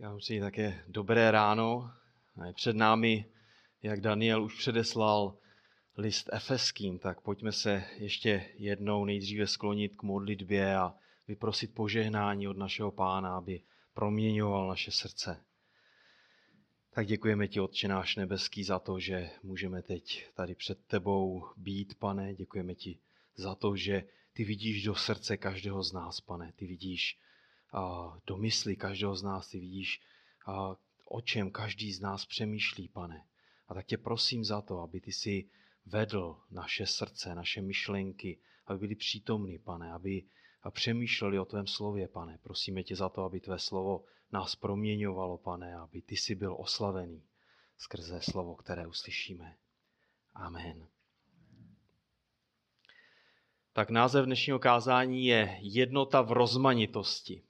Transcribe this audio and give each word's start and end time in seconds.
Já 0.00 0.12
musím 0.12 0.40
také 0.40 0.84
dobré 0.88 1.30
ráno. 1.30 1.90
Před 2.54 2.76
námi, 2.76 3.24
jak 3.82 4.00
Daniel 4.00 4.44
už 4.44 4.58
předeslal 4.58 5.38
list 5.96 6.30
efeským, 6.32 6.98
tak 6.98 7.20
pojďme 7.20 7.52
se 7.52 7.84
ještě 7.96 8.50
jednou 8.54 9.04
nejdříve 9.04 9.46
sklonit 9.46 9.96
k 9.96 10.02
modlitbě 10.02 10.76
a 10.76 10.94
vyprosit 11.28 11.74
požehnání 11.74 12.48
od 12.48 12.56
našeho 12.56 12.90
pána, 12.90 13.36
aby 13.36 13.62
proměňoval 13.94 14.68
naše 14.68 14.90
srdce. 14.90 15.44
Tak 16.90 17.06
děkujeme 17.06 17.48
ti, 17.48 17.60
Otče 17.60 17.88
náš 17.88 18.16
nebeský, 18.16 18.64
za 18.64 18.78
to, 18.78 19.00
že 19.00 19.30
můžeme 19.42 19.82
teď 19.82 20.26
tady 20.34 20.54
před 20.54 20.86
tebou 20.86 21.46
být, 21.56 21.98
pane. 21.98 22.34
Děkujeme 22.34 22.74
ti 22.74 22.98
za 23.36 23.54
to, 23.54 23.76
že 23.76 24.04
ty 24.32 24.44
vidíš 24.44 24.84
do 24.84 24.94
srdce 24.94 25.36
každého 25.36 25.82
z 25.82 25.92
nás, 25.92 26.20
pane. 26.20 26.52
Ty 26.56 26.66
vidíš 26.66 27.18
do 28.26 28.36
mysli 28.36 28.76
každého 28.76 29.16
z 29.16 29.22
nás. 29.22 29.48
Ty 29.48 29.60
vidíš, 29.60 30.00
o 31.04 31.20
čem 31.20 31.50
každý 31.50 31.92
z 31.92 32.00
nás 32.00 32.26
přemýšlí, 32.26 32.88
pane. 32.88 33.26
A 33.68 33.74
tak 33.74 33.86
tě 33.86 33.98
prosím 33.98 34.44
za 34.44 34.60
to, 34.60 34.80
aby 34.80 35.00
ty 35.00 35.12
si 35.12 35.50
vedl 35.86 36.36
naše 36.50 36.86
srdce, 36.86 37.34
naše 37.34 37.62
myšlenky, 37.62 38.38
aby 38.66 38.78
byli 38.78 38.94
přítomní, 38.94 39.58
pane, 39.58 39.92
aby 39.92 40.22
přemýšleli 40.70 41.38
o 41.38 41.44
tvém 41.44 41.66
slově, 41.66 42.08
pane. 42.08 42.38
Prosíme 42.38 42.82
tě 42.82 42.96
za 42.96 43.08
to, 43.08 43.22
aby 43.22 43.40
tvé 43.40 43.58
slovo 43.58 44.04
nás 44.32 44.56
proměňovalo, 44.56 45.38
pane, 45.38 45.76
aby 45.76 46.02
ty 46.02 46.16
si 46.16 46.34
byl 46.34 46.56
oslavený 46.58 47.22
skrze 47.78 48.20
slovo, 48.20 48.54
které 48.54 48.86
uslyšíme. 48.86 49.56
Amen. 50.34 50.88
Tak 53.72 53.90
název 53.90 54.24
dnešního 54.26 54.58
kázání 54.58 55.24
je 55.26 55.58
Jednota 55.60 56.22
v 56.22 56.32
rozmanitosti 56.32 57.42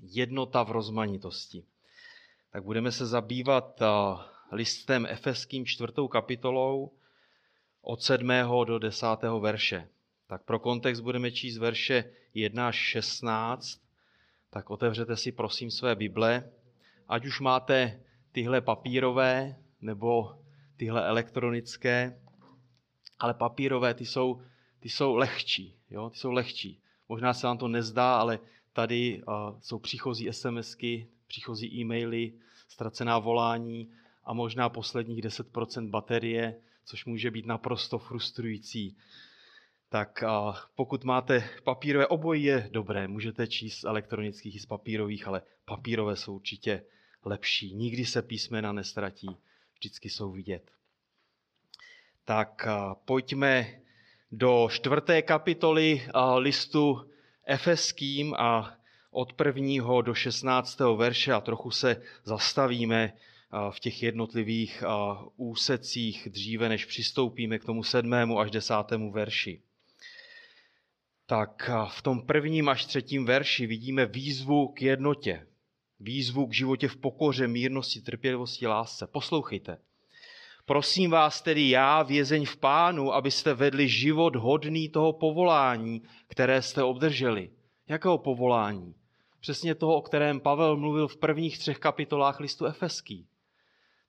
jednota 0.00 0.62
v 0.62 0.70
rozmanitosti. 0.70 1.64
Tak 2.52 2.64
budeme 2.64 2.92
se 2.92 3.06
zabývat 3.06 3.80
listem 4.52 5.06
Efeským 5.06 5.66
čtvrtou 5.66 6.08
kapitolou 6.08 6.92
od 7.82 8.02
7. 8.02 8.28
do 8.64 8.78
10. 8.78 9.06
verše. 9.40 9.88
Tak 10.26 10.42
pro 10.42 10.58
kontext 10.58 11.02
budeme 11.02 11.30
číst 11.30 11.58
verše 11.58 12.04
1 12.34 12.68
až 12.68 12.76
16. 12.76 13.80
Tak 14.50 14.70
otevřete 14.70 15.16
si 15.16 15.32
prosím 15.32 15.70
své 15.70 15.94
Bible. 15.94 16.50
Ať 17.08 17.26
už 17.26 17.40
máte 17.40 18.00
tyhle 18.32 18.60
papírové 18.60 19.56
nebo 19.80 20.38
tyhle 20.76 21.06
elektronické, 21.06 22.20
ale 23.18 23.34
papírové 23.34 23.94
ty 23.94 24.06
jsou, 24.06 24.42
ty 24.80 24.88
jsou 24.88 25.14
lehčí. 25.14 25.76
Jo? 25.90 26.10
Ty 26.10 26.18
jsou 26.18 26.32
lehčí. 26.32 26.80
Možná 27.08 27.34
se 27.34 27.46
vám 27.46 27.58
to 27.58 27.68
nezdá, 27.68 28.16
ale 28.16 28.38
Tady 28.78 29.22
jsou 29.60 29.78
příchozí 29.78 30.28
SMSky, 30.32 31.08
příchozí 31.26 31.80
e-maily, 31.80 32.32
ztracená 32.68 33.18
volání 33.18 33.90
a 34.24 34.32
možná 34.32 34.68
posledních 34.68 35.24
10% 35.24 35.90
baterie, 35.90 36.60
což 36.84 37.04
může 37.04 37.30
být 37.30 37.46
naprosto 37.46 37.98
frustrující. 37.98 38.96
Tak 39.88 40.24
pokud 40.74 41.04
máte 41.04 41.50
papírové, 41.64 42.06
obojí 42.06 42.44
je 42.44 42.68
dobré, 42.72 43.08
můžete 43.08 43.46
číst 43.46 43.80
z 43.80 43.84
elektronických 43.84 44.56
i 44.56 44.58
z 44.58 44.66
papírových, 44.66 45.26
ale 45.28 45.42
papírové 45.64 46.16
jsou 46.16 46.34
určitě 46.34 46.82
lepší. 47.24 47.74
Nikdy 47.74 48.06
se 48.06 48.22
písmena 48.22 48.72
nestratí, 48.72 49.36
vždycky 49.74 50.10
jsou 50.10 50.32
vidět. 50.32 50.70
Tak 52.24 52.66
pojďme 53.04 53.80
do 54.32 54.68
čtvrté 54.70 55.22
kapitoly 55.22 56.08
listu 56.36 57.10
Efeským 57.50 58.34
a 58.34 58.78
od 59.10 59.32
prvního 59.32 60.02
do 60.02 60.14
16. 60.14 60.78
verše 60.96 61.32
a 61.32 61.40
trochu 61.40 61.70
se 61.70 62.02
zastavíme 62.24 63.12
v 63.70 63.80
těch 63.80 64.02
jednotlivých 64.02 64.84
úsecích 65.36 66.28
dříve, 66.30 66.68
než 66.68 66.84
přistoupíme 66.84 67.58
k 67.58 67.64
tomu 67.64 67.82
sedmému 67.82 68.38
až 68.38 68.50
desátému 68.50 69.12
verši. 69.12 69.62
Tak 71.26 71.70
v 71.88 72.02
tom 72.02 72.26
prvním 72.26 72.68
až 72.68 72.84
třetím 72.84 73.24
verši 73.24 73.66
vidíme 73.66 74.06
výzvu 74.06 74.68
k 74.68 74.82
jednotě. 74.82 75.46
Výzvu 76.00 76.46
k 76.46 76.54
životě 76.54 76.88
v 76.88 76.96
pokoře, 76.96 77.48
mírnosti, 77.48 78.00
trpělivosti, 78.00 78.66
lásce. 78.66 79.06
Poslouchejte. 79.06 79.78
Prosím 80.68 81.10
vás 81.10 81.42
tedy 81.42 81.68
já, 81.68 82.02
vězeň 82.02 82.46
v 82.46 82.56
pánu, 82.56 83.12
abyste 83.12 83.54
vedli 83.54 83.88
život 83.88 84.36
hodný 84.36 84.88
toho 84.88 85.12
povolání, 85.12 86.02
které 86.26 86.62
jste 86.62 86.82
obdrželi. 86.82 87.50
Jakého 87.88 88.18
povolání? 88.18 88.94
Přesně 89.40 89.74
toho, 89.74 89.96
o 89.96 90.02
kterém 90.02 90.40
Pavel 90.40 90.76
mluvil 90.76 91.08
v 91.08 91.16
prvních 91.16 91.58
třech 91.58 91.78
kapitolách 91.78 92.40
listu 92.40 92.66
Efeský. 92.66 93.26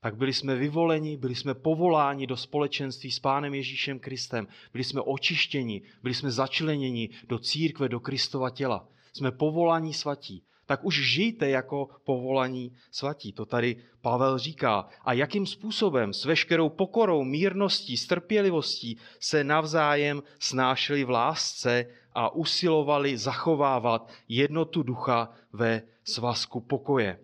Tak 0.01 0.15
byli 0.15 0.33
jsme 0.33 0.55
vyvoleni, 0.55 1.17
byli 1.17 1.35
jsme 1.35 1.53
povoláni 1.53 2.27
do 2.27 2.37
společenství 2.37 3.11
s 3.11 3.19
Pánem 3.19 3.53
Ježíšem 3.53 3.99
Kristem, 3.99 4.47
byli 4.71 4.83
jsme 4.83 5.01
očištěni, 5.01 5.81
byli 6.03 6.13
jsme 6.13 6.31
začleněni 6.31 7.09
do 7.27 7.39
církve, 7.39 7.89
do 7.89 7.99
Kristova 7.99 8.49
těla. 8.49 8.87
Jsme 9.13 9.31
povolání 9.31 9.93
svatí 9.93 10.43
tak 10.69 10.85
už 10.85 10.96
žijte 10.96 11.50
jako 11.50 11.90
povolaní 12.03 12.72
svatí. 12.91 13.34
To 13.34 13.46
tady 13.46 13.75
Pavel 14.02 14.38
říká. 14.38 14.88
A 15.06 15.13
jakým 15.13 15.46
způsobem 15.46 16.13
s 16.13 16.25
veškerou 16.25 16.69
pokorou, 16.69 17.24
mírností, 17.24 17.97
strpělivostí 17.97 18.97
se 19.19 19.44
navzájem 19.44 20.24
snášeli 20.40 21.03
v 21.03 21.09
lásce 21.09 21.85
a 22.13 22.35
usilovali 22.35 23.18
zachovávat 23.18 24.12
jednotu 24.28 24.84
ducha 24.84 25.30
ve 25.53 25.81
svazku 26.03 26.62
pokoje. 26.62 27.19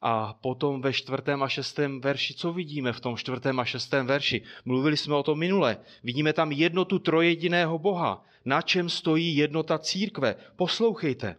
A 0.00 0.32
potom 0.32 0.80
ve 0.80 0.92
čtvrtém 0.92 1.42
a 1.42 1.48
šestém 1.48 2.00
verši, 2.00 2.34
co 2.34 2.52
vidíme 2.52 2.92
v 2.92 3.00
tom 3.00 3.16
čtvrtém 3.16 3.60
a 3.60 3.64
šestém 3.64 4.06
verši? 4.06 4.42
Mluvili 4.64 4.96
jsme 4.96 5.14
o 5.14 5.22
tom 5.22 5.38
minule. 5.38 5.76
Vidíme 6.02 6.32
tam 6.32 6.52
jednotu 6.52 6.98
trojediného 6.98 7.78
Boha. 7.78 8.24
Na 8.44 8.62
čem 8.62 8.88
stojí 8.88 9.36
jednota 9.36 9.78
církve? 9.78 10.36
Poslouchejte 10.56 11.36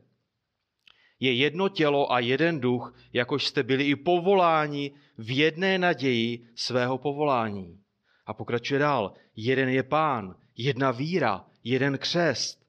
je 1.22 1.34
jedno 1.34 1.70
tělo 1.70 2.12
a 2.12 2.20
jeden 2.20 2.60
duch, 2.60 2.96
jakož 3.14 3.46
jste 3.46 3.64
byli 3.64 3.84
i 3.84 3.96
povoláni 3.96 4.92
v 5.18 5.38
jedné 5.38 5.78
naději 5.78 6.46
svého 6.56 6.98
povolání. 6.98 7.80
A 8.26 8.34
pokračuje 8.34 8.80
dál. 8.80 9.14
Jeden 9.36 9.70
je 9.70 9.84
pán, 9.84 10.36
jedna 10.58 10.92
víra, 10.92 11.46
jeden 11.64 11.98
křest. 11.98 12.66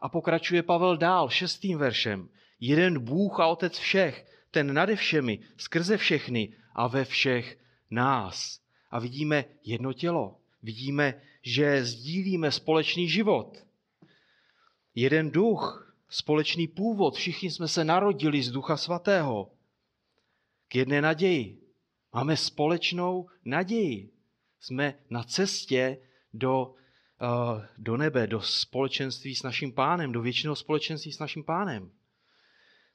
A 0.00 0.08
pokračuje 0.08 0.62
Pavel 0.62 0.96
dál 0.96 1.28
šestým 1.28 1.78
veršem. 1.78 2.28
Jeden 2.60 3.04
Bůh 3.04 3.40
a 3.40 3.46
Otec 3.46 3.78
všech, 3.78 4.26
ten 4.50 4.74
nade 4.74 4.96
všemi, 4.96 5.38
skrze 5.56 5.96
všechny 5.96 6.52
a 6.74 6.86
ve 6.86 7.04
všech 7.04 7.58
nás. 7.90 8.60
A 8.90 8.98
vidíme 8.98 9.44
jedno 9.64 9.92
tělo. 9.92 10.36
Vidíme, 10.62 11.20
že 11.42 11.84
sdílíme 11.84 12.50
společný 12.52 13.08
život. 13.08 13.64
Jeden 14.94 15.30
duch, 15.30 15.89
společný 16.10 16.68
původ. 16.68 17.16
Všichni 17.16 17.50
jsme 17.50 17.68
se 17.68 17.84
narodili 17.84 18.42
z 18.42 18.50
Ducha 18.50 18.76
Svatého 18.76 19.50
k 20.68 20.74
jedné 20.74 21.02
naději. 21.02 21.62
Máme 22.12 22.36
společnou 22.36 23.28
naději. 23.44 24.12
Jsme 24.60 24.94
na 25.10 25.22
cestě 25.22 25.98
do, 26.34 26.74
uh, 27.22 27.62
do 27.78 27.96
nebe, 27.96 28.26
do 28.26 28.40
společenství 28.40 29.36
s 29.36 29.42
naším 29.42 29.72
pánem, 29.72 30.12
do 30.12 30.22
věčného 30.22 30.56
společenství 30.56 31.12
s 31.12 31.18
naším 31.18 31.44
pánem. 31.44 31.90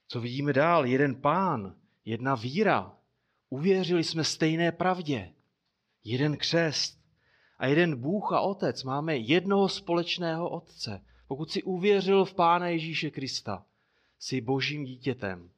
Co 0.07 0.21
vidíme 0.21 0.53
dál? 0.53 0.85
Jeden 0.85 1.15
pán, 1.15 1.75
jedna 2.05 2.35
víra. 2.35 2.97
Uvěřili 3.49 4.03
jsme 4.03 4.23
stejné 4.23 4.71
pravdě. 4.71 5.33
Jeden 6.03 6.37
křest 6.37 6.99
a 7.57 7.67
jeden 7.67 8.01
Bůh 8.01 8.33
a 8.33 8.39
Otec. 8.39 8.83
Máme 8.83 9.17
jednoho 9.17 9.69
společného 9.69 10.49
Otce. 10.49 11.05
Pokud 11.27 11.51
jsi 11.51 11.63
uvěřil 11.63 12.25
v 12.25 12.33
Pána 12.33 12.67
Ježíše 12.67 13.11
Krista, 13.11 13.65
jsi 14.19 14.41
božím 14.41 14.83
dítětem. 14.83 15.49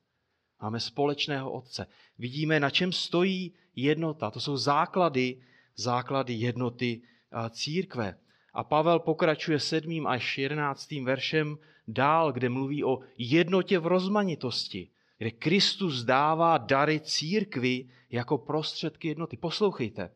Máme 0.61 0.79
společného 0.79 1.51
Otce. 1.51 1.87
Vidíme, 2.19 2.59
na 2.59 2.69
čem 2.69 2.91
stojí 2.91 3.53
jednota. 3.75 4.31
To 4.31 4.39
jsou 4.39 4.57
základy, 4.57 5.41
základy 5.75 6.33
jednoty 6.33 7.01
církve. 7.49 8.17
A 8.53 8.63
Pavel 8.63 8.99
pokračuje 8.99 9.59
sedmým 9.59 10.07
až 10.07 10.37
jedenáctým 10.37 11.05
veršem 11.05 11.57
dál, 11.87 12.31
kde 12.31 12.49
mluví 12.49 12.83
o 12.83 12.99
jednotě 13.17 13.79
v 13.79 13.87
rozmanitosti, 13.87 14.89
kde 15.17 15.31
Kristus 15.31 16.03
dává 16.03 16.57
dary 16.57 16.99
církvi 16.99 17.89
jako 18.09 18.37
prostředky 18.37 19.07
jednoty. 19.07 19.37
Poslouchejte. 19.37 20.11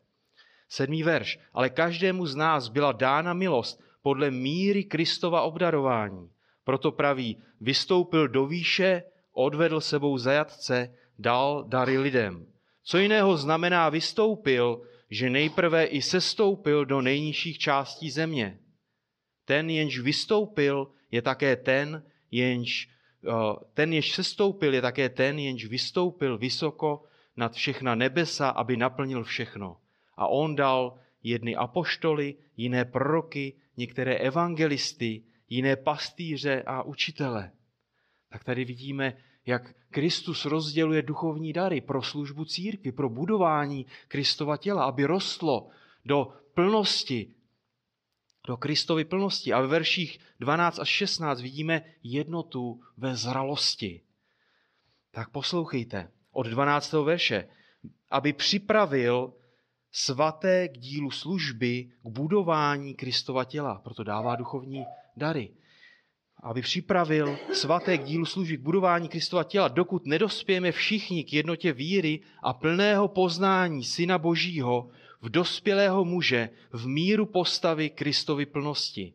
Sedmý 0.68 1.02
verš. 1.02 1.38
Ale 1.52 1.70
každému 1.70 2.26
z 2.26 2.36
nás 2.36 2.68
byla 2.68 2.92
dána 2.92 3.32
milost 3.34 3.82
podle 4.02 4.30
míry 4.30 4.84
Kristova 4.84 5.42
obdarování. 5.42 6.30
Proto 6.64 6.92
praví, 6.92 7.42
vystoupil 7.60 8.28
do 8.28 8.46
výše, 8.46 9.02
odvedl 9.32 9.80
sebou 9.80 10.18
zajatce, 10.18 10.94
dal 11.18 11.64
dary 11.68 11.98
lidem. 11.98 12.46
Co 12.82 12.98
jiného 12.98 13.36
znamená 13.36 13.88
vystoupil, 13.88 14.82
že 15.10 15.30
nejprve 15.30 15.84
i 15.84 16.02
sestoupil 16.02 16.84
do 16.84 17.00
nejnižších 17.00 17.58
částí 17.58 18.10
země. 18.10 18.58
Ten, 19.44 19.70
jenž 19.70 19.98
vystoupil, 19.98 20.88
je 21.10 21.22
také 21.22 21.56
ten, 21.56 22.02
jenž 22.30 22.88
ten, 23.74 23.92
jež 23.92 24.12
sestoupil, 24.12 24.74
je 24.74 24.82
také 24.82 25.08
ten, 25.08 25.38
jenž 25.38 25.64
vystoupil 25.64 26.38
vysoko 26.38 27.02
nad 27.36 27.52
všechna 27.52 27.94
nebesa, 27.94 28.48
aby 28.48 28.76
naplnil 28.76 29.24
všechno. 29.24 29.76
A 30.16 30.26
on 30.26 30.56
dal 30.56 30.98
jedny 31.22 31.56
apoštoly, 31.56 32.34
jiné 32.56 32.84
proroky, 32.84 33.54
některé 33.76 34.14
evangelisty, 34.14 35.22
jiné 35.48 35.76
pastýře 35.76 36.62
a 36.62 36.82
učitele. 36.82 37.52
Tak 38.28 38.44
tady 38.44 38.64
vidíme, 38.64 39.16
jak 39.46 39.74
Kristus 39.90 40.44
rozděluje 40.44 41.02
duchovní 41.02 41.52
dary 41.52 41.80
pro 41.80 42.02
službu 42.02 42.44
církvy, 42.44 42.92
pro 42.92 43.08
budování 43.08 43.86
Kristova 44.08 44.56
těla, 44.56 44.84
aby 44.84 45.04
rostlo 45.04 45.68
do 46.04 46.32
plnosti, 46.54 47.34
do 48.46 48.56
Kristovy 48.56 49.04
plnosti. 49.04 49.52
A 49.52 49.60
ve 49.60 49.66
verších 49.66 50.18
12 50.40 50.78
až 50.78 50.88
16 50.88 51.40
vidíme 51.40 51.84
jednotu 52.02 52.80
ve 52.96 53.16
zralosti. 53.16 54.00
Tak 55.10 55.30
poslouchejte 55.30 56.10
od 56.30 56.46
12. 56.46 56.92
verše. 56.92 57.48
Aby 58.10 58.32
připravil 58.32 59.34
svaté 59.92 60.68
k 60.68 60.78
dílu 60.78 61.10
služby, 61.10 61.90
k 62.02 62.08
budování 62.08 62.94
Kristova 62.94 63.44
těla. 63.44 63.80
Proto 63.84 64.04
dává 64.04 64.36
duchovní 64.36 64.84
dary. 65.16 65.50
Aby 66.42 66.62
připravil 66.62 67.38
svaté 67.52 67.98
k 67.98 68.04
dílu 68.04 68.24
služby, 68.24 68.56
k 68.56 68.60
budování 68.60 69.08
Kristova 69.08 69.44
těla, 69.44 69.68
dokud 69.68 70.06
nedospějeme 70.06 70.72
všichni 70.72 71.24
k 71.24 71.32
jednotě 71.32 71.72
víry 71.72 72.20
a 72.42 72.52
plného 72.52 73.08
poznání 73.08 73.84
Syna 73.84 74.18
Božího, 74.18 74.90
v 75.20 75.28
dospělého 75.28 76.04
muže, 76.04 76.50
v 76.72 76.86
míru 76.86 77.26
postavy 77.26 77.90
Kristovy 77.90 78.46
plnosti. 78.46 79.14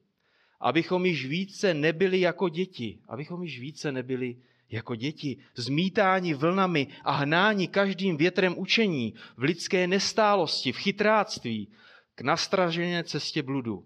Abychom 0.59 1.05
již 1.05 1.25
více 1.25 1.73
nebyli 1.73 2.19
jako 2.19 2.49
děti, 2.49 2.99
abychom 3.07 3.43
již 3.43 3.59
více 3.59 3.91
nebyli 3.91 4.37
jako 4.69 4.95
děti, 4.95 5.37
zmítáni 5.55 6.33
vlnami 6.33 6.87
a 7.03 7.11
hnáni 7.11 7.67
každým 7.67 8.17
větrem 8.17 8.55
učení, 8.57 9.13
v 9.37 9.43
lidské 9.43 9.87
nestálosti, 9.87 10.71
v 10.71 10.77
chytráctví, 10.77 11.71
k 12.15 12.21
nastražené 12.21 13.03
cestě 13.03 13.43
bludu. 13.43 13.85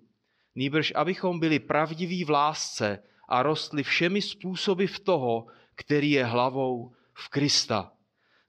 Nýbrž, 0.56 0.94
abychom 0.96 1.40
byli 1.40 1.60
pravdiví 1.60 2.24
v 2.24 2.30
lásce 2.30 3.04
a 3.30 3.44
rostli 3.44 3.84
všemi 3.84 4.22
způsoby 4.22 4.86
v 4.86 5.00
toho, 5.00 5.46
který 5.76 6.12
je 6.12 6.26
hlavou 6.26 6.92
v 7.14 7.30
Krista. 7.30 7.92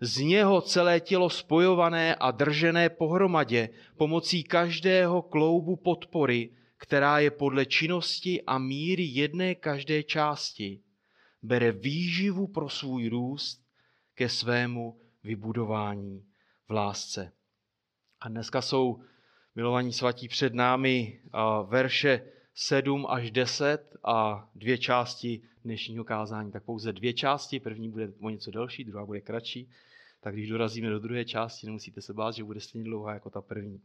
Z 0.00 0.18
něho 0.18 0.60
celé 0.60 1.00
tělo 1.00 1.30
spojované 1.30 2.14
a 2.14 2.30
držené 2.30 2.90
pohromadě 2.90 3.68
pomocí 3.96 4.44
každého 4.44 5.22
kloubu 5.22 5.76
podpory, 5.76 6.50
která 6.76 7.18
je 7.18 7.30
podle 7.30 7.66
činnosti 7.66 8.42
a 8.42 8.58
míry 8.58 9.02
jedné 9.02 9.54
každé 9.54 10.02
části, 10.02 10.80
bere 11.42 11.72
výživu 11.72 12.46
pro 12.46 12.68
svůj 12.68 13.08
růst 13.08 13.66
ke 14.14 14.28
svému 14.28 15.00
vybudování 15.22 16.26
v 16.68 16.72
lásce. 16.72 17.32
A 18.20 18.28
dneska 18.28 18.62
jsou 18.62 19.02
milovaní 19.54 19.92
svatí 19.92 20.28
před 20.28 20.54
námi 20.54 21.22
verše 21.66 22.32
7 22.54 23.06
až 23.08 23.30
10 23.30 23.96
a 24.04 24.50
dvě 24.54 24.78
části 24.78 25.42
dnešního 25.64 26.04
kázání. 26.04 26.52
Tak 26.52 26.64
pouze 26.64 26.92
dvě 26.92 27.12
části, 27.12 27.60
první 27.60 27.90
bude 27.90 28.12
o 28.20 28.30
něco 28.30 28.50
delší, 28.50 28.84
druhá 28.84 29.06
bude 29.06 29.20
kratší. 29.20 29.70
Tak 30.20 30.34
když 30.34 30.48
dorazíme 30.48 30.90
do 30.90 30.98
druhé 30.98 31.24
části, 31.24 31.66
nemusíte 31.66 32.02
se 32.02 32.12
bát, 32.12 32.34
že 32.34 32.44
bude 32.44 32.60
stejně 32.60 32.84
dlouhá 32.84 33.14
jako 33.14 33.30
ta 33.30 33.42
první. 33.42 33.82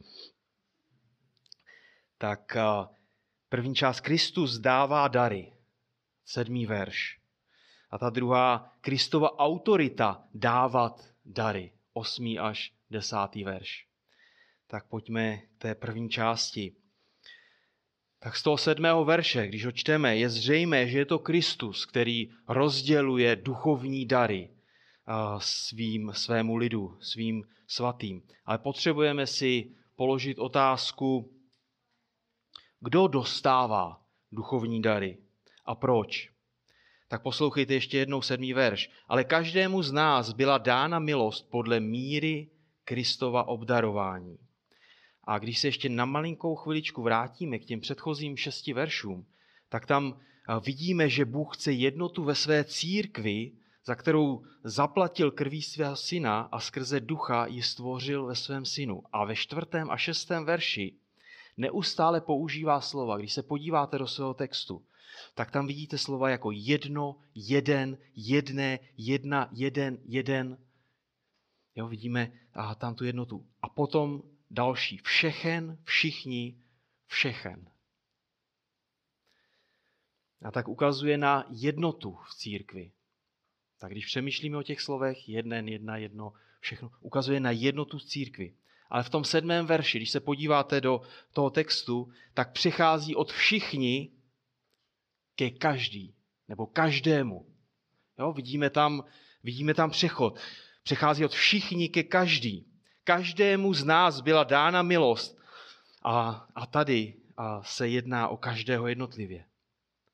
Tak 2.17 2.57
první 3.49 3.75
část 3.75 3.99
Kristus 3.99 4.57
dává 4.57 5.07
dary. 5.07 5.53
Sedmý 6.25 6.65
verš. 6.65 7.16
A 7.89 7.97
ta 7.97 8.09
druhá, 8.09 8.73
Kristova 8.81 9.39
autorita 9.39 10.23
dávat 10.33 11.05
dary. 11.25 11.71
Osmý 11.93 12.39
až 12.39 12.73
desátý 12.89 13.43
verš. 13.43 13.87
Tak 14.67 14.87
pojďme 14.87 15.37
k 15.37 15.57
té 15.57 15.75
první 15.75 16.09
části. 16.09 16.75
Tak 18.19 18.35
z 18.35 18.43
toho 18.43 18.57
sedmého 18.57 19.05
verše, 19.05 19.47
když 19.47 19.65
ho 19.65 19.71
čteme, 19.71 20.17
je 20.17 20.29
zřejmé, 20.29 20.87
že 20.87 20.97
je 20.97 21.05
to 21.05 21.19
Kristus, 21.19 21.85
který 21.85 22.29
rozděluje 22.47 23.35
duchovní 23.35 24.05
dary 24.05 24.49
svým, 25.37 26.11
svému 26.13 26.55
lidu, 26.55 26.97
svým 27.01 27.43
svatým. 27.67 28.23
Ale 28.45 28.57
potřebujeme 28.57 29.27
si 29.27 29.71
položit 29.95 30.39
otázku, 30.39 31.33
kdo 32.79 33.07
dostává 33.07 34.01
duchovní 34.31 34.81
dary 34.81 35.17
a 35.65 35.75
proč. 35.75 36.36
Tak 37.07 37.21
poslouchejte 37.21 37.73
ještě 37.73 37.97
jednou 37.97 38.21
sedmý 38.21 38.53
verš. 38.53 38.89
Ale 39.07 39.23
každému 39.23 39.83
z 39.83 39.91
nás 39.91 40.33
byla 40.33 40.57
dána 40.57 40.99
milost 40.99 41.49
podle 41.49 41.79
míry 41.79 42.49
Kristova 42.83 43.47
obdarování. 43.47 44.37
A 45.23 45.39
když 45.39 45.59
se 45.59 45.67
ještě 45.67 45.89
na 45.89 46.05
malinkou 46.05 46.55
chviličku 46.55 47.01
vrátíme 47.01 47.59
k 47.59 47.65
těm 47.65 47.79
předchozím 47.79 48.37
šesti 48.37 48.73
veršům, 48.73 49.25
tak 49.69 49.85
tam 49.85 50.19
vidíme, 50.65 51.09
že 51.09 51.25
Bůh 51.25 51.57
chce 51.57 51.71
jednotu 51.71 52.23
ve 52.23 52.35
své 52.35 52.63
církvi, 52.63 53.51
za 53.85 53.95
kterou 53.95 54.43
zaplatil 54.63 55.31
krví 55.31 55.61
svého 55.61 55.95
syna 55.95 56.41
a 56.41 56.59
skrze 56.59 56.99
ducha 56.99 57.45
ji 57.47 57.63
stvořil 57.63 58.25
ve 58.25 58.35
svém 58.35 58.65
synu. 58.65 59.03
A 59.11 59.25
ve 59.25 59.35
čtvrtém 59.35 59.91
a 59.91 59.97
šestém 59.97 60.45
verši 60.45 60.93
neustále 61.57 62.21
používá 62.21 62.81
slova. 62.81 63.17
Když 63.17 63.33
se 63.33 63.43
podíváte 63.43 63.97
do 63.97 64.07
svého 64.07 64.33
textu, 64.33 64.85
tak 65.33 65.51
tam 65.51 65.67
vidíte 65.67 65.97
slova 65.97 66.29
jako 66.29 66.51
jedno, 66.51 67.19
jeden, 67.35 67.97
jedné, 68.15 68.79
jedna, 68.97 69.49
jeden, 69.51 69.97
jeden. 70.05 70.57
Jo, 71.75 71.87
vidíme 71.87 72.31
a 72.53 72.75
tam 72.75 72.95
tu 72.95 73.05
jednotu. 73.05 73.47
A 73.61 73.69
potom 73.69 74.23
další. 74.51 74.97
Všechen, 74.97 75.77
všichni, 75.83 76.61
všechen. 77.05 77.71
A 80.41 80.51
tak 80.51 80.67
ukazuje 80.67 81.17
na 81.17 81.45
jednotu 81.49 82.17
v 82.29 82.35
církvi. 82.35 82.91
Tak 83.79 83.91
když 83.91 84.05
přemýšlíme 84.05 84.57
o 84.57 84.63
těch 84.63 84.81
slovech, 84.81 85.29
jeden, 85.29 85.67
jedna, 85.67 85.97
jedno, 85.97 86.33
všechno, 86.59 86.91
ukazuje 86.99 87.39
na 87.39 87.51
jednotu 87.51 87.97
v 87.97 88.03
církvi. 88.03 88.55
Ale 88.89 89.03
v 89.03 89.09
tom 89.09 89.23
sedmém 89.23 89.65
verši, 89.65 89.97
když 89.97 90.09
se 90.09 90.19
podíváte 90.19 90.81
do 90.81 91.01
toho 91.31 91.49
textu, 91.49 92.11
tak 92.33 92.51
přechází 92.51 93.15
od 93.15 93.31
všichni 93.31 94.11
ke 95.37 95.49
každý, 95.49 96.15
nebo 96.47 96.65
každému. 96.65 97.45
Jo, 98.19 98.33
vidíme, 98.33 98.69
tam, 98.69 99.03
vidíme 99.43 99.73
tam 99.73 99.89
přechod. 99.89 100.39
Přechází 100.83 101.25
od 101.25 101.31
všichni 101.31 101.89
ke 101.89 102.03
každý. 102.03 102.65
Každému 103.03 103.73
z 103.73 103.83
nás 103.83 104.21
byla 104.21 104.43
dána 104.43 104.81
milost. 104.81 105.37
A, 106.03 106.47
a 106.55 106.65
tady 106.65 107.13
a 107.37 107.63
se 107.63 107.87
jedná 107.87 108.27
o 108.27 108.37
každého 108.37 108.87
jednotlivě. 108.87 109.45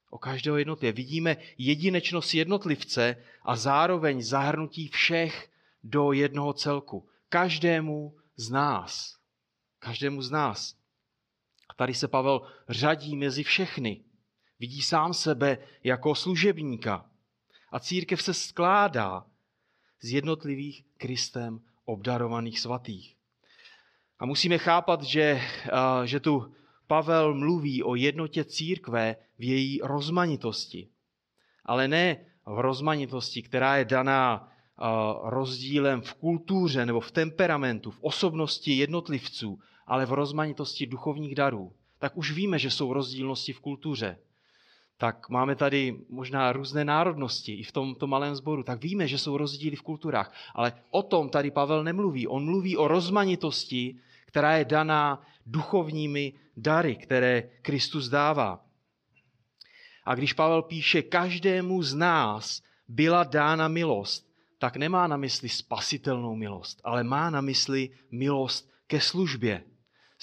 O 0.10 0.18
každého 0.18 0.58
jednotlivě. 0.58 0.92
Vidíme 0.92 1.38
jedinečnost 1.58 2.34
jednotlivce 2.34 3.16
a 3.44 3.56
zároveň 3.56 4.22
zahrnutí 4.22 4.88
všech 4.88 5.50
do 5.84 6.12
jednoho 6.12 6.54
celku. 6.54 7.10
Každému 7.30 8.16
z 8.36 8.50
nás. 8.50 9.18
Každému 9.80 10.22
z 10.22 10.32
nás. 10.32 10.76
A 11.70 11.74
tady 11.74 11.94
se 11.94 12.08
Pavel 12.08 12.42
řadí 12.70 13.16
mezi 13.16 13.44
všechny. 13.44 14.04
Vidí 14.60 14.82
sám 14.82 15.14
sebe 15.14 15.58
jako 15.84 16.16
služebníka. 16.16 17.06
A 17.72 17.80
církev 17.80 18.22
se 18.22 18.34
skládá 18.34 19.26
z 20.02 20.12
jednotlivých 20.14 20.86
Kristem 20.98 21.62
obdarovaných 21.86 22.60
svatých. 22.60 23.16
A 24.20 24.26
musíme 24.26 24.58
chápat, 24.58 25.04
že, 25.04 25.42
že 26.06 26.20
tu 26.20 26.54
Pavel 26.88 27.34
mluví 27.34 27.84
o 27.84 27.96
jednotě 27.96 28.44
církve 28.44 29.16
v 29.40 29.44
její 29.44 29.80
rozmanitosti. 29.84 30.90
Ale 31.66 31.88
ne 31.88 32.26
v 32.46 32.60
rozmanitosti, 32.60 33.42
která 33.42 33.78
je 33.78 33.86
daná 33.86 34.52
rozdílem 35.24 36.02
v 36.02 36.14
kultuře 36.14 36.86
nebo 36.86 37.00
v 37.00 37.12
temperamentu, 37.12 37.92
v 37.92 38.00
osobnosti 38.02 38.72
jednotlivců, 38.72 39.60
ale 39.88 40.06
v 40.06 40.12
rozmanitosti 40.12 40.88
duchovních 40.88 41.36
darů. 41.36 41.74
Tak 42.00 42.18
už 42.18 42.32
víme, 42.32 42.60
že 42.60 42.72
jsou 42.72 42.94
rozdílnosti 42.94 43.54
v 43.54 43.60
kultuře 43.60 44.18
tak 44.98 45.30
máme 45.30 45.56
tady 45.56 46.00
možná 46.10 46.52
různé 46.52 46.86
národnosti 46.86 47.54
i 47.54 47.64
v 47.64 47.72
tomto 47.72 48.08
malém 48.08 48.36
sboru, 48.36 48.64
tak 48.64 48.84
víme, 48.84 49.08
že 49.08 49.18
jsou 49.18 49.38
rozdíly 49.38 49.76
v 49.76 49.82
kulturách. 49.82 50.34
Ale 50.56 50.74
o 50.90 51.04
tom 51.04 51.30
tady 51.30 51.52
Pavel 51.52 51.84
nemluví. 51.84 52.28
On 52.28 52.46
mluví 52.46 52.78
o 52.78 52.88
rozmanitosti, 52.88 53.96
která 54.26 54.58
je 54.58 54.66
daná 54.66 55.22
duchovními 55.46 56.34
dary, 56.58 56.96
které 56.96 57.42
Kristus 57.62 58.10
dává. 58.10 58.66
A 60.06 60.16
když 60.16 60.34
Pavel 60.34 60.62
píše, 60.62 61.02
každému 61.02 61.84
z 61.84 61.94
nás 61.94 62.62
byla 62.88 63.24
dána 63.24 63.68
milost, 63.68 64.28
tak 64.60 64.78
nemá 64.78 65.08
na 65.08 65.18
mysli 65.18 65.50
spasitelnou 65.50 66.36
milost, 66.36 66.82
ale 66.84 67.04
má 67.04 67.30
na 67.30 67.42
mysli 67.42 67.90
milost 68.12 68.70
ke 68.88 69.02
službě. 69.02 69.64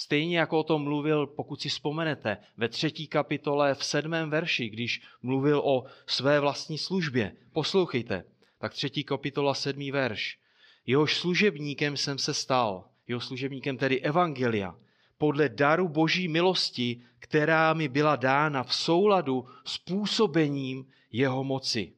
Stejně 0.01 0.39
jako 0.39 0.59
o 0.59 0.63
tom 0.63 0.83
mluvil, 0.83 1.27
pokud 1.27 1.61
si 1.61 1.69
vzpomenete, 1.69 2.37
ve 2.57 2.69
třetí 2.69 3.07
kapitole 3.07 3.75
v 3.75 3.85
sedmém 3.85 4.31
verši, 4.31 4.69
když 4.69 5.03
mluvil 5.23 5.63
o 5.65 5.85
své 6.07 6.41
vlastní 6.41 6.79
službě. 6.79 7.37
Poslouchejte, 7.53 8.25
tak 8.59 8.73
třetí 8.73 9.05
kapitola, 9.05 9.55
sedmý 9.55 9.91
verš. 9.91 10.39
Jehož 10.87 11.17
služebníkem 11.17 11.97
jsem 11.97 12.19
se 12.19 12.35
stal, 12.35 12.85
jeho 13.09 13.21
služebníkem 13.21 13.77
tedy 13.77 14.01
Evangelia, 14.01 14.75
podle 15.19 15.49
daru 15.49 15.89
boží 15.89 16.29
milosti, 16.29 17.01
která 17.19 17.75
mi 17.75 17.89
byla 17.89 18.17
dána 18.17 18.63
v 18.63 18.75
souladu 18.75 19.45
s 19.65 19.79
působením 19.79 20.87
jeho 21.13 21.45
moci. 21.45 21.93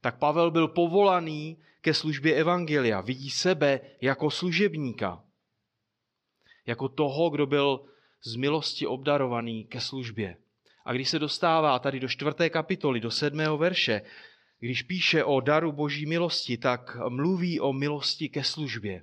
Tak 0.00 0.18
Pavel 0.18 0.50
byl 0.50 0.68
povolaný 0.68 1.58
ke 1.80 1.94
službě 1.94 2.34
Evangelia. 2.34 3.00
Vidí 3.00 3.30
sebe 3.30 3.80
jako 4.00 4.30
služebníka. 4.30 5.25
Jako 6.66 6.88
toho, 6.88 7.30
kdo 7.30 7.46
byl 7.46 7.84
z 8.22 8.36
milosti 8.36 8.86
obdarovaný 8.86 9.64
ke 9.64 9.80
službě. 9.80 10.36
A 10.84 10.92
když 10.92 11.08
se 11.08 11.18
dostává 11.18 11.78
tady 11.78 12.00
do 12.00 12.08
čtvrté 12.08 12.50
kapitoly, 12.50 13.00
do 13.00 13.10
sedmého 13.10 13.58
verše, 13.58 14.02
když 14.58 14.82
píše 14.82 15.24
o 15.24 15.40
daru 15.40 15.72
boží 15.72 16.06
milosti, 16.06 16.56
tak 16.56 16.96
mluví 17.08 17.60
o 17.60 17.72
milosti 17.72 18.28
ke 18.28 18.44
službě. 18.44 19.02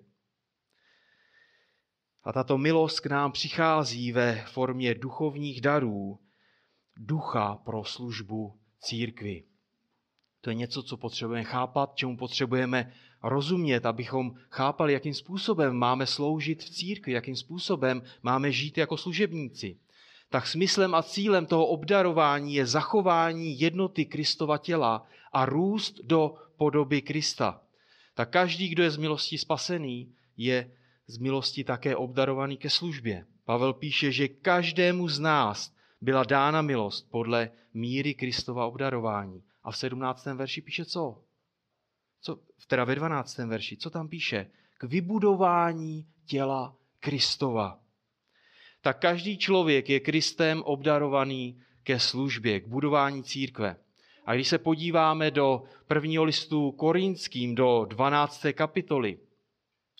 A 2.23 2.33
tato 2.33 2.57
milost 2.57 2.99
k 2.99 3.05
nám 3.05 3.31
přichází 3.31 4.11
ve 4.11 4.45
formě 4.45 4.95
duchovních 4.95 5.61
darů, 5.61 6.19
ducha 6.97 7.55
pro 7.55 7.83
službu 7.83 8.59
církvy. 8.79 9.43
To 10.41 10.49
je 10.49 10.55
něco, 10.55 10.83
co 10.83 10.97
potřebujeme 10.97 11.43
chápat, 11.43 11.95
čemu 11.95 12.17
potřebujeme 12.17 12.93
rozumět, 13.23 13.85
abychom 13.85 14.33
chápali, 14.49 14.93
jakým 14.93 15.13
způsobem 15.13 15.75
máme 15.75 16.05
sloužit 16.05 16.63
v 16.63 16.69
církvi, 16.69 17.11
jakým 17.11 17.35
způsobem 17.35 18.01
máme 18.23 18.51
žít 18.51 18.77
jako 18.77 18.97
služebníci. 18.97 19.77
Tak 20.29 20.47
smyslem 20.47 20.95
a 20.95 21.03
cílem 21.03 21.45
toho 21.45 21.67
obdarování 21.67 22.55
je 22.55 22.65
zachování 22.65 23.59
jednoty 23.59 24.05
Kristova 24.05 24.57
těla 24.57 25.07
a 25.33 25.45
růst 25.45 25.99
do 26.03 26.35
podoby 26.57 27.01
Krista. 27.01 27.61
Tak 28.13 28.29
každý, 28.29 28.67
kdo 28.69 28.83
je 28.83 28.91
z 28.91 28.97
milosti 28.97 29.37
spasený, 29.37 30.13
je 30.37 30.71
z 31.07 31.17
milosti 31.17 31.63
také 31.63 31.95
obdarovaný 31.95 32.57
ke 32.57 32.69
službě. 32.69 33.25
Pavel 33.45 33.73
píše, 33.73 34.11
že 34.11 34.27
každému 34.27 35.07
z 35.07 35.19
nás 35.19 35.73
byla 36.01 36.23
dána 36.23 36.61
milost 36.61 37.11
podle 37.11 37.49
míry 37.73 38.13
Kristova 38.13 38.65
obdarování. 38.65 39.43
A 39.63 39.71
v 39.71 39.77
17. 39.77 40.25
verši 40.25 40.61
píše 40.61 40.85
co? 40.85 41.21
Co? 42.23 42.39
Teda 42.67 42.83
ve 42.83 42.95
12. 42.95 43.37
verši, 43.37 43.77
co 43.77 43.89
tam 43.89 44.07
píše? 44.07 44.51
K 44.77 44.83
vybudování 44.83 46.07
těla 46.25 46.75
Kristova. 46.99 47.79
Tak 48.81 48.99
každý 48.99 49.37
člověk 49.37 49.89
je 49.89 49.99
Kristem 49.99 50.61
obdarovaný 50.63 51.61
ke 51.83 51.99
službě, 51.99 52.59
k 52.59 52.67
budování 52.67 53.23
církve. 53.23 53.75
A 54.25 54.35
když 54.35 54.47
se 54.47 54.57
podíváme 54.57 55.31
do 55.31 55.63
prvního 55.87 56.23
listu 56.23 56.71
korinským, 56.71 57.55
do 57.55 57.85
12. 57.89 58.45
kapitoly, 58.53 59.19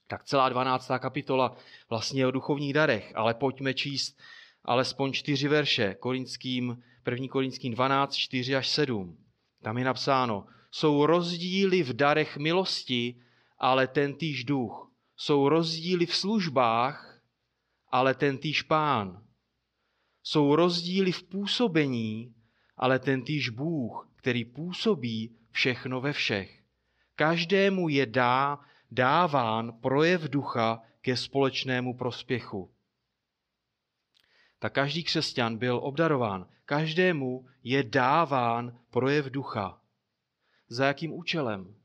tak 0.08 0.24
celá 0.24 0.50
12. 0.50 0.92
kapitola 1.00 1.56
vlastně 1.90 2.22
je 2.22 2.28
o 2.28 2.32
duchovních 2.32 2.74
darech, 2.74 3.12
ale 3.16 3.34
pojďme 3.34 3.74
číst 3.74 4.20
alespoň 4.66 5.14
čtyři 5.14 5.48
verše, 5.48 5.96
korinským, 6.00 6.84
1. 7.12 7.28
korinským 7.28 7.74
12, 7.74 8.16
4 8.16 8.56
až 8.56 8.68
7. 8.68 9.18
Tam 9.64 9.78
je 9.78 9.86
napsáno, 9.86 10.46
jsou 10.74 11.06
rozdíly 11.06 11.84
v 11.84 11.94
darech 11.94 12.38
milosti, 12.38 13.22
ale 13.58 13.88
ten 13.88 14.14
týž 14.14 14.44
duch. 14.44 14.92
Jsou 15.18 15.50
rozdíly 15.50 16.06
v 16.06 16.16
službách, 16.16 17.22
ale 17.92 18.14
ten 18.14 18.38
týž 18.38 18.62
pán. 18.62 19.24
Jsou 20.24 20.56
rozdíly 20.56 21.12
v 21.12 21.24
působení, 21.24 22.36
ale 22.78 23.00
ten 23.00 23.22
týž 23.24 23.50
Bůh, 23.50 24.10
který 24.16 24.46
působí 24.46 25.38
všechno 25.52 26.02
ve 26.02 26.14
všech. 26.14 26.64
Každému 27.16 27.90
je 27.90 28.06
dá, 28.06 28.60
dáván 28.92 29.74
projev 29.82 30.22
ducha 30.22 30.82
ke 31.02 31.18
společnému 31.18 31.98
prospěchu. 31.98 32.74
Tak 34.60 34.74
každý 34.74 35.04
křesťan 35.04 35.58
byl 35.58 35.80
obdarován. 35.84 36.48
Každému 36.66 37.46
je 37.64 37.84
dáván 37.84 38.80
projev 38.90 39.26
ducha. 39.26 39.83
Za 40.70 40.86
jakým 40.86 41.14
účelem? 41.14 41.76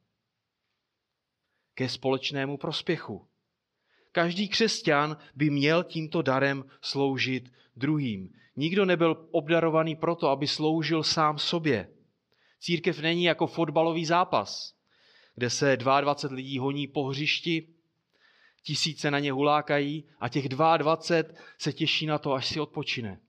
Ke 1.75 1.88
společnému 1.88 2.56
prospěchu. 2.56 3.28
Každý 4.12 4.49
křesťan 4.49 5.16
by 5.35 5.50
měl 5.50 5.85
tímto 5.85 6.23
darem 6.23 6.64
sloužit 6.80 7.52
druhým. 7.76 8.32
Nikdo 8.56 8.85
nebyl 8.85 9.28
obdarovaný 9.30 9.97
proto, 9.97 10.28
aby 10.28 10.47
sloužil 10.47 11.02
sám 11.02 11.38
sobě. 11.38 11.88
Církev 12.61 13.00
není 13.00 13.25
jako 13.25 13.47
fotbalový 13.47 14.04
zápas, 14.04 14.75
kde 15.35 15.50
se 15.50 15.76
22 15.76 16.37
lidí 16.37 16.58
honí 16.58 16.87
po 16.87 17.04
hřišti, 17.04 17.68
tisíce 18.62 19.11
na 19.11 19.18
ně 19.18 19.32
hulákají 19.32 20.04
a 20.20 20.28
těch 20.28 20.49
22 20.49 20.99
se 21.58 21.73
těší 21.73 22.06
na 22.06 22.18
to, 22.18 22.32
až 22.32 22.47
si 22.47 22.61
odpočine. 22.61 23.20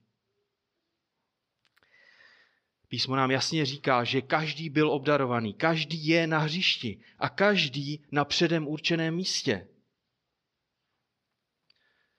Písmo 2.90 3.16
nám 3.16 3.30
jasně 3.30 3.66
říká, 3.66 4.04
že 4.04 4.22
každý 4.22 4.70
byl 4.70 4.90
obdarovaný, 4.90 5.54
každý 5.54 6.06
je 6.06 6.26
na 6.26 6.38
hřišti 6.38 7.00
a 7.18 7.28
každý 7.28 8.04
na 8.12 8.24
předem 8.24 8.68
určeném 8.68 9.14
místě. 9.14 9.68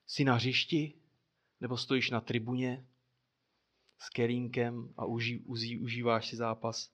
Jsi 0.08 0.24
na 0.24 0.36
hřišti 0.36 0.94
nebo 1.62 1.78
stojíš 1.78 2.10
na 2.10 2.22
tribuně 2.22 2.86
s 4.00 4.10
kerínkem 4.10 4.94
a 4.98 5.06
uží, 5.06 5.40
uží, 5.40 5.80
užíváš 5.80 6.28
si 6.28 6.36
zápas? 6.36 6.90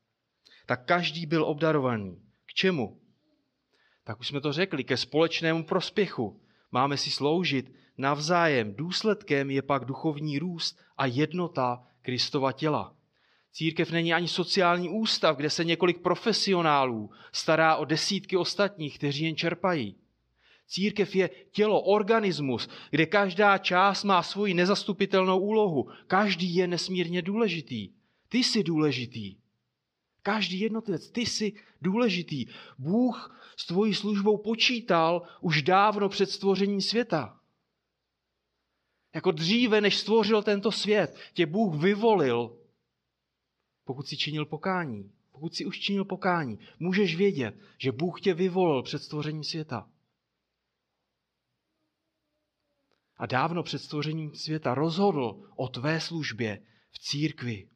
Tak 0.66 0.86
každý 0.86 1.26
byl 1.26 1.46
obdarovaný. 1.46 2.22
K 2.46 2.54
čemu? 2.54 3.02
Tak 4.04 4.20
už 4.20 4.28
jsme 4.28 4.42
to 4.42 4.54
řekli, 4.54 4.84
ke 4.84 4.98
společnému 4.98 5.64
prospěchu. 5.64 6.42
Máme 6.72 6.98
si 6.98 7.12
sloužit 7.12 7.74
navzájem. 7.98 8.76
Důsledkem 8.76 9.52
je 9.52 9.62
pak 9.62 9.86
duchovní 9.86 10.40
růst 10.40 10.80
a 10.98 11.06
jednota 11.06 11.88
Kristova 12.02 12.52
těla. 12.52 12.97
Církev 13.58 13.92
není 13.92 14.14
ani 14.14 14.28
sociální 14.28 14.90
ústav, 14.90 15.38
kde 15.38 15.50
se 15.50 15.64
několik 15.64 16.02
profesionálů 16.02 17.10
stará 17.32 17.76
o 17.76 17.86
desítky 17.86 18.38
ostatních, 18.38 18.98
kteří 18.98 19.24
jen 19.24 19.36
čerpají. 19.36 19.96
Církev 20.68 21.16
je 21.16 21.30
tělo, 21.52 21.82
organismus, 21.82 22.70
kde 22.90 23.06
každá 23.06 23.58
část 23.58 24.04
má 24.04 24.24
svoji 24.24 24.54
nezastupitelnou 24.54 25.40
úlohu. 25.40 25.90
Každý 26.08 26.56
je 26.56 26.68
nesmírně 26.68 27.22
důležitý. 27.22 27.90
Ty 28.30 28.38
jsi 28.38 28.64
důležitý. 28.64 29.36
Každý 30.22 30.60
jednotlivec, 30.60 31.12
ty 31.12 31.22
jsi 31.22 31.54
důležitý. 31.82 32.46
Bůh 32.78 33.42
s 33.56 33.66
tvojí 33.66 33.94
službou 33.94 34.38
počítal 34.38 35.22
už 35.42 35.62
dávno 35.62 36.10
před 36.10 36.30
stvořením 36.30 36.82
světa. 36.82 37.40
Jako 39.16 39.32
dříve, 39.32 39.82
než 39.82 39.98
stvořil 39.98 40.44
tento 40.44 40.72
svět, 40.72 41.18
tě 41.34 41.46
Bůh 41.46 41.76
vyvolil 41.76 42.58
pokud 43.88 44.08
si 44.08 44.18
činil 44.18 44.46
pokání, 44.46 45.12
pokud 45.32 45.56
si 45.56 45.66
už 45.66 45.80
činil 45.80 46.06
pokání, 46.06 46.60
můžeš 46.80 47.16
vědět, 47.16 47.56
že 47.78 47.92
Bůh 47.92 48.22
tě 48.22 48.34
vyvolil 48.34 48.84
před 48.84 49.04
stvořením 49.04 49.44
světa. 49.44 49.90
A 53.18 53.26
dávno 53.26 53.64
před 53.64 53.80
stvořením 53.80 54.36
světa 54.36 54.74
rozhodl 54.74 55.50
o 55.56 55.68
tvé 55.68 56.02
službě 56.02 56.60
v 56.92 57.00
církvi. 57.00 57.70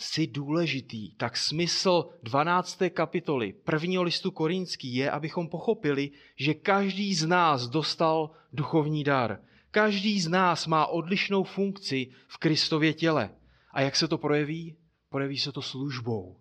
Jsi 0.00 0.26
důležitý, 0.26 1.14
tak 1.16 1.36
smysl 1.36 2.10
12. 2.22 2.78
kapitoly 2.90 3.52
prvního 3.52 4.02
listu 4.02 4.30
Korinský 4.30 4.94
je, 4.94 5.10
abychom 5.10 5.48
pochopili, 5.48 6.10
že 6.36 6.54
každý 6.54 7.14
z 7.14 7.26
nás 7.26 7.68
dostal 7.68 8.30
duchovní 8.52 9.04
dar. 9.04 9.40
Každý 9.70 10.20
z 10.20 10.28
nás 10.28 10.66
má 10.66 10.86
odlišnou 10.86 11.44
funkci 11.44 12.12
v 12.28 12.38
Kristově 12.38 12.92
těle. 12.92 13.30
A 13.74 13.80
jak 13.80 13.96
se 13.96 14.08
to 14.08 14.18
projeví? 14.18 14.76
Projeví 15.08 15.38
se 15.38 15.52
to 15.52 15.62
službou. 15.62 16.40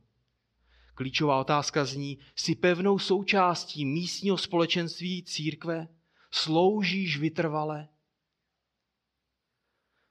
Klíčová 0.95 1.39
otázka 1.39 1.85
zní, 1.85 2.19
jsi 2.35 2.55
pevnou 2.55 2.99
součástí 2.99 3.85
místního 3.85 4.37
společenství 4.37 5.23
církve? 5.23 5.87
Sloužíš 6.31 7.19
vytrvale? 7.19 7.87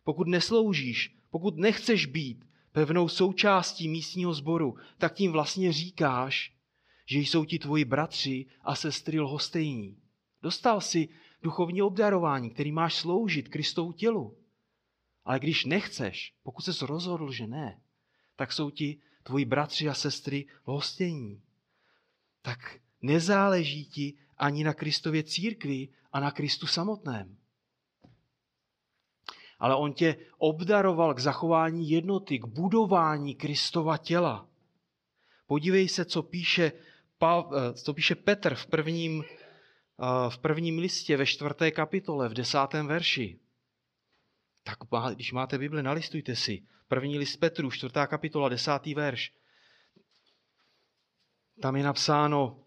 Pokud 0.04 0.28
nesloužíš, 0.28 1.16
pokud 1.30 1.56
nechceš 1.56 2.06
být 2.06 2.44
pevnou 2.72 3.08
součástí 3.08 3.88
místního 3.88 4.34
sboru, 4.34 4.74
tak 4.98 5.14
tím 5.14 5.32
vlastně 5.32 5.72
říkáš, 5.72 6.56
že 7.06 7.18
jsou 7.18 7.44
ti 7.44 7.58
tvoji 7.58 7.84
bratři 7.84 8.46
a 8.60 8.74
sestry 8.74 9.20
lhostejní. 9.20 9.96
Dostal 10.42 10.80
si 10.80 11.08
duchovní 11.42 11.82
obdarování, 11.82 12.50
který 12.50 12.72
máš 12.72 12.94
sloužit 12.94 13.48
Kristovu 13.48 13.92
tělu. 13.92 14.41
Ale 15.24 15.38
když 15.38 15.64
nechceš, 15.64 16.34
pokud 16.42 16.62
jsi 16.62 16.86
rozhodl, 16.86 17.32
že 17.32 17.46
ne, 17.46 17.80
tak 18.36 18.52
jsou 18.52 18.70
ti 18.70 19.00
tvoji 19.22 19.44
bratři 19.44 19.88
a 19.88 19.94
sestry 19.94 20.46
hostění. 20.62 21.42
Tak 22.42 22.78
nezáleží 23.02 23.84
ti 23.84 24.14
ani 24.38 24.64
na 24.64 24.74
Kristově 24.74 25.22
církvi 25.22 25.88
a 26.12 26.20
na 26.20 26.30
Kristu 26.30 26.66
samotném. 26.66 27.36
ale 29.58 29.76
on 29.76 29.92
tě 29.92 30.16
obdaroval 30.38 31.14
k 31.14 31.18
zachování 31.18 31.90
jednoty, 31.90 32.38
k 32.38 32.44
budování 32.44 33.34
Kristova 33.34 33.96
těla. 33.96 34.48
Podívej 35.46 35.88
se, 35.88 36.04
co 36.04 36.22
píše, 36.22 36.72
eh, 37.22 37.72
co 37.72 37.94
píše 37.94 38.14
Petr 38.14 38.54
v 38.54 38.66
prvním, 38.66 39.24
eh, 39.24 40.30
v 40.30 40.38
prvním 40.38 40.78
listě 40.78 41.16
ve 41.16 41.26
čtvrté 41.26 41.70
kapitole, 41.70 42.28
v 42.28 42.34
desátém 42.34 42.86
verši. 42.86 43.38
Tak 44.62 44.78
když 45.14 45.32
máte 45.32 45.58
Bibli, 45.58 45.82
nalistujte 45.82 46.36
si. 46.36 46.62
První 46.88 47.18
list 47.18 47.36
Petru, 47.36 47.70
čtvrtá 47.70 48.06
kapitola, 48.06 48.48
desátý 48.48 48.94
verš. 48.94 49.32
Tam 51.62 51.76
je 51.76 51.82
napsáno, 51.82 52.64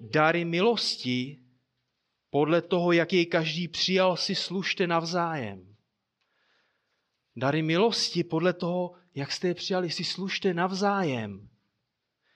dary 0.00 0.44
milosti 0.44 1.42
podle 2.30 2.62
toho, 2.62 2.92
jak 2.92 3.12
jej 3.12 3.26
každý 3.26 3.68
přijal, 3.68 4.16
si 4.16 4.34
služte 4.34 4.86
navzájem. 4.86 5.76
Dary 7.36 7.62
milosti 7.62 8.24
podle 8.24 8.52
toho, 8.52 8.94
jak 9.14 9.32
jste 9.32 9.48
je 9.48 9.54
přijali, 9.54 9.90
si 9.90 10.04
služte 10.04 10.54
navzájem. 10.54 11.48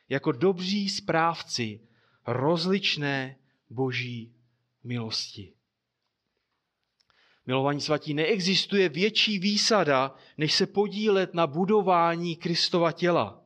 Jako 0.08 0.32
dobří 0.32 0.88
správci 0.88 1.80
rozličné 2.26 3.36
boží 3.70 4.34
milosti. 4.84 5.55
Milovaní 7.46 7.80
svatí, 7.80 8.14
neexistuje 8.14 8.88
větší 8.88 9.38
výsada, 9.38 10.14
než 10.38 10.54
se 10.54 10.66
podílet 10.66 11.34
na 11.34 11.46
budování 11.46 12.36
Kristova 12.36 12.92
těla. 12.92 13.42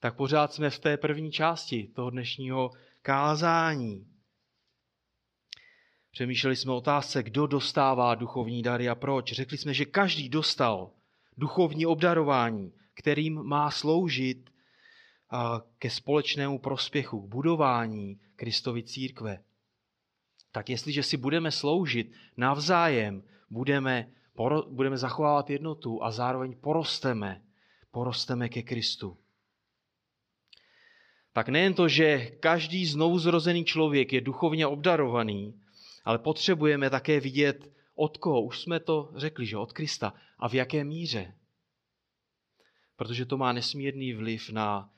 Tak 0.00 0.16
pořád 0.16 0.52
jsme 0.52 0.70
v 0.70 0.78
té 0.78 0.96
první 0.96 1.32
části 1.32 1.88
toho 1.94 2.10
dnešního 2.10 2.70
kázání. 3.02 4.06
Přemýšleli 6.10 6.56
jsme 6.56 6.72
o 6.72 6.76
otázce, 6.76 7.22
kdo 7.22 7.46
dostává 7.46 8.14
duchovní 8.14 8.62
dary 8.62 8.88
a 8.88 8.94
proč. 8.94 9.32
Řekli 9.32 9.58
jsme, 9.58 9.74
že 9.74 9.84
každý 9.84 10.28
dostal 10.28 10.90
duchovní 11.36 11.86
obdarování, 11.86 12.72
kterým 12.94 13.42
má 13.42 13.70
sloužit 13.70 14.50
ke 15.78 15.90
společnému 15.90 16.58
prospěchu, 16.58 17.20
k 17.20 17.30
budování 17.30 18.20
Kristovy 18.36 18.82
církve. 18.82 19.44
Tak 20.56 20.72
jestliže 20.72 21.02
si 21.02 21.16
budeme 21.20 21.52
sloužit 21.52 22.12
navzájem, 22.36 23.20
budeme, 23.50 24.08
budeme 24.68 24.96
zachovávat 24.96 25.50
jednotu 25.50 26.00
a 26.00 26.08
zároveň 26.08 26.56
porosteme, 26.56 27.44
porosteme 27.92 28.48
ke 28.48 28.64
Kristu 28.64 29.20
tak 31.36 31.48
nejen 31.48 31.74
to, 31.74 31.88
že 31.88 32.40
každý 32.40 32.86
znovuzrozený 32.86 33.64
člověk 33.64 34.12
je 34.12 34.20
duchovně 34.20 34.66
obdarovaný, 34.66 35.60
ale 36.04 36.18
potřebujeme 36.18 36.90
také 36.90 37.20
vidět 37.20 37.72
od 37.94 38.16
koho. 38.16 38.42
Už 38.42 38.60
jsme 38.60 38.80
to 38.80 39.12
řekli, 39.16 39.46
že 39.46 39.56
od 39.56 39.72
Krista. 39.72 40.14
A 40.38 40.48
v 40.48 40.54
jaké 40.54 40.84
míře. 40.84 41.34
Protože 42.96 43.26
to 43.26 43.36
má 43.36 43.52
nesmírný 43.52 44.12
vliv 44.12 44.50
na 44.50 44.90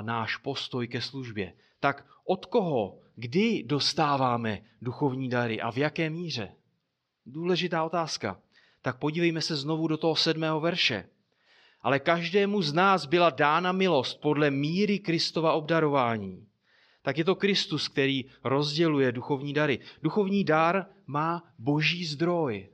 náš 0.00 0.36
postoj 0.36 0.88
ke 0.88 1.00
službě. 1.00 1.52
Tak 1.80 2.06
od 2.24 2.46
koho, 2.46 2.98
kdy 3.16 3.62
dostáváme 3.62 4.62
duchovní 4.82 5.28
dary 5.28 5.60
a 5.60 5.70
v 5.70 5.78
jaké 5.78 6.10
míře? 6.10 6.52
Důležitá 7.26 7.84
otázka. 7.84 8.40
Tak 8.82 8.98
podívejme 8.98 9.40
se 9.40 9.56
znovu 9.56 9.88
do 9.88 9.96
toho 9.96 10.16
sedmého 10.16 10.60
verše 10.60 11.08
ale 11.84 12.00
každému 12.00 12.62
z 12.62 12.72
nás 12.72 13.06
byla 13.06 13.30
dána 13.30 13.72
milost 13.72 14.20
podle 14.20 14.50
míry 14.50 14.98
Kristova 14.98 15.52
obdarování. 15.52 16.46
Tak 17.02 17.18
je 17.18 17.24
to 17.24 17.34
Kristus, 17.34 17.88
který 17.88 18.24
rozděluje 18.44 19.12
duchovní 19.12 19.52
dary. 19.52 19.78
Duchovní 20.02 20.44
dar 20.44 20.86
má 21.06 21.42
boží 21.58 22.04
zdroj. 22.04 22.68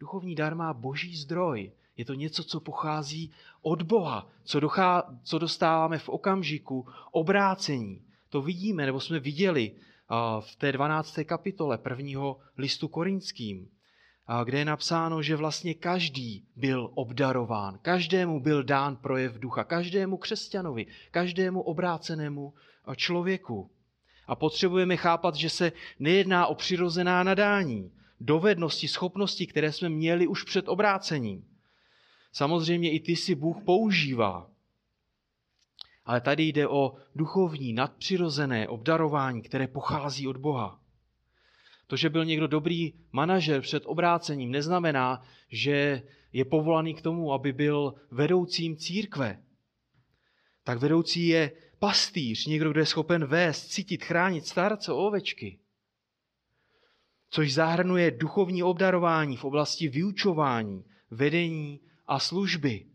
Duchovní 0.00 0.34
dar 0.34 0.54
má 0.54 0.74
boží 0.74 1.16
zdroj. 1.16 1.72
Je 1.98 2.04
to 2.04 2.14
něco, 2.14 2.44
co 2.44 2.60
pochází 2.60 3.30
od 3.62 3.82
Boha, 3.82 4.30
co, 4.44 4.60
dochá, 4.60 5.18
co 5.22 5.38
dostáváme 5.38 5.98
v 5.98 6.08
okamžiku 6.08 6.86
obrácení. 7.12 8.02
To 8.28 8.42
vidíme, 8.42 8.86
nebo 8.86 9.00
jsme 9.00 9.20
viděli 9.20 9.72
v 10.40 10.56
té 10.56 10.72
12. 10.72 11.18
kapitole 11.26 11.78
prvního 11.78 12.38
listu 12.58 12.88
korinským 12.88 13.68
kde 14.44 14.58
je 14.58 14.64
napsáno, 14.64 15.22
že 15.22 15.36
vlastně 15.36 15.74
každý 15.74 16.44
byl 16.56 16.90
obdarován, 16.94 17.78
každému 17.82 18.40
byl 18.40 18.62
dán 18.62 18.96
projev 18.96 19.38
ducha, 19.38 19.64
každému 19.64 20.16
křesťanovi, 20.16 20.86
každému 21.10 21.60
obrácenému 21.60 22.54
člověku. 22.96 23.70
A 24.26 24.36
potřebujeme 24.36 24.96
chápat, 24.96 25.34
že 25.34 25.50
se 25.50 25.72
nejedná 25.98 26.46
o 26.46 26.54
přirozená 26.54 27.22
nadání, 27.22 27.92
dovednosti, 28.20 28.88
schopnosti, 28.88 29.46
které 29.46 29.72
jsme 29.72 29.88
měli 29.88 30.26
už 30.26 30.44
před 30.44 30.68
obrácením. 30.68 31.44
Samozřejmě 32.32 32.92
i 32.92 33.00
ty 33.00 33.16
si 33.16 33.34
Bůh 33.34 33.64
používá. 33.64 34.50
Ale 36.04 36.20
tady 36.20 36.42
jde 36.42 36.68
o 36.68 36.94
duchovní, 37.14 37.72
nadpřirozené 37.72 38.68
obdarování, 38.68 39.42
které 39.42 39.66
pochází 39.66 40.28
od 40.28 40.36
Boha. 40.36 40.80
To, 41.86 41.96
že 41.96 42.10
byl 42.10 42.24
někdo 42.24 42.46
dobrý 42.46 42.92
manažer 43.12 43.60
před 43.60 43.82
obrácením, 43.86 44.50
neznamená, 44.50 45.22
že 45.48 46.02
je 46.32 46.44
povolaný 46.44 46.94
k 46.94 47.02
tomu, 47.02 47.32
aby 47.32 47.52
byl 47.52 47.94
vedoucím 48.10 48.76
církve. 48.76 49.42
Tak 50.64 50.78
vedoucí 50.78 51.26
je 51.26 51.52
pastýř, 51.78 52.46
někdo, 52.46 52.70
kdo 52.70 52.80
je 52.80 52.86
schopen 52.86 53.24
vést, 53.24 53.66
cítit, 53.66 54.04
chránit 54.04 54.46
starce, 54.46 54.92
ovečky. 54.92 55.58
Což 57.30 57.54
zahrnuje 57.54 58.10
duchovní 58.10 58.62
obdarování 58.62 59.36
v 59.36 59.44
oblasti 59.44 59.88
vyučování, 59.88 60.84
vedení 61.10 61.80
a 62.08 62.18
služby. 62.18 62.86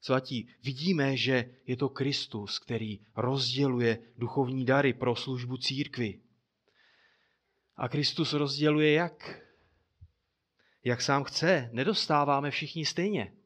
Svatí, 0.00 0.48
vidíme, 0.62 1.16
že 1.16 1.54
je 1.66 1.76
to 1.76 1.88
Kristus, 1.88 2.58
který 2.58 3.06
rozděluje 3.16 4.12
duchovní 4.16 4.64
dary 4.64 4.92
pro 4.92 5.16
službu 5.16 5.56
církvy. 5.56 6.20
A 7.76 7.88
Kristus 7.88 8.32
rozděluje 8.32 8.92
jak? 8.92 9.42
Jak 10.84 11.02
sám 11.02 11.24
chce. 11.24 11.70
Nedostáváme 11.72 12.50
všichni 12.50 12.86
stejně. 12.86 13.36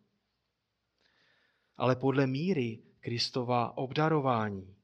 Ale 1.77 1.97
podle 1.97 2.27
míry 2.27 2.83
Kristova 3.01 3.77
obdarování. 3.77 4.77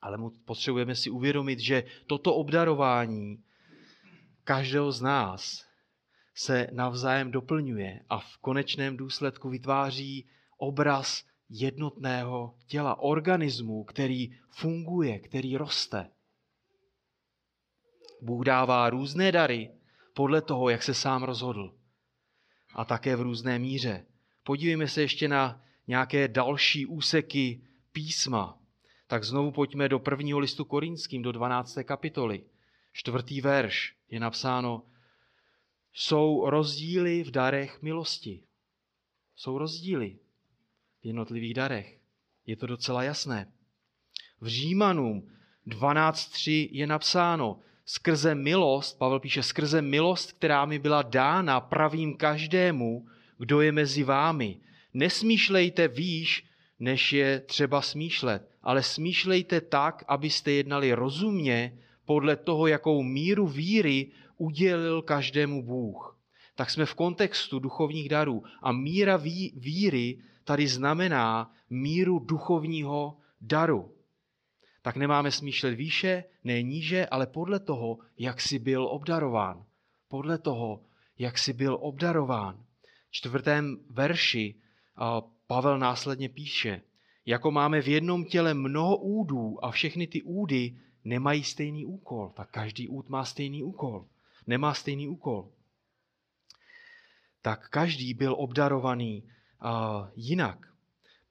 Ale 0.00 0.18
potřebujeme 0.44 0.94
si 0.94 1.10
uvědomit, 1.10 1.58
že 1.58 1.84
toto 2.06 2.34
obdarování 2.34 3.44
každého 4.44 4.92
z 4.92 5.00
nás 5.00 5.71
se 6.34 6.68
navzájem 6.72 7.30
doplňuje 7.30 8.04
a 8.08 8.18
v 8.18 8.38
konečném 8.38 8.96
důsledku 8.96 9.48
vytváří 9.48 10.28
obraz 10.58 11.24
jednotného 11.48 12.54
těla, 12.66 13.00
organismu, 13.00 13.84
který 13.84 14.34
funguje, 14.50 15.18
který 15.18 15.56
roste. 15.56 16.10
Bůh 18.22 18.44
dává 18.44 18.90
různé 18.90 19.32
dary 19.32 19.70
podle 20.14 20.42
toho, 20.42 20.68
jak 20.68 20.82
se 20.82 20.94
sám 20.94 21.22
rozhodl. 21.22 21.74
A 22.74 22.84
také 22.84 23.16
v 23.16 23.20
různé 23.20 23.58
míře. 23.58 24.06
Podívejme 24.42 24.88
se 24.88 25.02
ještě 25.02 25.28
na 25.28 25.62
nějaké 25.86 26.28
další 26.28 26.86
úseky 26.86 27.62
písma. 27.92 28.58
Tak 29.06 29.24
znovu 29.24 29.50
pojďme 29.50 29.88
do 29.88 29.98
prvního 29.98 30.38
listu 30.38 30.64
Korinským, 30.64 31.22
do 31.22 31.32
12. 31.32 31.78
kapitoly. 31.84 32.44
Čtvrtý 32.92 33.40
verš 33.40 33.94
je 34.10 34.20
napsáno, 34.20 34.82
jsou 35.92 36.50
rozdíly 36.50 37.24
v 37.24 37.30
darech 37.30 37.82
milosti. 37.82 38.42
Jsou 39.36 39.58
rozdíly 39.58 40.18
v 41.02 41.06
jednotlivých 41.06 41.54
darech. 41.54 42.00
Je 42.46 42.56
to 42.56 42.66
docela 42.66 43.02
jasné. 43.02 43.52
V 44.40 44.46
Římanům 44.46 45.28
12.3 45.66 46.68
je 46.72 46.86
napsáno, 46.86 47.60
skrze 47.84 48.34
milost, 48.34 48.98
Pavel 48.98 49.20
píše, 49.20 49.42
skrze 49.42 49.82
milost, 49.82 50.32
která 50.32 50.64
mi 50.64 50.78
byla 50.78 51.02
dána, 51.02 51.60
pravím 51.60 52.16
každému, 52.16 53.06
kdo 53.38 53.60
je 53.60 53.72
mezi 53.72 54.02
vámi. 54.02 54.60
Nesmýšlejte 54.94 55.88
výš, 55.88 56.46
než 56.78 57.12
je 57.12 57.40
třeba 57.40 57.82
smýšlet, 57.82 58.48
ale 58.62 58.82
smýšlejte 58.82 59.60
tak, 59.60 60.04
abyste 60.08 60.52
jednali 60.52 60.92
rozumně 60.92 61.78
podle 62.04 62.36
toho, 62.36 62.66
jakou 62.66 63.02
míru 63.02 63.46
víry 63.46 64.10
udělil 64.36 65.02
každému 65.02 65.62
Bůh. 65.62 66.18
Tak 66.54 66.70
jsme 66.70 66.86
v 66.86 66.94
kontextu 66.94 67.58
duchovních 67.58 68.08
darů. 68.08 68.42
A 68.62 68.72
míra 68.72 69.16
víry 69.54 70.18
tady 70.44 70.68
znamená 70.68 71.52
míru 71.70 72.18
duchovního 72.18 73.16
daru 73.40 73.90
tak 74.82 74.96
nemáme 74.96 75.30
smýšlet 75.30 75.74
výše, 75.74 76.24
ne 76.44 76.62
níže, 76.62 77.06
ale 77.06 77.26
podle 77.26 77.60
toho, 77.60 77.98
jak 78.18 78.40
jsi 78.40 78.58
byl 78.58 78.86
obdarován. 78.86 79.64
Podle 80.08 80.38
toho, 80.38 80.82
jak 81.18 81.38
jsi 81.38 81.52
byl 81.52 81.78
obdarován. 81.80 82.64
V 83.08 83.12
čtvrtém 83.12 83.76
verši 83.90 84.54
Pavel 85.46 85.78
následně 85.78 86.28
píše, 86.28 86.82
jako 87.26 87.50
máme 87.50 87.82
v 87.82 87.88
jednom 87.88 88.24
těle 88.24 88.54
mnoho 88.54 88.96
údů 88.96 89.64
a 89.64 89.70
všechny 89.70 90.06
ty 90.06 90.22
údy 90.22 90.76
nemají 91.04 91.44
stejný 91.44 91.86
úkol. 91.86 92.32
Tak 92.36 92.50
každý 92.50 92.88
út 92.88 93.08
má 93.08 93.24
stejný 93.24 93.62
úkol. 93.62 94.06
Nemá 94.46 94.74
stejný 94.74 95.08
úkol. 95.08 95.50
Tak 97.42 97.68
každý 97.68 98.14
byl 98.14 98.34
obdarovaný 98.38 99.22
uh, 99.22 100.08
jinak. 100.16 100.72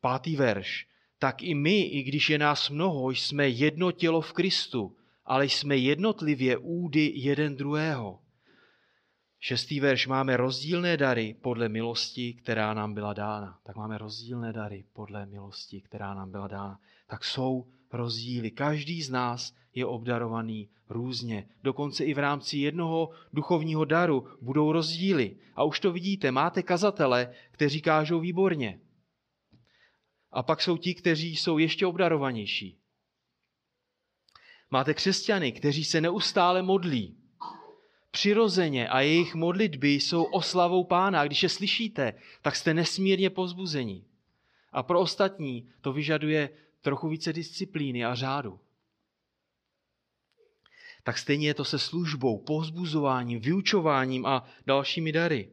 Pátý 0.02 0.36
verš. 0.36 0.88
Tak 1.20 1.44
i 1.44 1.56
my, 1.56 1.82
i 1.82 2.04
když 2.04 2.30
je 2.30 2.38
nás 2.38 2.70
mnoho, 2.70 3.10
jsme 3.10 3.50
jedno 3.50 3.92
tělo 3.92 4.22
v 4.22 4.34
Kristu, 4.34 4.98
ale 5.26 5.46
jsme 5.46 5.78
jednotlivě 5.78 6.58
údy 6.58 7.12
jeden 7.16 7.56
druhého. 7.56 8.20
Šestý 9.40 9.80
verš. 9.80 10.08
Máme 10.08 10.38
rozdílné 10.38 10.98
dary 10.98 11.36
podle 11.42 11.70
milosti, 11.70 12.34
která 12.34 12.74
nám 12.74 12.94
byla 12.94 13.14
dána. 13.14 13.60
Tak 13.64 13.76
máme 13.76 13.98
rozdílné 13.98 14.54
dary 14.54 14.86
podle 14.94 15.26
milosti, 15.26 15.82
která 15.82 16.14
nám 16.14 16.32
byla 16.32 16.48
dána. 16.48 16.80
Tak 17.08 17.24
jsou 17.24 17.68
rozdíly. 17.94 18.52
Každý 18.52 19.02
z 19.02 19.10
nás 19.10 19.54
je 19.74 19.86
obdarovaný 19.86 20.70
různě. 20.90 21.50
Dokonce 21.64 22.06
i 22.06 22.14
v 22.14 22.18
rámci 22.18 22.58
jednoho 22.58 23.10
duchovního 23.34 23.86
daru 23.86 24.28
budou 24.42 24.72
rozdíly. 24.72 25.38
A 25.56 25.64
už 25.64 25.80
to 25.80 25.92
vidíte, 25.92 26.32
máte 26.32 26.64
kazatele, 26.64 27.34
kteří 27.52 27.82
kážou 27.82 28.20
výborně. 28.20 28.80
A 30.32 30.44
pak 30.44 30.62
jsou 30.62 30.78
ti, 30.78 30.96
kteří 30.96 31.36
jsou 31.36 31.58
ještě 31.58 31.86
obdarovanější. 31.86 32.78
Máte 34.72 34.94
křesťany, 34.94 35.52
kteří 35.52 35.86
se 35.86 36.02
neustále 36.02 36.62
modlí. 36.62 37.18
Přirozeně 38.12 38.90
a 38.90 39.02
jejich 39.02 39.36
modlitby 39.36 39.94
jsou 39.94 40.24
oslavou 40.24 40.84
pána. 40.84 41.26
Když 41.26 41.44
je 41.44 41.50
slyšíte, 41.50 42.14
tak 42.42 42.56
jste 42.56 42.74
nesmírně 42.74 43.30
pozbuzeni. 43.30 44.06
A 44.72 44.84
pro 44.84 45.00
ostatní 45.00 45.70
to 45.82 45.94
vyžaduje 45.94 46.50
trochu 46.82 47.10
více 47.10 47.34
disciplíny 47.34 48.06
a 48.06 48.16
řádu. 48.16 48.60
Tak 51.04 51.18
stejně 51.18 51.48
je 51.48 51.54
to 51.54 51.66
se 51.66 51.80
službou, 51.80 52.44
pozbuzováním, 52.44 53.40
vyučováním 53.40 54.26
a 54.26 54.46
dalšími 54.66 55.12
dary. 55.12 55.52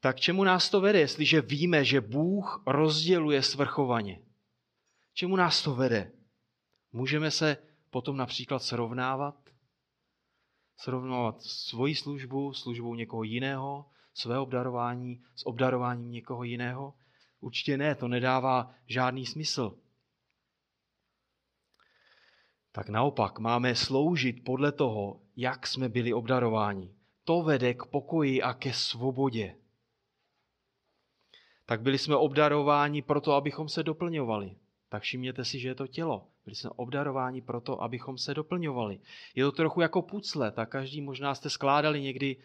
Tak 0.00 0.20
čemu 0.20 0.44
nás 0.44 0.70
to 0.70 0.80
vede, 0.80 0.98
jestliže 0.98 1.40
víme, 1.40 1.84
že 1.84 2.00
Bůh 2.00 2.62
rozděluje 2.66 3.42
svrchovaně? 3.42 4.22
Čemu 5.14 5.36
nás 5.36 5.62
to 5.62 5.74
vede? 5.74 6.12
Můžeme 6.92 7.30
se 7.30 7.56
potom 7.90 8.16
například 8.16 8.62
srovnávat? 8.62 9.50
Srovnávat 10.76 11.42
svoji 11.42 11.94
službu, 11.94 12.52
službou 12.52 12.94
někoho 12.94 13.22
jiného, 13.22 13.90
své 14.14 14.38
obdarování 14.38 15.24
s 15.34 15.46
obdarováním 15.46 16.10
někoho 16.10 16.44
jiného? 16.44 16.94
Určitě 17.42 17.76
ne, 17.76 17.94
to 17.94 18.08
nedává 18.08 18.74
žádný 18.86 19.26
smysl. 19.26 19.78
Tak 22.72 22.88
naopak 22.88 23.38
máme 23.38 23.74
sloužit 23.74 24.44
podle 24.44 24.72
toho, 24.72 25.20
jak 25.36 25.66
jsme 25.66 25.88
byli 25.88 26.12
obdarováni. 26.12 26.94
To 27.24 27.42
vede 27.42 27.74
k 27.74 27.86
pokoji 27.86 28.42
a 28.42 28.54
ke 28.54 28.72
svobodě. 28.72 29.56
Tak 31.66 31.80
byli 31.80 31.98
jsme 31.98 32.16
obdarováni 32.16 33.02
proto, 33.02 33.32
abychom 33.32 33.68
se 33.68 33.82
doplňovali. 33.82 34.56
Tak 34.88 35.02
všimněte 35.02 35.44
si, 35.44 35.58
že 35.58 35.68
je 35.68 35.74
to 35.74 35.86
tělo. 35.86 36.28
Byli 36.44 36.56
jsme 36.56 36.70
obdarováni 36.70 37.40
proto, 37.40 37.82
abychom 37.82 38.18
se 38.18 38.34
doplňovali. 38.34 39.00
Je 39.34 39.44
to 39.44 39.52
trochu 39.52 39.80
jako 39.80 40.02
pucle, 40.02 40.50
tak 40.50 40.68
každý 40.68 41.00
možná 41.00 41.34
jste 41.34 41.50
skládali 41.50 42.02
někdy 42.02 42.36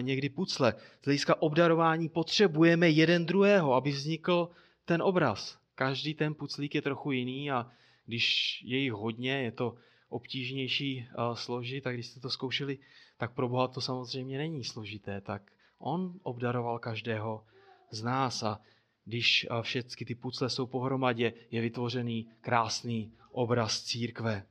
někdy 0.00 0.28
pucle. 0.28 0.74
Z 1.02 1.04
hlediska 1.04 1.42
obdarování 1.42 2.08
potřebujeme 2.08 2.90
jeden 2.90 3.26
druhého, 3.26 3.74
aby 3.74 3.90
vznikl 3.90 4.48
ten 4.84 5.02
obraz. 5.02 5.58
Každý 5.74 6.14
ten 6.14 6.34
puclík 6.34 6.74
je 6.74 6.82
trochu 6.82 7.12
jiný 7.12 7.50
a 7.50 7.70
když 8.06 8.58
je 8.64 8.78
jich 8.78 8.92
hodně, 8.92 9.42
je 9.42 9.52
to 9.52 9.74
obtížnější 10.08 11.08
složit, 11.34 11.84
tak 11.84 11.94
když 11.94 12.06
jste 12.06 12.20
to 12.20 12.30
zkoušeli, 12.30 12.78
tak 13.16 13.34
pro 13.34 13.48
Boha 13.48 13.68
to 13.68 13.80
samozřejmě 13.80 14.38
není 14.38 14.64
složité. 14.64 15.20
Tak 15.20 15.42
on 15.78 16.20
obdaroval 16.22 16.78
každého 16.78 17.44
z 17.90 18.02
nás 18.02 18.42
a 18.42 18.60
když 19.04 19.46
všechny 19.62 20.06
ty 20.06 20.14
pucle 20.14 20.50
jsou 20.50 20.66
pohromadě, 20.66 21.32
je 21.50 21.60
vytvořený 21.60 22.28
krásný 22.40 23.12
obraz 23.30 23.82
církve. 23.82 24.46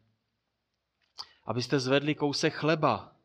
Abyste 1.46 1.80
zvedli 1.80 2.16
kousek 2.16 2.54
chleba 2.54 3.16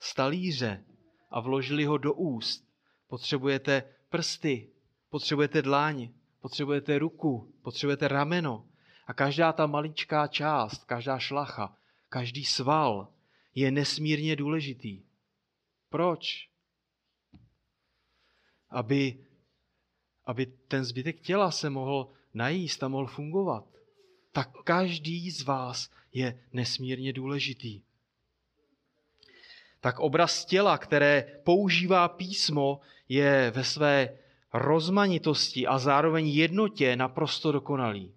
z 0.00 0.14
talíře, 0.14 0.84
a 1.30 1.40
vložili 1.40 1.84
ho 1.84 1.98
do 1.98 2.14
úst. 2.14 2.68
Potřebujete 3.08 3.82
prsty, 4.08 4.68
potřebujete 5.10 5.62
dláň, 5.62 6.08
potřebujete 6.40 6.98
ruku, 6.98 7.52
potřebujete 7.62 8.08
rameno. 8.08 8.66
A 9.06 9.14
každá 9.14 9.52
ta 9.52 9.66
maličká 9.66 10.26
část, 10.26 10.84
každá 10.84 11.18
šlacha, 11.18 11.76
každý 12.08 12.44
sval 12.44 13.08
je 13.54 13.70
nesmírně 13.70 14.36
důležitý. 14.36 15.02
Proč? 15.88 16.48
Aby, 18.68 19.26
aby 20.24 20.46
ten 20.46 20.84
zbytek 20.84 21.20
těla 21.20 21.50
se 21.50 21.70
mohl 21.70 22.12
najíst 22.34 22.82
a 22.82 22.88
mohl 22.88 23.06
fungovat. 23.06 23.64
Tak 24.32 24.50
každý 24.64 25.30
z 25.30 25.42
vás 25.42 25.90
je 26.12 26.44
nesmírně 26.52 27.12
důležitý 27.12 27.82
tak 29.80 30.00
obraz 30.00 30.44
těla, 30.44 30.78
které 30.78 31.40
používá 31.44 32.08
písmo, 32.08 32.80
je 33.08 33.52
ve 33.54 33.64
své 33.64 34.18
rozmanitosti 34.52 35.66
a 35.66 35.78
zároveň 35.78 36.28
jednotě 36.28 36.96
naprosto 36.96 37.52
dokonalý. 37.52 38.14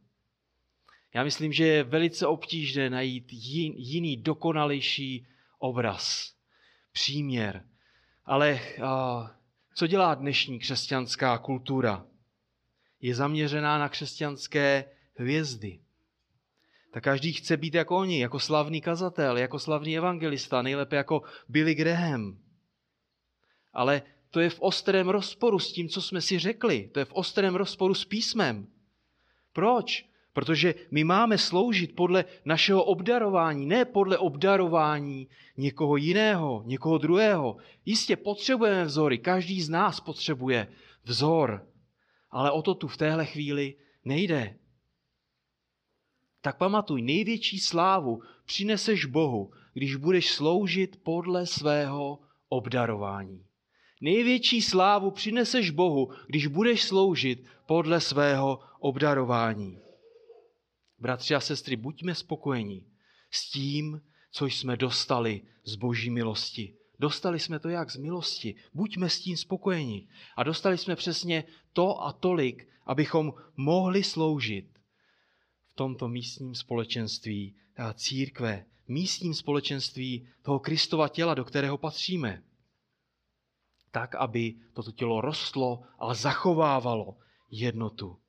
Já 1.13 1.23
myslím, 1.23 1.54
že 1.54 1.67
je 1.67 1.84
velice 1.84 2.28
obtížné 2.28 2.89
najít 2.89 3.34
jiný 3.76 4.17
dokonalejší 4.17 5.28
obraz, 5.60 6.34
příměr. 6.91 7.65
Ale 8.26 8.60
co 9.76 9.88
dělá 9.88 10.15
dnešní 10.15 10.60
křesťanská 10.60 11.38
kultura? 11.38 12.06
Je 13.02 13.15
zaměřená 13.15 13.78
na 13.78 13.89
křesťanské 13.89 14.86
hvězdy 15.15 15.80
tak 16.93 17.03
každý 17.03 17.34
chce 17.34 17.58
být 17.58 17.73
jako 17.73 17.97
oni, 17.97 18.19
jako 18.19 18.39
slavný 18.39 18.82
kazatel, 18.82 19.38
jako 19.38 19.60
slavný 19.60 19.97
evangelista, 19.97 20.62
nejlépe 20.62 20.95
jako 20.95 21.21
Billy 21.49 21.75
Graham. 21.75 22.38
Ale 23.73 24.01
to 24.29 24.39
je 24.39 24.49
v 24.49 24.62
ostrém 24.62 25.10
rozporu 25.10 25.60
s 25.60 25.73
tím, 25.73 25.89
co 25.89 26.01
jsme 26.01 26.21
si 26.21 26.39
řekli. 26.39 26.89
To 26.93 26.99
je 26.99 27.06
v 27.06 27.13
ostrém 27.13 27.56
rozporu 27.56 27.93
s 27.93 28.06
písmem. 28.06 28.67
Proč? 29.53 30.06
Protože 30.34 30.75
my 30.91 31.03
máme 31.03 31.38
sloužit 31.38 31.95
podle 31.95 32.25
našeho 32.45 32.84
obdarování, 32.84 33.65
ne 33.65 33.86
podle 33.86 34.17
obdarování 34.17 35.27
někoho 35.58 35.97
jiného, 35.97 36.63
někoho 36.65 36.97
druhého. 36.97 37.58
Jistě 37.86 38.15
potřebujeme 38.15 38.86
vzory, 38.86 39.17
každý 39.17 39.62
z 39.62 39.69
nás 39.69 39.99
potřebuje 39.99 40.67
vzor, 41.03 41.67
ale 42.32 42.51
o 42.51 42.62
to 42.62 42.75
tu 42.75 42.88
v 42.88 42.97
téhle 42.97 43.25
chvíli 43.25 43.75
nejde 44.06 44.56
tak 46.43 46.58
pamatuj, 46.58 47.01
největší 47.01 47.60
slávu 47.60 48.21
přineseš 48.45 49.06
Bohu, 49.06 49.51
když 49.73 49.95
budeš 49.95 50.32
sloužit 50.32 51.03
podle 51.03 51.47
svého 51.47 52.19
obdarování. 52.49 53.45
Největší 54.01 54.62
slávu 54.62 55.12
přineseš 55.12 55.69
Bohu, 55.69 56.10
když 56.27 56.47
budeš 56.47 56.84
sloužit 56.84 57.43
podle 57.65 58.01
svého 58.01 58.60
obdarování. 58.79 59.79
Bratři 60.99 61.36
a 61.36 61.39
sestry, 61.39 61.75
buďme 61.75 62.15
spokojení 62.15 62.88
s 63.32 63.51
tím, 63.51 64.01
co 64.32 64.45
jsme 64.45 64.77
dostali 64.77 65.41
z 65.63 65.75
boží 65.75 66.10
milosti. 66.10 66.75
Dostali 66.99 67.39
jsme 67.39 67.60
to 67.60 67.69
jak 67.69 67.91
z 67.91 67.97
milosti. 67.97 68.56
Buďme 68.73 69.10
s 69.10 69.19
tím 69.19 69.38
spokojeni. 69.38 70.08
A 70.36 70.43
dostali 70.43 70.77
jsme 70.77 70.95
přesně 70.95 71.43
to 71.73 72.03
a 72.03 72.13
tolik, 72.13 72.67
abychom 72.86 73.34
mohli 73.56 74.03
sloužit 74.03 74.72
tomto 75.75 76.07
místním 76.07 76.55
společenství 76.55 77.55
církve, 77.93 78.65
místním 78.88 79.33
společenství 79.33 80.27
toho 80.41 80.59
Kristova 80.59 81.07
těla, 81.07 81.33
do 81.33 81.45
kterého 81.45 81.77
patříme. 81.77 82.43
Tak, 83.91 84.15
aby 84.15 84.55
toto 84.73 84.91
tělo 84.91 85.21
rostlo 85.21 85.83
a 85.99 86.13
zachovávalo 86.13 87.17
jednotu. 87.51 88.19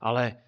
Ale 0.00 0.42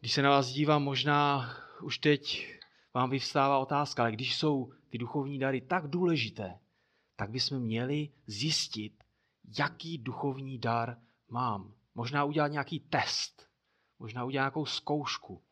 když 0.00 0.12
se 0.12 0.22
na 0.22 0.30
vás 0.30 0.48
dívám, 0.48 0.82
možná 0.82 1.50
už 1.82 1.98
teď 1.98 2.54
vám 2.94 3.10
vyvstává 3.10 3.58
otázka, 3.58 4.02
ale 4.02 4.12
když 4.12 4.36
jsou 4.36 4.72
ty 4.88 4.98
duchovní 4.98 5.38
dary 5.38 5.60
tak 5.60 5.88
důležité, 5.88 6.58
tak 7.16 7.30
bychom 7.30 7.58
měli 7.58 8.08
zjistit, 8.26 9.04
jaký 9.58 9.98
duchovní 9.98 10.58
dar 10.58 10.98
mám. 11.28 11.74
Možná 11.94 12.24
udělat 12.24 12.48
nějaký 12.48 12.80
test 12.80 13.47
možná 13.98 14.24
udělá 14.24 14.42
nějakou 14.42 14.66
zkoušku. 14.66 15.42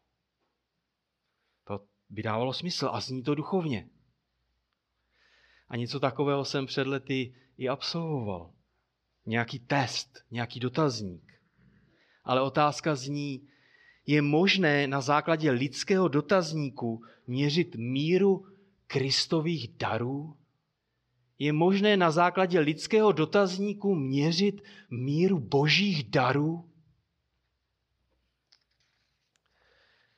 To 1.64 1.80
by 2.08 2.22
dávalo 2.22 2.52
smysl 2.52 2.90
a 2.92 3.00
zní 3.00 3.22
to 3.22 3.34
duchovně. 3.34 3.88
A 5.68 5.76
něco 5.76 6.00
takového 6.00 6.44
jsem 6.44 6.66
před 6.66 6.86
lety 6.86 7.34
i 7.58 7.68
absolvoval. 7.68 8.52
Nějaký 9.26 9.58
test, 9.58 10.24
nějaký 10.30 10.60
dotazník. 10.60 11.32
Ale 12.24 12.40
otázka 12.40 12.94
zní, 12.94 13.48
je 14.06 14.22
možné 14.22 14.86
na 14.86 15.00
základě 15.00 15.50
lidského 15.50 16.08
dotazníku 16.08 17.04
měřit 17.26 17.76
míru 17.76 18.46
Kristových 18.86 19.68
darů? 19.68 20.36
Je 21.38 21.52
možné 21.52 21.96
na 21.96 22.10
základě 22.10 22.60
lidského 22.60 23.12
dotazníku 23.12 23.94
měřit 23.94 24.62
míru 24.90 25.38
božích 25.38 26.10
darů? 26.10 26.70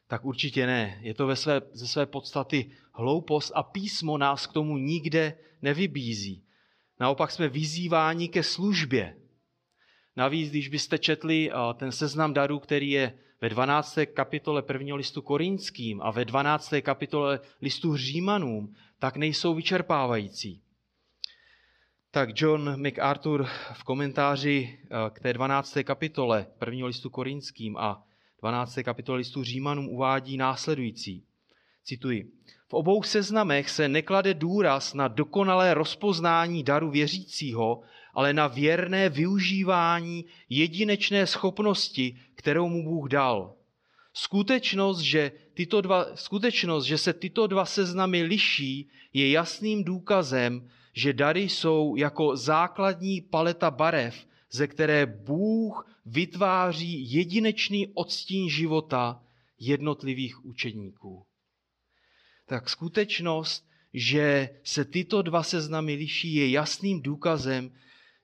Tak 0.08 0.24
určitě 0.24 0.66
ne. 0.66 0.98
Je 1.00 1.14
to 1.14 1.26
ve 1.26 1.36
své, 1.36 1.62
ze 1.72 1.88
své 1.88 2.06
podstaty 2.06 2.70
hloupost 2.92 3.52
a 3.54 3.62
písmo 3.62 4.18
nás 4.18 4.46
k 4.46 4.52
tomu 4.52 4.78
nikde 4.78 5.38
nevybízí. 5.62 6.44
Naopak 7.00 7.30
jsme 7.30 7.48
vyzýváni 7.48 8.28
ke 8.28 8.42
službě. 8.42 9.16
Navíc, 10.16 10.50
když 10.50 10.68
byste 10.68 10.98
četli 10.98 11.50
eh, 11.50 11.54
ten 11.74 11.92
seznam 11.92 12.34
darů, 12.34 12.58
který 12.58 12.90
je 12.90 13.18
ve 13.40 13.48
12. 13.48 13.98
kapitole 14.14 14.62
prvního 14.62 14.96
listu 14.96 15.22
korinským 15.22 16.02
a 16.02 16.10
ve 16.10 16.24
12. 16.24 16.74
kapitole 16.82 17.40
listu 17.62 17.96
Římanům, 17.96 18.74
tak 18.98 19.16
nejsou 19.16 19.54
vyčerpávající. 19.54 20.62
Tak 22.10 22.40
John 22.40 22.82
MacArthur 22.82 23.46
v 23.72 23.84
komentáři 23.84 24.78
eh, 24.82 25.10
k 25.10 25.20
té 25.20 25.32
12. 25.32 25.78
kapitole 25.84 26.46
prvního 26.58 26.86
listu 26.88 27.10
korinským 27.10 27.76
a 27.76 28.07
12. 28.40 28.78
kapitole 28.82 29.18
listu 29.18 29.44
Římanům 29.44 29.88
uvádí 29.88 30.36
následující. 30.36 31.24
Cituji. 31.84 32.30
V 32.68 32.74
obou 32.74 33.02
seznamech 33.02 33.70
se 33.70 33.88
neklade 33.88 34.34
důraz 34.34 34.94
na 34.94 35.08
dokonalé 35.08 35.74
rozpoznání 35.74 36.62
daru 36.62 36.90
věřícího, 36.90 37.80
ale 38.14 38.32
na 38.32 38.46
věrné 38.46 39.08
využívání 39.08 40.24
jedinečné 40.48 41.26
schopnosti, 41.26 42.16
kterou 42.34 42.68
mu 42.68 42.84
Bůh 42.84 43.08
dal. 43.08 43.54
Skutečnost, 44.12 44.98
že, 44.98 45.32
tyto 45.54 45.80
dva, 45.80 46.16
skutečnost, 46.16 46.84
že 46.84 46.98
se 46.98 47.12
tyto 47.12 47.46
dva 47.46 47.64
seznamy 47.64 48.22
liší, 48.22 48.90
je 49.12 49.30
jasným 49.30 49.84
důkazem, 49.84 50.70
že 50.92 51.12
dary 51.12 51.48
jsou 51.48 51.96
jako 51.96 52.36
základní 52.36 53.20
paleta 53.20 53.70
barev, 53.70 54.26
ze 54.50 54.66
které 54.66 55.06
Bůh 55.06 55.98
vytváří 56.06 57.12
jedinečný 57.12 57.86
odstín 57.94 58.50
života 58.50 59.24
jednotlivých 59.58 60.44
učedníků. 60.44 61.26
Tak 62.46 62.68
skutečnost, 62.68 63.68
že 63.94 64.48
se 64.64 64.84
tyto 64.84 65.22
dva 65.22 65.42
seznamy 65.42 65.94
liší, 65.94 66.34
je 66.34 66.50
jasným 66.50 67.02
důkazem, 67.02 67.70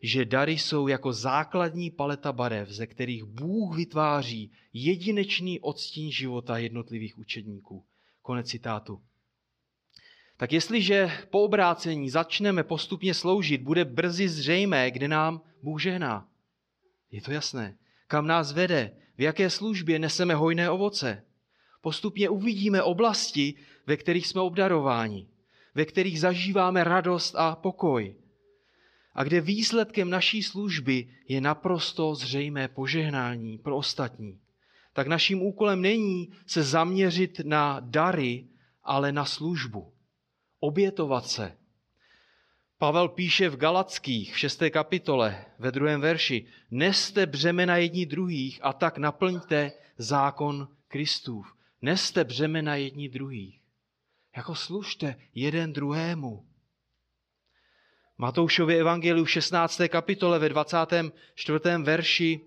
že 0.03 0.25
dary 0.25 0.59
jsou 0.59 0.89
jako 0.89 1.13
základní 1.13 1.91
paleta 1.91 2.33
barev, 2.33 2.69
ze 2.69 2.87
kterých 2.87 3.25
Bůh 3.25 3.77
vytváří 3.77 4.53
jedinečný 4.73 5.61
odstín 5.61 6.13
života 6.13 6.59
jednotlivých 6.59 7.19
učedníků. 7.19 7.85
Konec 8.23 8.47
citátu. 8.47 9.03
Tak 10.37 10.53
jestliže 10.53 11.11
po 11.31 11.43
obrácení 11.43 12.11
začneme 12.11 12.63
postupně 12.63 13.15
sloužit, 13.15 13.63
bude 13.63 13.85
brzy 13.85 14.29
zřejmé, 14.29 14.91
kde 14.91 15.09
nám 15.09 15.43
Bůh 15.65 15.83
žehná. 15.83 16.29
Je 17.11 17.21
to 17.21 17.33
jasné. 17.33 17.77
Kam 18.07 18.27
nás 18.27 18.53
vede, 18.53 18.97
v 19.17 19.21
jaké 19.21 19.51
službě 19.51 19.99
neseme 19.99 20.35
hojné 20.35 20.71
ovoce. 20.71 21.25
Postupně 21.81 22.29
uvidíme 22.29 22.83
oblasti, 22.83 23.55
ve 23.87 23.97
kterých 23.97 24.27
jsme 24.27 24.41
obdarováni, 24.41 25.29
ve 25.75 25.85
kterých 25.85 26.21
zažíváme 26.21 26.85
radost 26.85 27.35
a 27.37 27.57
pokoj. 27.57 28.17
A 29.15 29.25
kde 29.25 29.41
výsledkem 29.41 30.11
naší 30.11 30.43
služby 30.43 31.09
je 31.29 31.41
naprosto 31.41 32.15
zřejmé 32.15 32.69
požehnání 32.69 33.59
pro 33.59 33.77
ostatní. 33.77 34.41
Tak 34.93 35.07
naším 35.07 35.43
úkolem 35.43 35.81
není 35.81 36.29
se 36.47 36.63
zaměřit 36.63 37.41
na 37.45 37.81
dary, 37.81 38.49
ale 38.83 39.13
na 39.13 39.25
službu. 39.25 39.93
Obětovat 40.61 41.27
se, 41.27 41.57
Pavel 42.79 43.09
píše 43.09 43.49
v 43.49 43.57
Galackých 43.57 44.35
v 44.35 44.39
6. 44.39 44.63
kapitole 44.71 45.45
ve 45.59 45.71
druhém 45.71 46.01
verši, 46.01 46.47
neste 46.71 47.27
břemena 47.27 47.77
jedni 47.77 48.07
druhých 48.07 48.61
a 48.63 48.73
tak 48.73 48.99
naplňte 48.99 49.73
zákon 49.99 50.69
Kristův. 50.89 51.55
Neste 51.83 52.25
břemena 52.25 52.77
jedni 52.77 53.09
druhých. 53.09 53.61
Jako 54.37 54.55
služte 54.55 55.17
jeden 55.35 55.73
druhému. 55.73 56.47
Matoušově 58.19 58.79
evangeliu 58.81 59.25
v 59.25 59.31
16. 59.31 59.81
kapitole 59.89 60.39
ve 60.39 60.49
24. 60.49 61.59
verši 61.83 62.41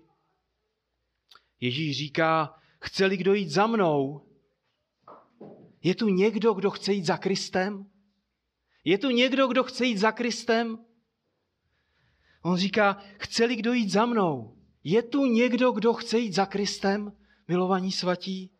Ježíš 1.60 1.96
říká, 1.96 2.54
chce-li 2.80 3.16
kdo 3.16 3.34
jít 3.34 3.48
za 3.48 3.66
mnou, 3.66 4.26
je 5.82 5.94
tu 5.94 6.08
někdo, 6.08 6.52
kdo 6.52 6.70
chce 6.70 6.92
jít 6.92 7.04
za 7.04 7.16
Kristem? 7.16 7.86
Je 8.84 8.98
tu 8.98 9.10
někdo, 9.10 9.46
kdo 9.46 9.64
chce 9.64 9.84
jít 9.84 9.98
za 9.98 10.12
Kristem? 10.12 10.78
On 12.42 12.56
říká, 12.56 12.96
chce-li 13.18 13.56
kdo 13.56 13.72
jít 13.72 13.90
za 13.90 14.06
mnou? 14.06 14.56
Je 14.84 15.02
tu 15.02 15.24
někdo, 15.24 15.72
kdo 15.72 15.94
chce 15.94 16.18
jít 16.18 16.32
za 16.32 16.46
Kristem, 16.46 17.12
milovaní 17.48 17.92
svatí? 17.92 18.50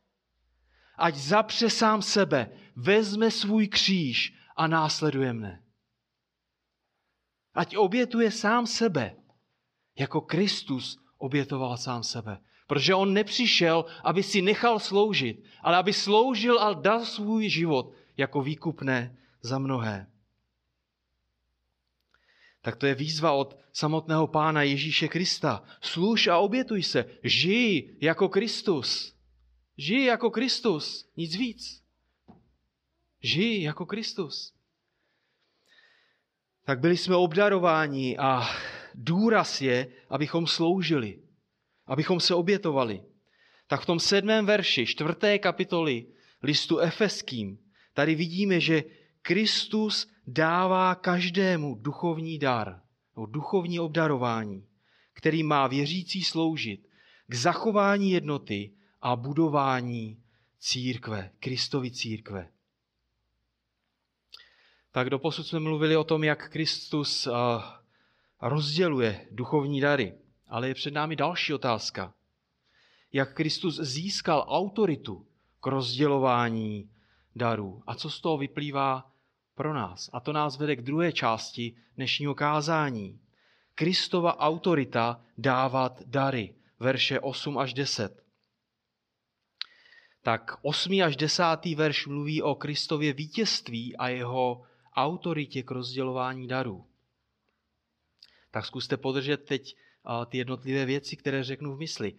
Ať 0.96 1.14
zapře 1.14 1.70
sám 1.70 2.02
sebe, 2.02 2.50
vezme 2.76 3.30
svůj 3.30 3.68
kříž 3.68 4.34
a 4.56 4.66
následuje 4.66 5.32
mne. 5.32 5.62
Ať 7.54 7.76
obětuje 7.76 8.30
sám 8.30 8.66
sebe, 8.66 9.16
jako 9.98 10.20
Kristus 10.20 10.98
obětoval 11.18 11.76
sám 11.76 12.02
sebe. 12.02 12.38
Protože 12.66 12.94
on 12.94 13.12
nepřišel, 13.12 13.84
aby 14.04 14.22
si 14.22 14.42
nechal 14.42 14.78
sloužit, 14.78 15.42
ale 15.62 15.76
aby 15.76 15.92
sloužil 15.92 16.60
a 16.60 16.72
dal 16.72 17.04
svůj 17.04 17.48
život 17.48 17.92
jako 18.16 18.42
výkupné 18.42 19.16
za 19.42 19.58
mnohé 19.58 20.06
tak 22.68 22.76
to 22.76 22.86
je 22.86 22.94
výzva 22.94 23.32
od 23.32 23.56
samotného 23.72 24.26
pána 24.26 24.62
Ježíše 24.62 25.08
Krista. 25.08 25.64
Služ 25.80 26.26
a 26.26 26.38
obětuj 26.38 26.82
se. 26.82 27.04
Žij 27.22 27.96
jako 28.00 28.28
Kristus. 28.28 29.14
Žij 29.76 30.04
jako 30.04 30.30
Kristus. 30.30 31.08
Nic 31.16 31.36
víc. 31.36 31.82
Žij 33.22 33.62
jako 33.62 33.86
Kristus. 33.86 34.52
Tak 36.64 36.80
byli 36.80 36.96
jsme 36.96 37.16
obdarováni 37.16 38.18
a 38.18 38.44
důraz 38.94 39.60
je, 39.60 39.88
abychom 40.10 40.46
sloužili, 40.46 41.22
abychom 41.86 42.20
se 42.20 42.34
obětovali. 42.34 43.02
Tak 43.66 43.80
v 43.80 43.86
tom 43.86 44.00
sedmém 44.00 44.46
verši, 44.46 44.86
čtvrté 44.86 45.38
kapitoly 45.38 46.06
listu 46.42 46.78
Efeským, 46.78 47.58
tady 47.94 48.14
vidíme, 48.14 48.60
že 48.60 48.84
Kristus 49.28 50.10
dává 50.26 50.94
každému 50.94 51.74
duchovní 51.74 52.38
dar, 52.38 52.82
duchovní 53.26 53.80
obdarování, 53.80 54.66
který 55.12 55.42
má 55.42 55.66
věřící 55.66 56.24
sloužit 56.24 56.88
k 57.26 57.34
zachování 57.34 58.10
jednoty 58.10 58.72
a 59.00 59.16
budování 59.16 60.22
církve, 60.58 61.30
Kristovy 61.40 61.90
církve. 61.90 62.48
Tak 64.92 65.10
doposud 65.10 65.46
jsme 65.46 65.60
mluvili 65.60 65.96
o 65.96 66.04
tom, 66.04 66.24
jak 66.24 66.50
Kristus 66.50 67.28
rozděluje 68.42 69.28
duchovní 69.30 69.80
dary. 69.80 70.18
Ale 70.46 70.68
je 70.68 70.74
před 70.74 70.94
námi 70.94 71.16
další 71.16 71.54
otázka. 71.54 72.14
Jak 73.12 73.34
Kristus 73.34 73.80
získal 73.80 74.44
autoritu 74.48 75.26
k 75.60 75.66
rozdělování 75.66 76.90
darů 77.36 77.82
a 77.86 77.94
co 77.94 78.10
z 78.10 78.20
toho 78.20 78.38
vyplývá 78.38 79.12
pro 79.58 79.74
nás. 79.74 80.10
A 80.12 80.20
to 80.20 80.32
nás 80.32 80.56
vede 80.56 80.76
k 80.76 80.82
druhé 80.82 81.12
části 81.12 81.76
dnešního 81.96 82.34
kázání. 82.34 83.20
Kristova 83.74 84.38
autorita 84.38 85.20
dávat 85.38 86.02
dary. 86.06 86.54
Verše 86.80 87.20
8 87.20 87.58
až 87.58 87.74
10. 87.74 88.22
Tak 90.22 90.58
8. 90.62 91.02
až 91.02 91.16
10. 91.16 91.42
verš 91.74 92.06
mluví 92.06 92.42
o 92.42 92.54
Kristově 92.54 93.12
vítězství 93.12 93.96
a 93.96 94.08
jeho 94.08 94.62
autoritě 94.94 95.62
k 95.62 95.70
rozdělování 95.70 96.48
darů. 96.48 96.86
Tak 98.50 98.66
zkuste 98.66 98.96
podržet 98.96 99.36
teď 99.36 99.76
ty 100.26 100.38
jednotlivé 100.38 100.84
věci, 100.84 101.16
které 101.16 101.44
řeknu 101.44 101.76
v 101.76 101.78
mysli. 101.78 102.14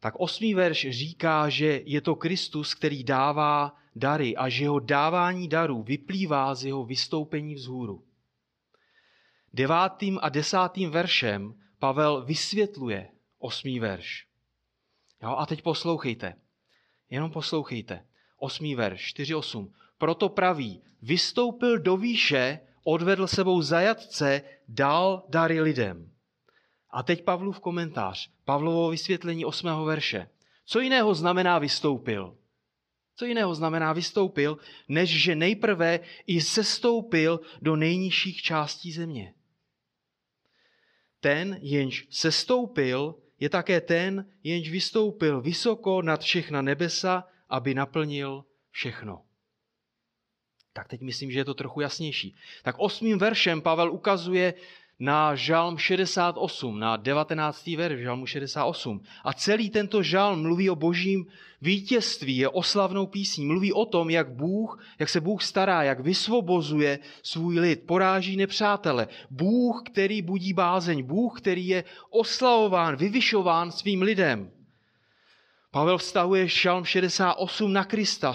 Tak 0.00 0.14
osmý 0.16 0.54
verš 0.54 0.86
říká, 0.90 1.48
že 1.48 1.80
je 1.84 2.00
to 2.00 2.14
Kristus, 2.14 2.74
který 2.74 3.04
dává 3.04 3.76
dary 3.96 4.36
a 4.36 4.48
že 4.48 4.64
jeho 4.64 4.78
dávání 4.78 5.48
darů 5.48 5.82
vyplývá 5.82 6.54
z 6.54 6.64
jeho 6.64 6.84
vystoupení 6.84 7.54
vzhůru. 7.54 8.04
Devátým 9.52 10.18
a 10.22 10.28
desátým 10.28 10.90
veršem 10.90 11.54
Pavel 11.78 12.24
vysvětluje 12.24 13.08
osmý 13.38 13.80
verš. 13.80 14.26
Jo, 15.22 15.36
a 15.38 15.46
teď 15.46 15.62
poslouchejte. 15.62 16.34
Jenom 17.10 17.30
poslouchejte. 17.30 18.06
Osmý 18.38 18.74
verš, 18.74 19.14
4.8. 19.14 19.72
Proto 19.98 20.28
praví, 20.28 20.82
vystoupil 21.02 21.78
do 21.78 21.96
výše, 21.96 22.60
odvedl 22.84 23.26
sebou 23.26 23.62
zajatce, 23.62 24.42
dal 24.68 25.24
dary 25.28 25.60
lidem. 25.60 26.12
A 26.90 27.02
teď 27.02 27.24
Pavlův 27.24 27.60
komentář, 27.60 28.30
Pavlovo 28.44 28.90
vysvětlení 28.90 29.44
osmého 29.44 29.84
verše. 29.84 30.28
Co 30.64 30.80
jiného 30.80 31.14
znamená 31.14 31.58
vystoupil? 31.58 32.36
Co 33.16 33.24
jiného 33.24 33.54
znamená 33.54 33.92
vystoupil, 33.92 34.58
než 34.88 35.22
že 35.22 35.34
nejprve 35.34 36.00
i 36.26 36.40
sestoupil 36.40 37.40
do 37.62 37.76
nejnižších 37.76 38.42
částí 38.42 38.92
země? 38.92 39.34
Ten, 41.20 41.58
jenž 41.60 42.06
sestoupil, 42.10 43.14
je 43.40 43.48
také 43.48 43.80
ten, 43.80 44.30
jenž 44.42 44.70
vystoupil 44.70 45.40
vysoko 45.40 46.02
nad 46.02 46.20
všechna 46.20 46.62
nebesa, 46.62 47.28
aby 47.48 47.74
naplnil 47.74 48.44
všechno. 48.70 49.24
Tak 50.72 50.88
teď 50.88 51.00
myslím, 51.00 51.30
že 51.30 51.38
je 51.38 51.44
to 51.44 51.54
trochu 51.54 51.80
jasnější. 51.80 52.36
Tak 52.62 52.76
osmým 52.78 53.18
veršem 53.18 53.62
Pavel 53.62 53.92
ukazuje 53.92 54.54
na 55.02 55.34
žalm 55.34 55.78
68, 55.78 56.78
na 56.78 56.96
19. 56.96 57.66
verš 57.66 58.00
žalmu 58.00 58.26
68. 58.26 59.02
A 59.24 59.32
celý 59.32 59.70
tento 59.70 60.02
žalm 60.02 60.42
mluví 60.42 60.70
o 60.70 60.76
božím 60.76 61.26
vítězství, 61.62 62.36
je 62.36 62.48
oslavnou 62.48 63.06
písní. 63.06 63.46
Mluví 63.46 63.72
o 63.72 63.84
tom, 63.84 64.10
jak 64.10 64.30
Bůh, 64.30 64.84
jak 64.98 65.08
se 65.08 65.20
Bůh 65.20 65.42
stará, 65.42 65.82
jak 65.82 66.00
vysvobozuje 66.00 66.98
svůj 67.22 67.58
lid, 67.58 67.86
poráží 67.86 68.36
nepřátele. 68.36 69.08
Bůh, 69.30 69.82
který 69.86 70.22
budí 70.22 70.52
bázeň, 70.52 71.02
Bůh, 71.02 71.40
který 71.40 71.66
je 71.66 71.84
oslavován, 72.10 72.96
vyvyšován 72.96 73.72
svým 73.72 74.02
lidem. 74.02 74.50
Pavel 75.70 75.98
vztahuje 75.98 76.48
žalm 76.48 76.84
68 76.84 77.72
na 77.72 77.84
Krista 77.84 78.34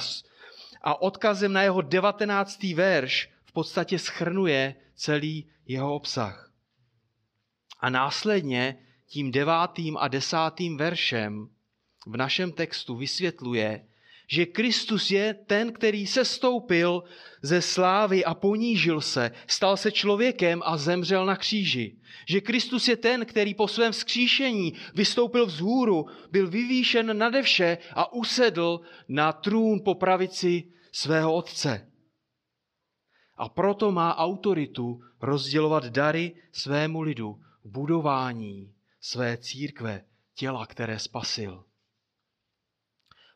a 0.82 1.02
odkazem 1.02 1.54
na 1.54 1.64
jeho 1.64 1.82
19. 1.82 2.64
verš 2.64 3.30
v 3.46 3.52
podstatě 3.52 4.00
schrnuje 4.00 4.76
celý 4.96 5.46
jeho 5.68 5.96
obsah. 5.96 6.47
A 7.80 7.90
následně 7.90 8.78
tím 9.08 9.32
devátým 9.32 9.98
a 9.98 10.08
desátým 10.08 10.78
veršem 10.78 11.50
v 12.08 12.18
našem 12.18 12.52
textu 12.52 12.96
vysvětluje, 12.96 13.88
že 14.30 14.46
Kristus 14.46 15.12
je 15.12 15.34
ten, 15.34 15.74
který 15.74 16.08
se 16.08 16.26
stoupil 16.26 17.04
ze 17.42 17.62
slávy 17.62 18.26
a 18.26 18.34
ponížil 18.34 19.02
se, 19.02 19.32
stal 19.48 19.78
se 19.78 19.92
člověkem 19.92 20.62
a 20.66 20.78
zemřel 20.78 21.26
na 21.26 21.36
kříži. 21.36 21.98
Že 22.30 22.42
Kristus 22.42 22.88
je 22.88 22.98
ten, 22.98 23.26
který 23.26 23.54
po 23.54 23.68
svém 23.68 23.92
vzkříšení 23.92 24.74
vystoupil 24.96 25.46
vzhůru, 25.46 26.06
byl 26.32 26.48
vyvýšen 26.48 27.18
nade 27.18 27.42
vše 27.42 27.78
a 27.94 28.14
usedl 28.14 28.82
na 29.08 29.32
trůn 29.32 29.80
po 29.86 29.96
pravici 29.96 30.64
svého 30.92 31.34
otce. 31.34 31.92
A 33.38 33.50
proto 33.50 33.92
má 33.92 34.18
autoritu 34.18 35.00
rozdělovat 35.22 35.86
dary 35.86 36.36
svému 36.52 37.02
lidu 37.02 37.40
budování 37.68 38.74
své 39.02 39.38
církve, 39.38 40.04
těla, 40.36 40.66
které 40.66 41.00
spasil. 41.00 41.64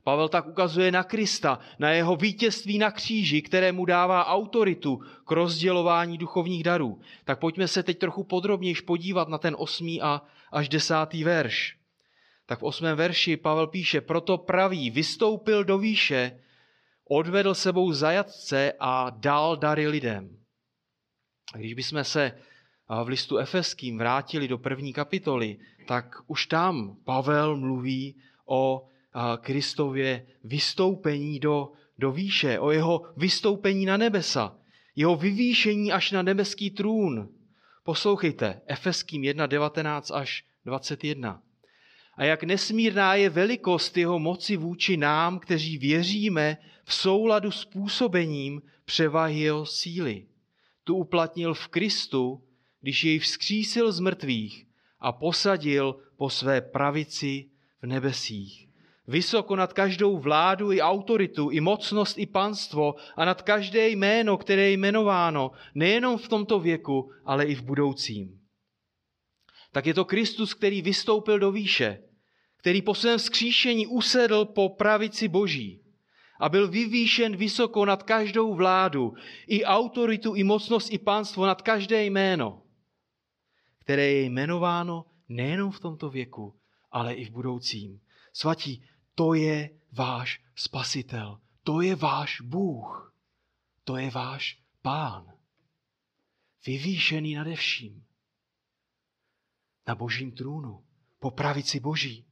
Pavel 0.04 0.30
tak 0.30 0.48
ukazuje 0.48 0.92
na 0.92 1.04
Krista, 1.04 1.60
na 1.80 1.92
jeho 1.92 2.16
vítězství 2.16 2.78
na 2.78 2.92
kříži, 2.92 3.42
které 3.42 3.72
mu 3.72 3.86
dává 3.86 4.26
autoritu 4.26 5.02
k 5.28 5.32
rozdělování 5.32 6.18
duchovních 6.18 6.64
darů. 6.64 7.02
Tak 7.24 7.40
pojďme 7.40 7.68
se 7.68 7.84
teď 7.84 7.98
trochu 7.98 8.24
podrobněji 8.24 8.76
podívat 8.76 9.28
na 9.28 9.38
ten 9.38 9.56
osmý 9.60 10.02
a 10.02 10.22
až 10.52 10.70
desátý 10.70 11.24
verš. 11.24 11.78
Tak 12.46 12.60
v 12.60 12.64
osmém 12.64 12.98
verši 12.98 13.38
Pavel 13.38 13.68
píše, 13.68 14.02
proto 14.02 14.38
praví, 14.38 14.90
vystoupil 14.90 15.64
do 15.64 15.78
výše, 15.78 16.40
odvedl 17.10 17.54
sebou 17.54 17.92
zajatce 17.92 18.74
a 18.80 19.10
dal 19.10 19.58
dary 19.58 19.88
lidem. 19.88 20.38
A 21.54 21.58
když 21.58 21.74
bychom 21.74 22.04
se 22.04 22.38
v 23.04 23.08
listu 23.08 23.38
Efeským 23.38 23.98
vrátili 23.98 24.48
do 24.48 24.58
první 24.58 24.94
kapitoly, 24.94 25.58
tak 25.88 26.16
už 26.28 26.46
tam 26.46 26.96
Pavel 27.04 27.58
mluví 27.58 28.16
o 28.46 28.88
Kristově 29.42 30.26
vystoupení 30.44 31.40
do, 31.40 31.72
do 32.00 32.12
výše, 32.12 32.60
o 32.60 32.72
jeho 32.72 33.02
vystoupení 33.18 33.86
na 33.86 33.98
nebesa, 33.98 34.56
jeho 34.96 35.16
vyvýšení 35.16 35.92
až 35.92 36.12
na 36.12 36.22
nebeský 36.22 36.70
trůn. 36.70 37.30
Poslouchejte, 37.84 38.62
Efeským 38.66 39.24
1, 39.24 39.46
19 39.46 40.12
až 40.12 40.44
21. 40.66 41.42
A 42.18 42.24
jak 42.24 42.44
nesmírná 42.44 43.16
je 43.16 43.30
velikost 43.30 43.98
jeho 43.98 44.20
moci 44.20 44.58
vůči 44.58 44.98
nám, 44.98 45.40
kteří 45.40 45.78
věříme 45.78 46.58
v 46.84 46.94
souladu 46.94 47.52
s 47.52 47.66
působením 47.66 48.62
převahy 48.86 49.40
jeho 49.40 49.66
síly. 49.66 50.26
Tu 50.84 50.96
uplatnil 50.96 51.54
v 51.54 51.68
Kristu, 51.68 52.44
když 52.82 53.04
jej 53.04 53.20
vzkřísil 53.20 53.92
z 53.92 54.00
mrtvých 54.00 54.66
a 55.00 55.12
posadil 55.12 55.96
po 56.18 56.30
své 56.30 56.62
pravici 56.62 57.50
v 57.82 57.86
nebesích. 57.86 58.68
Vysoko 59.08 59.56
nad 59.56 59.74
každou 59.74 60.18
vládu 60.18 60.72
i 60.72 60.82
autoritu, 60.82 61.50
i 61.50 61.60
mocnost, 61.60 62.18
i 62.18 62.26
panstvo 62.26 62.96
a 63.16 63.26
nad 63.26 63.42
každé 63.42 63.90
jméno, 63.90 64.38
které 64.38 64.62
je 64.62 64.72
jmenováno, 64.72 65.52
nejenom 65.76 66.18
v 66.18 66.28
tomto 66.28 66.60
věku, 66.60 67.12
ale 67.26 67.46
i 67.46 67.56
v 67.56 67.62
budoucím. 67.62 68.40
Tak 69.72 69.86
je 69.86 69.94
to 69.94 70.06
Kristus, 70.06 70.54
který 70.54 70.82
vystoupil 70.82 71.40
do 71.40 71.52
výše, 71.52 72.04
který 72.58 72.82
po 72.82 72.96
svém 72.96 73.18
vzkříšení 73.18 73.88
usedl 73.88 74.46
po 74.46 74.70
pravici 74.70 75.28
Boží 75.28 75.82
a 76.40 76.50
byl 76.50 76.68
vyvýšen 76.68 77.36
vysoko 77.36 77.86
nad 77.86 78.04
každou 78.04 78.54
vládu, 78.54 79.14
i 79.48 79.64
autoritu, 79.64 80.36
i 80.36 80.44
mocnost, 80.44 80.94
i 80.94 80.98
panstvo, 80.98 81.46
nad 81.46 81.62
každé 81.62 82.06
jméno 82.06 82.62
které 83.92 84.08
je 84.08 84.22
jmenováno 84.22 85.06
nejenom 85.30 85.72
v 85.72 85.80
tomto 85.80 86.10
věku, 86.10 86.60
ale 86.92 87.14
i 87.14 87.26
v 87.26 87.30
budoucím. 87.30 88.02
Svatí, 88.34 88.84
to 89.16 89.34
je 89.34 89.70
váš 89.92 90.44
spasitel, 90.56 91.40
to 91.64 91.82
je 91.82 91.96
váš 91.96 92.42
Bůh, 92.42 93.16
to 93.84 93.98
je 93.98 94.12
váš 94.12 94.64
pán. 94.82 95.34
Vyvýšený 96.66 97.36
nade 97.36 97.56
vším. 97.56 98.06
Na 99.88 99.96
božím 99.96 100.32
trůnu, 100.32 100.84
po 101.20 101.32
pravici 101.32 101.80
boží. 101.80 102.26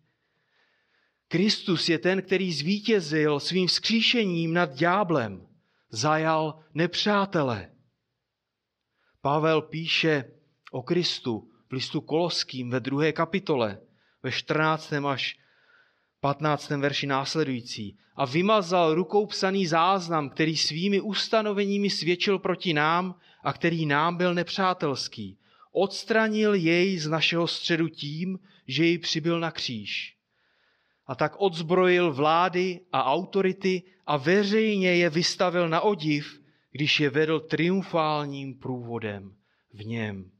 Kristus 1.27 1.89
je 1.89 1.99
ten, 1.99 2.21
který 2.21 2.53
zvítězil 2.53 3.39
svým 3.39 3.67
vzkříšením 3.67 4.53
nad 4.53 4.69
dňáblem, 4.69 5.47
zajal 5.89 6.63
nepřátele. 6.73 7.71
Pavel 9.21 9.61
píše 9.61 10.31
o 10.71 10.83
Kristu 10.83 11.48
v 11.69 11.73
listu 11.73 12.01
Koloským 12.01 12.69
ve 12.69 12.79
druhé 12.79 13.11
kapitole, 13.11 13.79
ve 14.23 14.31
14. 14.31 14.93
až 14.93 15.37
15. 16.19 16.69
verši 16.69 17.07
následující. 17.07 17.97
A 18.15 18.25
vymazal 18.25 18.93
rukou 18.93 19.25
psaný 19.25 19.67
záznam, 19.67 20.29
který 20.29 20.57
svými 20.57 21.01
ustanoveními 21.01 21.89
svědčil 21.89 22.39
proti 22.39 22.73
nám 22.73 23.15
a 23.43 23.53
který 23.53 23.85
nám 23.85 24.15
byl 24.15 24.33
nepřátelský. 24.33 25.37
Odstranil 25.71 26.53
jej 26.53 26.97
z 26.97 27.07
našeho 27.07 27.47
středu 27.47 27.89
tím, 27.89 28.39
že 28.67 28.85
jej 28.85 28.97
přibyl 28.97 29.39
na 29.39 29.51
kříž. 29.51 30.15
A 31.07 31.15
tak 31.15 31.33
odzbrojil 31.37 32.13
vlády 32.13 32.79
a 32.91 33.03
autority 33.03 33.83
a 34.05 34.17
veřejně 34.17 34.95
je 34.95 35.09
vystavil 35.09 35.69
na 35.69 35.81
odiv, 35.81 36.41
když 36.71 36.99
je 36.99 37.09
vedl 37.09 37.39
triumfálním 37.39 38.59
průvodem 38.59 39.35
v 39.73 39.85
něm. 39.85 40.31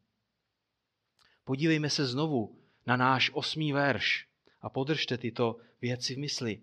Podívejme 1.50 1.90
se 1.90 2.06
znovu 2.06 2.56
na 2.86 2.98
náš 2.98 3.32
osmý 3.34 3.74
verš 3.74 4.26
a 4.62 4.70
podržte 4.70 5.18
tyto 5.18 5.58
věci 5.82 6.16
v 6.16 6.18
mysli. 6.18 6.62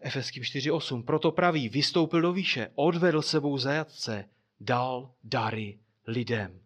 Efeským 0.00 0.42
4.8. 0.42 1.04
Proto 1.04 1.32
praví, 1.32 1.68
vystoupil 1.68 2.20
do 2.20 2.32
výše, 2.32 2.70
odvedl 2.74 3.22
sebou 3.22 3.58
zajatce, 3.58 4.24
dal 4.60 5.12
dary 5.24 5.78
lidem. 6.06 6.60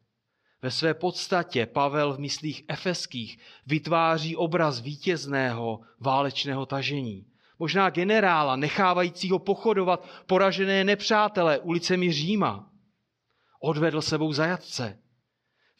Ve 0.62 0.70
své 0.70 0.94
podstatě 0.94 1.66
Pavel 1.66 2.14
v 2.14 2.18
myslích 2.18 2.64
efeských 2.68 3.38
vytváří 3.66 4.36
obraz 4.36 4.80
vítězného 4.80 5.80
válečného 6.00 6.66
tažení. 6.66 7.26
Možná 7.58 7.90
generála 7.90 8.56
nechávajícího 8.56 9.38
pochodovat 9.38 10.08
poražené 10.26 10.84
nepřátelé 10.84 11.58
ulicemi 11.58 12.12
Říma. 12.12 12.70
Odvedl 13.60 14.02
sebou 14.02 14.32
zajatce, 14.32 15.01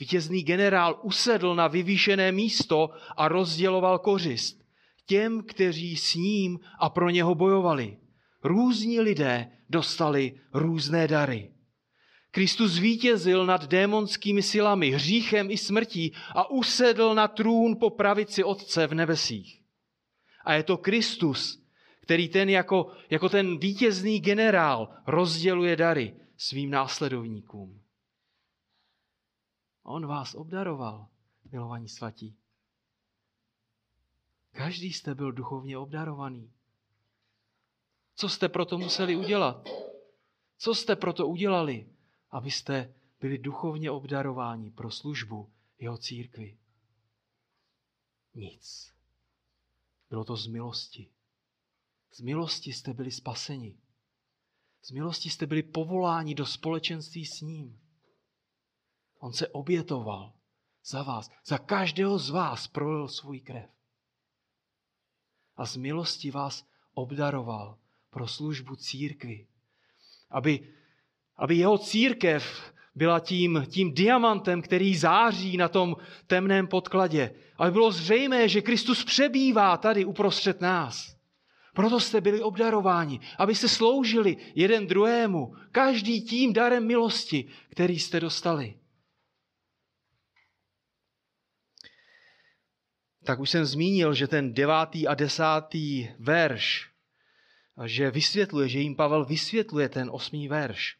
Vítězný 0.01 0.43
generál 0.43 1.01
usedl 1.03 1.55
na 1.55 1.68
vyvýšené 1.68 2.32
místo 2.32 2.90
a 3.16 3.28
rozděloval 3.28 3.99
kořist 3.99 4.62
těm, 5.07 5.43
kteří 5.43 5.97
s 5.97 6.14
ním 6.14 6.61
a 6.78 6.90
pro 6.90 7.11
něho 7.11 7.34
bojovali. 7.34 7.99
Různí 8.45 9.01
lidé 9.01 9.51
dostali 9.70 10.40
různé 10.55 11.09
dary. 11.09 11.53
Kristus 12.30 12.78
vítězil 12.78 13.47
nad 13.47 13.66
démonskými 13.66 14.43
silami, 14.43 14.90
hříchem 14.90 15.51
i 15.51 15.59
smrtí 15.59 16.12
a 16.34 16.51
usedl 16.51 17.14
na 17.14 17.28
trůn 17.28 17.76
po 17.80 17.90
pravici 17.90 18.45
Otce 18.45 18.86
v 18.86 18.95
nebesích. 18.95 19.61
A 20.45 20.55
je 20.55 20.62
to 20.62 20.76
Kristus, 20.76 21.62
který 22.01 22.28
ten 22.28 22.49
jako, 22.49 22.93
jako 23.11 23.28
ten 23.28 23.59
vítězný 23.59 24.20
generál 24.20 24.88
rozděluje 25.07 25.76
dary 25.76 26.14
svým 26.36 26.70
následovníkům. 26.70 27.81
On 29.82 30.06
vás 30.06 30.34
obdaroval, 30.34 31.08
milovaní 31.52 31.88
svatí. 31.88 32.36
Každý 34.52 34.92
jste 34.92 35.14
byl 35.14 35.32
duchovně 35.32 35.78
obdarovaný. 35.78 36.52
Co 38.14 38.28
jste 38.28 38.48
proto 38.48 38.78
museli 38.78 39.16
udělat? 39.16 39.68
Co 40.58 40.74
jste 40.74 40.96
proto 40.96 41.26
udělali, 41.26 41.88
abyste 42.30 42.94
byli 43.20 43.38
duchovně 43.38 43.90
obdarováni 43.90 44.70
pro 44.70 44.90
službu 44.90 45.52
jeho 45.78 45.98
církvi? 45.98 46.58
Nic. 48.34 48.92
Bylo 50.10 50.24
to 50.24 50.36
z 50.36 50.46
milosti. 50.46 51.10
Z 52.12 52.20
milosti 52.20 52.72
jste 52.72 52.92
byli 52.92 53.10
spaseni. 53.10 53.78
Z 54.82 54.90
milosti 54.90 55.30
jste 55.30 55.46
byli 55.46 55.62
povoláni 55.62 56.34
do 56.34 56.46
společenství 56.46 57.26
s 57.26 57.40
ním. 57.40 57.81
On 59.22 59.32
se 59.32 59.48
obětoval 59.48 60.32
za 60.84 61.02
vás. 61.02 61.30
Za 61.46 61.58
každého 61.58 62.18
z 62.18 62.30
vás 62.30 62.66
prolil 62.66 63.08
svůj 63.08 63.40
krev. 63.40 63.70
A 65.56 65.66
z 65.66 65.76
milosti 65.76 66.30
vás 66.30 66.66
obdaroval 66.94 67.78
pro 68.10 68.28
službu 68.28 68.76
církvi. 68.76 69.46
Aby, 70.30 70.74
aby 71.36 71.56
jeho 71.56 71.78
církev 71.78 72.72
byla 72.94 73.20
tím, 73.20 73.66
tím 73.68 73.94
diamantem, 73.94 74.62
který 74.62 74.96
září 74.96 75.56
na 75.56 75.68
tom 75.68 75.96
temném 76.26 76.66
podkladě. 76.66 77.34
Aby 77.56 77.70
bylo 77.70 77.92
zřejmé, 77.92 78.48
že 78.48 78.62
Kristus 78.62 79.04
přebývá 79.04 79.76
tady 79.76 80.04
uprostřed 80.04 80.60
nás. 80.60 81.16
Proto 81.74 82.00
jste 82.00 82.20
byli 82.20 82.42
obdarováni, 82.42 83.20
aby 83.38 83.54
se 83.54 83.68
sloužili 83.68 84.36
jeden 84.54 84.86
druhému, 84.86 85.54
každý 85.72 86.22
tím 86.22 86.52
darem 86.52 86.86
milosti, 86.86 87.48
který 87.68 87.98
jste 87.98 88.20
dostali. 88.20 88.81
Tak 93.24 93.40
už 93.40 93.50
jsem 93.50 93.64
zmínil, 93.64 94.14
že 94.14 94.28
ten 94.28 94.52
devátý 94.52 95.06
a 95.06 95.14
desátý 95.14 96.08
verš, 96.18 96.90
že 97.86 98.10
vysvětluje, 98.10 98.68
že 98.68 98.78
jim 98.78 98.96
Pavel 98.96 99.24
vysvětluje 99.24 99.88
ten 99.88 100.10
osmý 100.12 100.48
verš. 100.48 100.96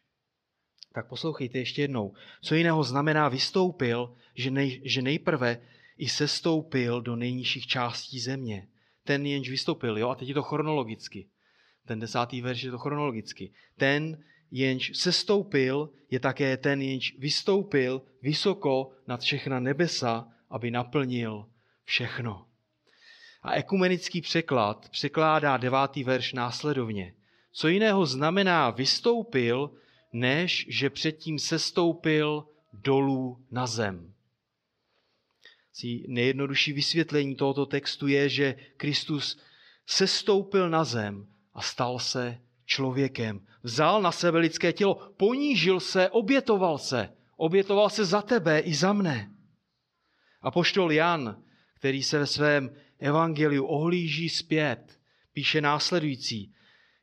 Tak 0.93 1.07
poslouchejte 1.07 1.57
ještě 1.57 1.81
jednou. 1.81 2.13
Co 2.41 2.55
jiného 2.55 2.83
znamená 2.83 3.29
vystoupil, 3.29 4.15
že, 4.35 4.51
nej, 4.51 4.81
že 4.85 5.01
nejprve 5.01 5.61
i 5.97 6.09
sestoupil 6.09 7.01
do 7.01 7.15
nejnižších 7.15 7.67
částí 7.67 8.19
země. 8.19 8.67
Ten 9.03 9.25
jenž 9.25 9.49
vystoupil, 9.49 9.97
jo? 9.97 10.09
A 10.09 10.15
teď 10.15 10.27
je 10.27 10.33
to 10.33 10.43
chronologicky. 10.43 11.29
Ten 11.85 11.99
desátý 11.99 12.41
verš 12.41 12.63
je 12.63 12.71
to 12.71 12.77
chronologicky. 12.77 13.53
Ten, 13.77 14.23
jenž 14.51 14.91
sestoupil, 14.93 15.89
je 16.11 16.19
také 16.19 16.57
ten, 16.57 16.81
jenž 16.81 17.15
vystoupil 17.19 18.01
vysoko 18.21 18.91
nad 19.07 19.21
všechna 19.21 19.59
nebesa, 19.59 20.27
aby 20.49 20.71
naplnil 20.71 21.45
všechno. 21.83 22.45
A 23.43 23.53
ekumenický 23.53 24.21
překlad 24.21 24.89
překládá 24.89 25.57
devátý 25.57 26.03
verš 26.03 26.33
následovně. 26.33 27.13
Co 27.51 27.67
jiného 27.67 28.05
znamená 28.05 28.69
vystoupil, 28.69 29.71
než 30.13 30.65
že 30.69 30.89
předtím 30.89 31.39
sestoupil 31.39 32.47
dolů 32.73 33.45
na 33.51 33.67
zem. 33.67 34.13
Nejjednodušší 36.07 36.73
vysvětlení 36.73 37.35
tohoto 37.35 37.65
textu 37.65 38.07
je, 38.07 38.29
že 38.29 38.55
Kristus 38.77 39.39
sestoupil 39.87 40.69
na 40.69 40.83
zem 40.83 41.27
a 41.53 41.61
stal 41.61 41.99
se 41.99 42.41
člověkem. 42.65 43.47
Vzal 43.63 44.01
na 44.01 44.11
sebe 44.11 44.39
lidské 44.39 44.73
tělo, 44.73 44.95
ponížil 45.17 45.79
se, 45.79 46.09
obětoval 46.09 46.77
se. 46.77 47.09
Obětoval 47.37 47.89
se 47.89 48.05
za 48.05 48.21
tebe 48.21 48.59
i 48.59 48.73
za 48.73 48.93
mne. 48.93 49.31
A 50.41 50.51
poštol 50.51 50.91
Jan, 50.91 51.43
který 51.83 52.03
se 52.03 52.19
ve 52.19 52.27
svém 52.27 52.75
evangeliu 52.99 53.65
ohlíží 53.65 54.29
zpět, 54.29 54.99
píše 55.33 55.61
následující. 55.61 56.55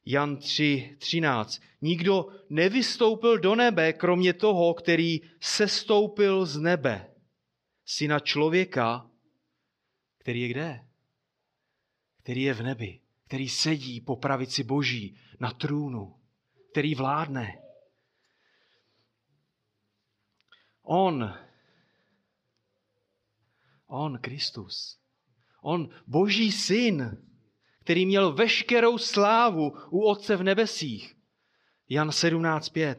Jan 0.06 0.36
3, 0.36 0.96
13. 0.98 1.62
Nikdo 1.80 2.26
nevystoupil 2.50 3.38
do 3.38 3.54
nebe, 3.54 3.92
kromě 3.92 4.32
toho, 4.32 4.74
který 4.74 5.20
sestoupil 5.40 6.46
z 6.46 6.58
nebe. 6.58 7.14
Syna 7.84 8.20
člověka, 8.20 9.10
který 10.18 10.40
je 10.40 10.48
kde? 10.48 10.86
Který 12.22 12.42
je 12.42 12.54
v 12.54 12.62
nebi, 12.62 13.00
který 13.26 13.48
sedí 13.48 14.00
po 14.00 14.16
pravici 14.16 14.64
Boží 14.64 15.16
na 15.40 15.50
trůnu, 15.50 16.16
který 16.70 16.94
vládne. 16.94 17.62
On, 20.82 21.34
on, 23.90 24.18
Kristus, 24.18 24.98
on, 25.62 25.88
Boží 26.06 26.52
syn, 26.52 27.26
který 27.80 28.06
měl 28.06 28.32
veškerou 28.32 28.98
slávu 28.98 29.72
u 29.90 30.00
Otce 30.00 30.36
v 30.36 30.42
nebesích. 30.42 31.16
Jan 31.88 32.08
17.5. 32.08 32.96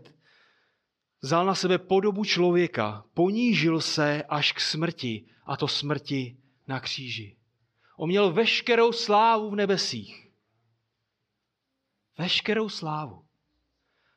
Vzal 1.21 1.45
na 1.45 1.55
sebe 1.55 1.77
podobu 1.77 2.25
člověka, 2.25 3.05
ponížil 3.13 3.81
se 3.81 4.23
až 4.23 4.51
k 4.51 4.59
smrti, 4.59 5.25
a 5.45 5.57
to 5.57 5.67
smrti 5.67 6.37
na 6.67 6.79
kříži. 6.79 7.37
On 7.97 8.09
měl 8.09 8.33
veškerou 8.33 8.91
slávu 8.91 9.49
v 9.49 9.55
nebesích. 9.55 10.31
Veškerou 12.17 12.69
slávu. 12.69 13.25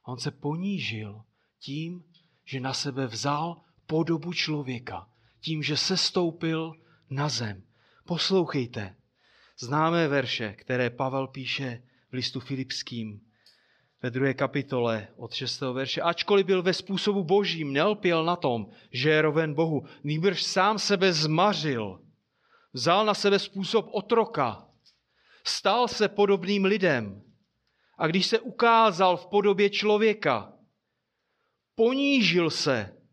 On 0.07 0.18
se 0.18 0.31
ponížil 0.31 1.25
tím, 1.59 2.05
že 2.45 2.61
na 2.61 2.75
sebe 2.75 3.07
vzal 3.07 3.61
podobu 3.87 4.33
člověka, 4.33 5.09
tím, 5.45 5.62
že 5.62 5.76
se 5.76 5.97
stoupil 5.97 6.72
na 7.11 7.28
zem. 7.28 7.62
Poslouchejte, 8.07 8.97
známé 9.59 10.09
verše, 10.09 10.53
které 10.53 10.90
Pavel 10.90 11.26
píše 11.26 11.82
v 12.11 12.12
listu 12.12 12.40
Filipským 12.40 13.20
ve 14.03 14.11
druhé 14.11 14.34
kapitole 14.34 15.09
od 15.16 15.32
6. 15.32 15.61
verše. 15.61 16.01
Ačkoliv 16.01 16.47
byl 16.47 16.62
ve 16.62 16.72
způsobu 16.72 17.24
božím, 17.24 17.72
nelpěl 17.72 18.24
na 18.24 18.36
tom, 18.36 18.70
že 18.92 19.11
je 19.11 19.22
roven 19.22 19.55
Bohu, 19.55 19.84
nýbrž 20.05 20.42
sám 20.42 20.78
sebe 20.78 21.12
zmařil. 21.12 22.01
Vzal 22.72 23.07
na 23.07 23.14
sebe 23.14 23.38
způsob 23.38 23.88
otroka. 23.92 24.68
Stal 25.47 25.88
se 25.88 26.09
podobným 26.09 26.64
lidem. 26.64 27.22
A 27.99 28.07
když 28.07 28.26
se 28.26 28.40
ukázal 28.40 29.16
v 29.16 29.26
podobě 29.26 29.70
člověka, 29.70 30.53
ponížil 31.74 32.51
se. 32.51 33.03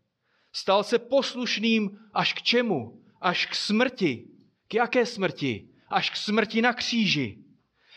Stal 0.52 0.84
se 0.84 0.98
poslušným 0.98 1.98
až 2.14 2.32
k 2.32 2.42
čemu? 2.42 3.00
Až 3.20 3.46
k 3.46 3.54
smrti. 3.54 4.26
K 4.68 4.74
jaké 4.74 5.06
smrti? 5.06 5.68
Až 5.88 6.10
k 6.10 6.16
smrti 6.16 6.62
na 6.62 6.72
kříži. 6.72 7.38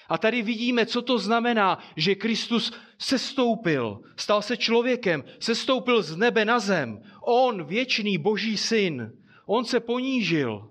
A 0.09 0.17
tady 0.17 0.41
vidíme, 0.41 0.85
co 0.85 1.01
to 1.01 1.19
znamená, 1.19 1.79
že 1.95 2.15
Kristus 2.15 2.73
sestoupil, 2.99 4.01
stal 4.17 4.41
se 4.41 4.57
člověkem, 4.57 5.23
sestoupil 5.39 6.01
z 6.01 6.15
nebe 6.15 6.45
na 6.45 6.59
zem. 6.59 7.01
On, 7.21 7.63
věčný 7.63 8.17
boží 8.17 8.57
syn, 8.57 9.11
on 9.45 9.65
se 9.65 9.79
ponížil. 9.79 10.69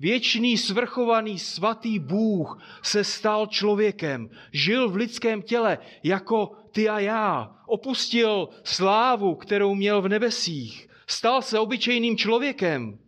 Věčný, 0.00 0.58
svrchovaný, 0.58 1.38
svatý 1.38 1.98
Bůh 1.98 2.62
se 2.82 3.04
stal 3.04 3.46
člověkem, 3.46 4.30
žil 4.52 4.88
v 4.88 4.96
lidském 4.96 5.42
těle 5.42 5.78
jako 6.02 6.52
ty 6.70 6.88
a 6.88 6.98
já, 6.98 7.56
opustil 7.66 8.48
slávu, 8.64 9.34
kterou 9.34 9.74
měl 9.74 10.02
v 10.02 10.08
nebesích, 10.08 10.88
stal 11.06 11.42
se 11.42 11.58
obyčejným 11.58 12.16
člověkem, 12.16 12.98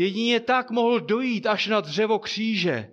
Jedině 0.00 0.40
tak 0.40 0.70
mohl 0.70 1.00
dojít 1.00 1.46
až 1.46 1.66
na 1.66 1.80
dřevo 1.80 2.18
kříže. 2.18 2.90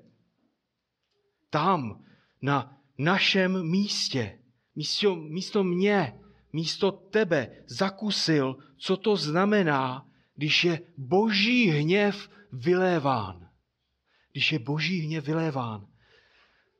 Tam, 1.49 2.03
na 2.41 2.77
našem 2.97 3.69
místě, 3.69 4.39
místo, 4.75 5.15
místo 5.15 5.63
mě, 5.63 6.19
místo 6.53 6.91
tebe, 6.91 7.63
zakusil, 7.67 8.57
co 8.77 8.97
to 8.97 9.15
znamená, 9.15 10.07
když 10.35 10.63
je 10.63 10.81
boží 10.97 11.69
hněv 11.69 12.29
vyléván. 12.51 13.49
Když 14.31 14.51
je 14.51 14.59
boží 14.59 14.99
hněv 14.99 15.25
vyléván. 15.25 15.87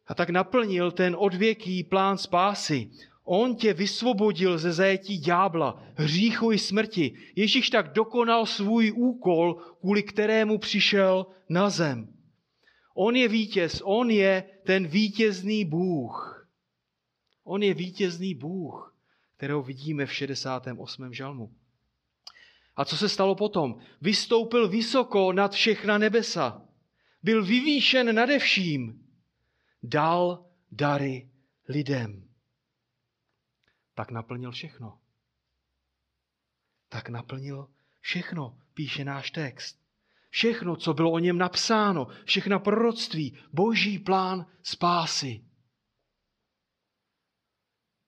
A 0.08 0.14
tak 0.14 0.30
naplnil 0.30 0.92
ten 0.92 1.16
odvěký 1.20 1.84
plán 1.84 2.18
spásy. 2.18 2.92
On 3.30 3.56
tě 3.56 3.74
vysvobodil 3.74 4.58
ze 4.58 4.74
zajetí 4.74 5.18
ďábla, 5.18 5.84
hříchu 5.96 6.52
i 6.52 6.60
smrti. 6.60 7.16
Ježíš 7.36 7.70
tak 7.70 7.94
dokonal 7.94 8.46
svůj 8.46 8.92
úkol, 8.96 9.54
kvůli 9.80 10.04
kterému 10.04 10.58
přišel 10.58 11.26
na 11.50 11.70
zem. 11.70 12.14
On 12.96 13.16
je 13.16 13.28
vítěz, 13.28 13.82
on 13.86 14.12
je 14.12 14.44
ten 14.66 14.88
vítězný 14.88 15.66
Bůh. 15.66 16.48
On 17.44 17.64
je 17.64 17.74
vítězný 17.74 18.36
Bůh, 18.36 18.96
kterého 19.38 19.64
vidíme 19.64 20.06
v 20.06 20.14
68. 20.14 21.14
žalmu. 21.14 21.52
A 22.76 22.86
co 22.86 22.98
se 22.98 23.10
stalo 23.10 23.36
potom? 23.36 23.76
Vystoupil 24.02 24.68
vysoko 24.68 25.34
nad 25.34 25.52
všechna 25.54 25.98
nebesa. 25.98 26.62
Byl 27.24 27.46
vyvýšen 27.46 28.16
nade 28.16 28.40
vším. 28.40 29.04
Dal 29.84 30.46
dary 30.72 31.30
lidem 31.70 32.27
tak 33.98 34.12
naplnil 34.12 34.52
všechno. 34.52 35.00
Tak 36.90 37.10
naplnil 37.10 37.68
všechno, 38.02 38.58
píše 38.74 39.06
náš 39.06 39.32
text. 39.32 39.80
všechno, 40.30 40.76
co 40.76 40.94
bylo 40.94 41.12
o 41.12 41.20
něm 41.20 41.38
napsáno, 41.38 42.08
všechna 42.26 42.60
proroctví, 42.60 43.38
boží 43.54 44.00
plán 44.00 44.46
spásy. 44.64 45.46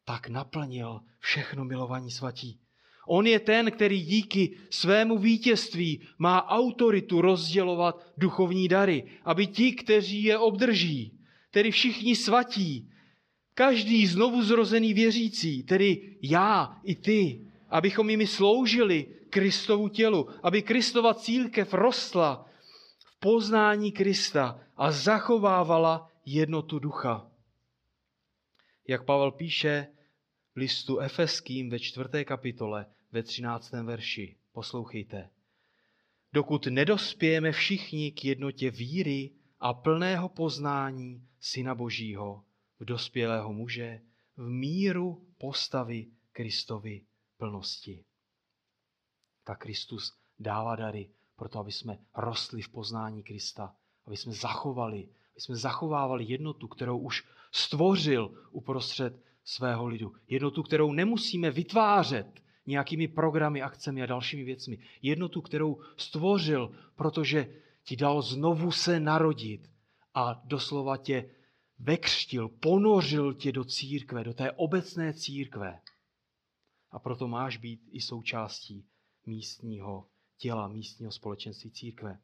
Tak 0.06 0.28
naplnil 0.30 1.02
všechno 1.20 1.66
milovaní 1.66 2.12
svatí. 2.12 2.62
On 3.08 3.28
je 3.28 3.40
ten, 3.40 3.72
který 3.72 4.02
díky 4.02 4.58
svému 4.70 5.18
vítězství 5.18 6.08
má 6.18 6.48
autoritu 6.48 7.22
rozdělovat 7.22 8.14
duchovní 8.18 8.68
dary, 8.68 9.20
aby 9.24 9.48
ti, 9.48 9.74
kteří 9.74 10.24
je 10.24 10.38
obdrží, 10.38 11.20
tedy 11.52 11.72
všichni 11.72 12.16
svatí, 12.16 12.92
každý 13.60 14.08
znovu 14.08 14.44
zrozený 14.44 14.94
věřící, 14.94 15.64
tedy 15.64 16.18
já 16.22 16.80
i 16.84 16.96
ty, 16.96 17.48
abychom 17.70 18.10
jimi 18.10 18.28
sloužili 18.28 19.06
Kristovu 19.30 19.90
tělu, 19.90 20.30
aby 20.44 20.62
Kristova 20.62 21.14
církev 21.14 21.74
rostla 21.74 22.46
v 23.06 23.20
poznání 23.20 23.92
Krista 23.92 24.60
a 24.78 24.92
zachovávala 24.92 26.12
jednotu 26.26 26.80
ducha. 26.80 27.32
Jak 28.88 29.06
Pavel 29.06 29.32
píše 29.32 29.88
v 30.56 30.58
listu 30.58 31.00
Efeským 31.00 31.70
ve 31.70 31.80
čtvrté 31.80 32.26
kapitole 32.26 32.86
ve 33.12 33.24
třináctém 33.24 33.86
verši. 33.86 34.36
Poslouchejte. 34.52 35.30
Dokud 36.34 36.68
nedospějeme 36.68 37.52
všichni 37.52 38.12
k 38.12 38.26
jednotě 38.26 38.72
víry 38.72 39.32
a 39.60 39.74
plného 39.74 40.30
poznání 40.30 41.28
Syna 41.40 41.76
Božího, 41.76 42.44
v 42.80 42.86
dospělého 42.86 43.54
muže, 43.54 44.02
v 44.38 44.50
míru 44.50 45.28
postavy 45.38 46.08
Kristovi 46.32 47.06
plnosti. 47.38 48.06
Tak 49.44 49.60
Kristus 49.60 50.18
dává 50.40 50.76
dary 50.76 51.10
proto, 51.36 51.60
aby 51.60 51.72
jsme 51.72 52.00
rostli 52.16 52.62
v 52.62 52.70
poznání 52.70 53.24
Krista, 53.24 53.76
aby 54.06 54.18
jsme 54.18 54.34
zachovali, 54.34 55.10
aby 55.32 55.42
jsme 55.42 55.56
zachovávali 55.56 56.26
jednotu, 56.28 56.68
kterou 56.68 56.98
už 56.98 57.24
stvořil 57.52 58.48
uprostřed 58.52 59.24
svého 59.44 59.88
lidu. 59.88 60.14
Jednotu, 60.28 60.64
kterou 60.64 60.92
nemusíme 60.92 61.52
vytvářet 61.52 62.44
nějakými 62.66 63.08
programy, 63.08 63.62
akcemi 63.62 64.04
a 64.04 64.06
dalšími 64.06 64.44
věcmi. 64.44 64.80
Jednotu, 65.02 65.42
kterou 65.42 65.82
stvořil, 65.98 66.72
protože 66.96 67.56
ti 67.84 67.96
dal 67.96 68.22
znovu 68.22 68.72
se 68.72 69.00
narodit 69.00 69.72
a 70.14 70.42
doslova 70.46 70.98
tě 70.98 71.30
vekřtil, 71.80 72.50
ponořil 72.50 73.34
tě 73.34 73.52
do 73.52 73.64
církve, 73.64 74.24
do 74.24 74.34
té 74.34 74.52
obecné 74.52 75.14
církve. 75.14 75.82
A 76.92 77.00
proto 77.00 77.28
máš 77.28 77.58
být 77.58 77.82
i 77.92 78.02
součástí 78.02 78.86
místního 79.26 80.10
těla, 80.38 80.68
místního 80.68 81.12
společenství 81.12 81.72
církve. 81.72 82.20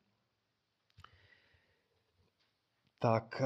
Tak 2.99 3.41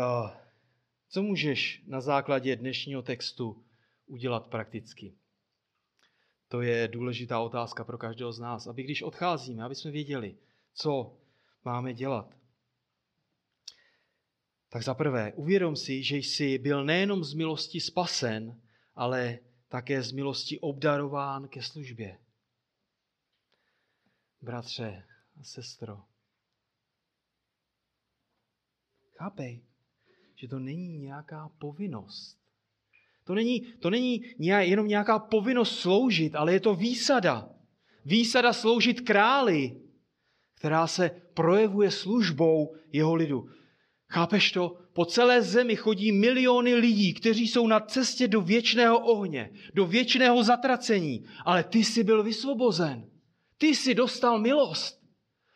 co 1.09 1.23
můžeš 1.23 1.83
na 1.87 2.01
základě 2.01 2.55
dnešního 2.55 3.01
textu 3.01 3.65
udělat 4.05 4.47
prakticky? 4.47 5.15
To 6.47 6.61
je 6.61 6.87
důležitá 6.87 7.39
otázka 7.39 7.83
pro 7.83 7.97
každého 7.97 8.31
z 8.31 8.39
nás, 8.39 8.67
aby 8.67 8.83
když 8.83 9.01
odcházíme, 9.01 9.63
aby 9.63 9.75
jsme 9.75 9.91
věděli, 9.91 10.37
co 10.73 11.17
máme 11.65 11.93
dělat. 11.93 12.38
Tak 14.69 14.83
za 14.83 14.93
prvé, 14.93 15.33
uvědom 15.33 15.75
si, 15.75 16.03
že 16.03 16.17
jsi 16.17 16.57
byl 16.57 16.85
nejenom 16.85 17.23
z 17.23 17.33
milosti 17.33 17.79
spasen, 17.79 18.61
ale 18.95 19.39
také 19.67 20.03
z 20.03 20.11
milosti 20.11 20.59
obdarován 20.59 21.47
ke 21.47 21.61
službě. 21.61 22.17
Bratře 24.41 25.03
a 25.39 25.43
sestro, 25.43 26.03
chápej, 29.17 29.61
že 30.35 30.47
to 30.47 30.59
není 30.59 30.97
nějaká 30.97 31.49
povinnost. 31.59 32.39
To 33.23 33.35
není, 33.35 33.61
to 33.61 33.89
není 33.89 34.21
jenom 34.39 34.87
nějaká 34.87 35.19
povinnost 35.19 35.79
sloužit, 35.79 36.35
ale 36.35 36.53
je 36.53 36.59
to 36.59 36.75
výsada. 36.75 37.49
Výsada 38.05 38.53
sloužit 38.53 39.01
králi, 39.01 39.81
která 40.55 40.87
se 40.87 41.09
projevuje 41.33 41.91
službou 41.91 42.75
jeho 42.91 43.15
lidu. 43.15 43.49
Chápeš 44.11 44.51
to? 44.51 44.77
Po 44.93 45.05
celé 45.05 45.41
zemi 45.41 45.75
chodí 45.75 46.11
miliony 46.11 46.75
lidí, 46.75 47.13
kteří 47.13 47.47
jsou 47.47 47.67
na 47.67 47.79
cestě 47.79 48.27
do 48.27 48.41
věčného 48.41 48.99
ohně, 48.99 49.53
do 49.73 49.85
věčného 49.85 50.43
zatracení, 50.43 51.25
ale 51.45 51.63
ty 51.63 51.83
jsi 51.83 52.03
byl 52.03 52.23
vysvobozen. 52.23 53.09
Ty 53.57 53.67
jsi 53.67 53.95
dostal 53.95 54.39
milost. 54.39 54.99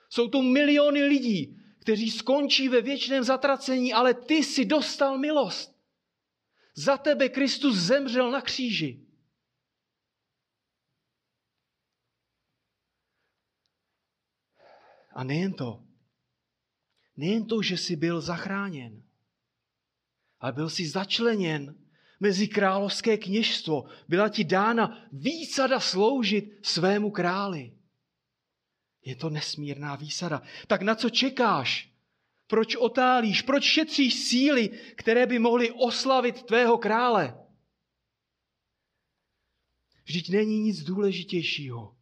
Jsou 0.10 0.28
tu 0.28 0.42
miliony 0.42 1.04
lidí, 1.04 1.58
kteří 1.80 2.12
skončí 2.12 2.70
ve 2.70 2.82
věčném 2.82 3.24
zatracení, 3.24 3.94
ale 3.94 4.14
ty 4.14 4.34
jsi 4.34 4.66
dostal 4.66 5.18
milost. 5.18 5.74
Za 6.76 6.98
tebe 6.98 7.30
Kristus 7.30 7.76
zemřel 7.76 8.32
na 8.32 8.42
kříži. 8.42 9.06
A 15.16 15.24
nejen 15.24 15.54
to. 15.54 15.93
Nejen 17.18 17.46
to, 17.46 17.62
že 17.62 17.78
jsi 17.78 17.96
byl 17.96 18.22
zachráněn, 18.22 19.04
ale 20.40 20.52
byl 20.52 20.70
jsi 20.70 20.88
začleněn 20.88 21.76
mezi 22.20 22.48
královské 22.48 23.18
kněžstvo. 23.18 23.86
Byla 24.08 24.30
ti 24.30 24.44
dána 24.44 25.08
výsada 25.12 25.80
sloužit 25.80 26.60
svému 26.62 27.12
králi. 27.12 27.74
Je 29.06 29.16
to 29.16 29.30
nesmírná 29.30 29.96
výsada. 29.96 30.42
Tak 30.68 30.82
na 30.82 30.96
co 30.96 31.10
čekáš? 31.10 31.94
Proč 32.48 32.76
otálíš? 32.76 33.42
Proč 33.42 33.64
šetříš 33.64 34.14
síly, 34.14 34.70
které 34.96 35.26
by 35.26 35.40
mohly 35.40 35.72
oslavit 35.72 36.44
tvého 36.44 36.78
krále? 36.78 37.40
Vždyť 40.06 40.30
není 40.30 40.60
nic 40.60 40.84
důležitějšího, 40.84 41.96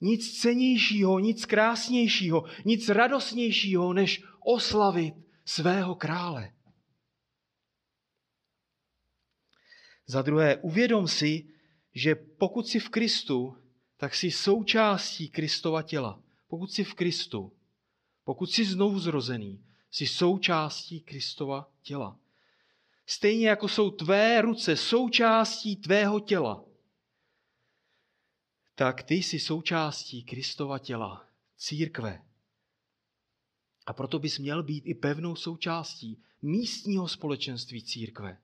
nic 0.00 0.40
cenějšího, 0.40 1.18
nic 1.18 1.46
krásnějšího, 1.46 2.44
nic 2.64 2.88
radostnějšího, 2.88 3.92
než 3.92 4.22
oslavit 4.44 5.14
svého 5.44 5.94
krále. 5.94 6.52
Za 10.06 10.22
druhé, 10.22 10.56
uvědom 10.56 11.08
si, 11.08 11.48
že 11.94 12.14
pokud 12.14 12.68
jsi 12.68 12.80
v 12.80 12.88
Kristu, 12.88 13.56
tak 13.96 14.14
jsi 14.14 14.30
součástí 14.30 15.28
Kristova 15.28 15.82
těla. 15.82 16.22
Pokud 16.48 16.72
jsi 16.72 16.84
v 16.84 16.94
Kristu, 16.94 17.52
pokud 18.24 18.50
jsi 18.50 18.64
znovu 18.64 18.98
zrozený, 18.98 19.64
jsi 19.90 20.06
součástí 20.06 21.00
Kristova 21.00 21.72
těla. 21.82 22.18
Stejně 23.06 23.48
jako 23.48 23.68
jsou 23.68 23.90
tvé 23.90 24.42
ruce 24.42 24.76
součástí 24.76 25.76
tvého 25.76 26.20
těla, 26.20 26.64
tak 28.80 29.02
ty 29.02 29.14
jsi 29.14 29.38
součástí 29.40 30.24
Kristova 30.24 30.78
těla, 30.78 31.28
církve. 31.56 32.22
A 33.86 33.92
proto 33.92 34.18
bys 34.18 34.38
měl 34.38 34.62
být 34.62 34.86
i 34.86 34.94
pevnou 34.94 35.36
součástí 35.36 36.22
místního 36.42 37.08
společenství 37.08 37.82
církve. 37.82 38.38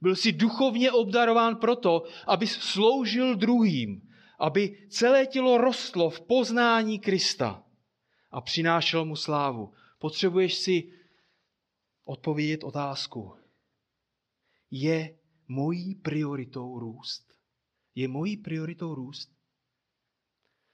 Byl 0.00 0.16
jsi 0.16 0.32
duchovně 0.32 0.92
obdarován 0.92 1.56
proto, 1.56 2.04
abys 2.26 2.52
sloužil 2.52 3.36
druhým, 3.36 4.08
aby 4.38 4.86
celé 4.90 5.26
tělo 5.26 5.58
rostlo 5.58 6.10
v 6.10 6.20
poznání 6.20 6.98
Krista 6.98 7.64
a 8.30 8.40
přinášel 8.40 9.04
mu 9.04 9.16
slávu. 9.16 9.72
Potřebuješ 9.98 10.54
si 10.54 10.92
odpovědět 12.04 12.64
otázku. 12.64 13.36
Je 14.70 15.18
mojí 15.48 15.94
prioritou 15.94 16.78
růst? 16.78 17.29
Je 17.94 18.08
mojí 18.08 18.36
prioritou 18.36 18.94
růst? 18.94 19.32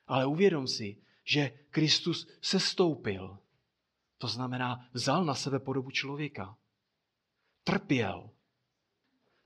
Ale 0.07 0.27
uvědom 0.27 0.69
si, 0.69 0.97
že 1.25 1.51
Kristus 1.71 2.29
se 2.43 2.61
stoupil. 2.61 3.39
To 4.19 4.29
znamená, 4.29 4.89
vzal 4.93 5.25
na 5.25 5.35
sebe 5.35 5.59
podobu 5.59 5.91
člověka. 5.91 6.57
Trpěl. 7.65 8.31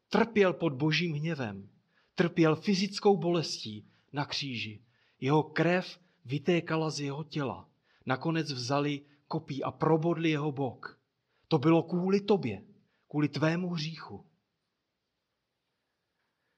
Trpěl 0.09 0.53
pod 0.53 0.73
božím 0.73 1.13
hněvem. 1.13 1.71
Trpěl 2.15 2.57
fyzickou 2.57 3.17
bolestí 3.17 3.91
na 4.13 4.25
kříži. 4.25 4.83
Jeho 5.21 5.43
krev 5.43 6.01
vytékala 6.25 6.91
z 6.91 7.01
jeho 7.01 7.25
těla 7.25 7.71
nakonec 8.07 8.53
vzali 8.53 9.03
kopí 9.29 9.63
a 9.63 9.71
probodli 9.71 10.31
jeho 10.31 10.53
bok. 10.53 11.01
To 11.49 11.59
bylo 11.59 11.83
kvůli 11.83 12.21
tobě, 12.21 12.65
kvůli 13.09 13.29
tvému 13.29 13.71
hříchu. 13.71 14.27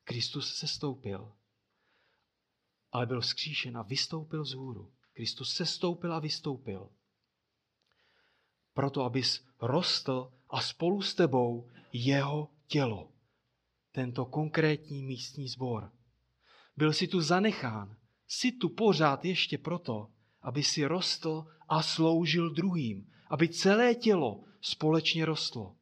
Kristus 0.05 0.55
se 0.55 0.69
stoupil, 0.69 1.33
ale 2.93 3.07
byl 3.07 3.21
vzkříšen 3.21 3.77
a 3.77 3.83
vystoupil 3.83 4.45
z 4.45 4.53
hůru. 4.53 4.93
Kristus 5.13 5.55
se 5.55 5.67
stoupil 5.67 6.15
a 6.15 6.19
vystoupil. 6.19 6.91
Proto, 8.75 9.05
abys 9.05 9.45
rostl 9.61 10.33
a 10.51 10.61
spolu 10.61 11.03
s 11.03 11.15
tebou 11.15 11.71
jeho 11.93 12.51
tělo. 12.67 13.13
Tento 13.93 14.27
konkrétní 14.27 15.03
místní 15.03 15.49
sbor. 15.49 15.93
Byl 16.77 16.93
si 16.93 17.09
tu 17.09 17.21
zanechán, 17.21 17.97
jsi 18.27 18.53
tu 18.53 18.69
pořád 18.69 19.25
ještě 19.25 19.59
proto, 19.59 20.13
aby 20.43 20.63
si 20.63 20.85
rostl 20.85 21.47
a 21.69 21.83
sloužil 21.83 22.51
druhým, 22.51 23.11
aby 23.31 23.49
celé 23.49 23.95
tělo 23.95 24.45
společně 24.61 25.25
rostlo. 25.25 25.77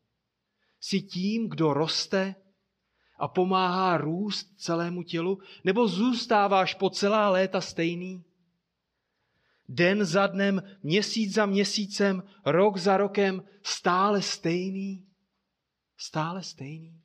Jsi 0.81 1.03
tím, 1.03 1.49
kdo 1.49 1.75
roste 1.75 2.35
a 3.21 3.29
pomáhá 3.29 3.97
růst 3.97 4.55
celému 4.57 5.03
tělu, 5.03 5.39
nebo 5.65 5.89
zůstáváš 5.89 6.75
po 6.75 6.91
celá 6.91 7.31
léta 7.31 7.61
stejný? 7.61 8.25
Den 9.69 10.05
za 10.05 10.27
dnem, 10.27 10.63
měsíc 10.83 11.35
za 11.35 11.47
měsícem, 11.47 12.23
rok 12.45 12.77
za 12.77 12.97
rokem, 12.97 13.45
stále 13.63 14.23
stejný? 14.23 15.07
Stále 15.97 16.43
stejný? 16.43 17.03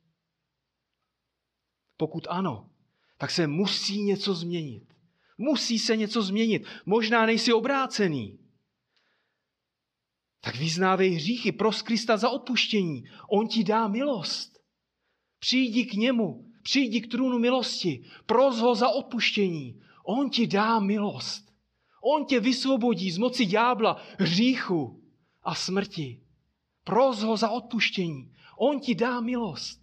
Pokud 1.96 2.26
ano, 2.30 2.70
tak 3.18 3.30
se 3.30 3.46
musí 3.46 4.02
něco 4.02 4.34
změnit. 4.34 4.94
Musí 5.38 5.78
se 5.78 5.96
něco 5.96 6.22
změnit. 6.22 6.66
Možná 6.86 7.26
nejsi 7.26 7.52
obrácený. 7.52 8.38
Tak 10.40 10.56
vyznávej 10.56 11.10
hříchy, 11.10 11.52
pros 11.52 11.82
Krista 11.82 12.16
za 12.16 12.30
odpuštění. 12.30 13.04
On 13.30 13.48
ti 13.48 13.64
dá 13.64 13.88
milost. 13.88 14.55
Přijdi 15.38 15.84
k 15.84 15.94
němu, 15.94 16.52
přijdi 16.62 17.00
k 17.00 17.10
trůnu 17.10 17.38
milosti, 17.38 18.04
pros 18.26 18.58
ho 18.58 18.74
za 18.74 18.88
odpuštění. 18.88 19.82
On 20.04 20.30
ti 20.30 20.46
dá 20.46 20.80
milost. 20.80 21.52
On 22.02 22.24
tě 22.24 22.40
vysvobodí 22.40 23.10
z 23.10 23.18
moci 23.18 23.46
ďábla, 23.46 24.02
hříchu 24.18 25.02
a 25.42 25.54
smrti. 25.54 26.20
Pros 26.84 27.22
ho 27.22 27.36
za 27.36 27.50
odpuštění. 27.50 28.34
On 28.58 28.80
ti 28.80 28.94
dá 28.94 29.20
milost. 29.20 29.82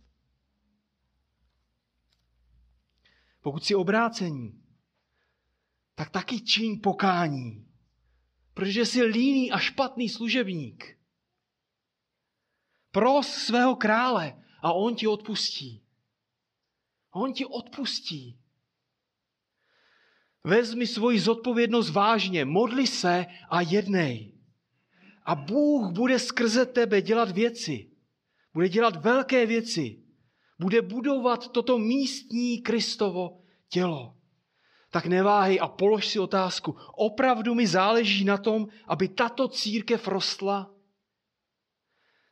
Pokud 3.41 3.66
jsi 3.66 3.76
obrácení, 3.76 4.62
tak 5.95 6.10
taky 6.10 6.41
čiň 6.41 6.80
pokání, 6.80 7.68
protože 8.54 8.86
jsi 8.86 9.04
líný 9.04 9.51
a 9.51 9.60
špatný 9.60 10.10
služebník. 10.10 10.97
Pros 12.91 13.28
svého 13.28 13.76
krále 13.76 14.42
a 14.64 14.74
on 14.74 14.95
ti 14.95 15.07
odpustí. 15.07 15.84
On 17.11 17.34
ti 17.34 17.45
odpustí. 17.45 18.39
Vezmi 20.43 20.88
svoji 20.88 21.20
zodpovědnost 21.20 21.89
vážně, 21.89 22.45
modli 22.45 22.88
se 22.88 23.26
a 23.49 23.61
jednej. 23.61 24.34
A 25.26 25.36
Bůh 25.36 25.91
bude 25.91 26.20
skrze 26.20 26.66
tebe 26.66 27.01
dělat 27.01 27.32
věci. 27.32 27.91
Bude 28.53 28.70
dělat 28.70 28.95
velké 28.95 29.45
věci. 29.45 30.03
Bude 30.59 30.82
budovat 30.82 31.51
toto 31.51 31.78
místní 31.78 32.61
Kristovo 32.61 33.41
tělo. 33.70 34.18
Tak 34.91 35.05
neváhej 35.05 35.59
a 35.61 35.68
polož 35.68 36.07
si 36.07 36.20
otázku. 36.20 36.76
Opravdu 36.95 37.55
mi 37.55 37.68
záleží 37.68 38.24
na 38.24 38.38
tom, 38.38 38.68
aby 38.88 39.07
tato 39.07 39.47
církev 39.47 40.07
rostla? 40.07 40.72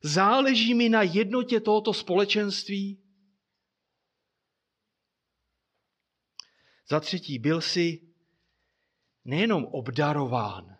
Záleží 0.04 0.74
mi 0.74 0.89
na 0.89 1.02
jednotě 1.02 1.60
tohoto 1.60 1.93
společenství? 1.93 3.04
Za 6.89 6.99
třetí, 6.99 7.39
byl 7.39 7.62
jsi 7.62 8.02
nejenom 9.26 9.66
obdarován, 9.66 10.78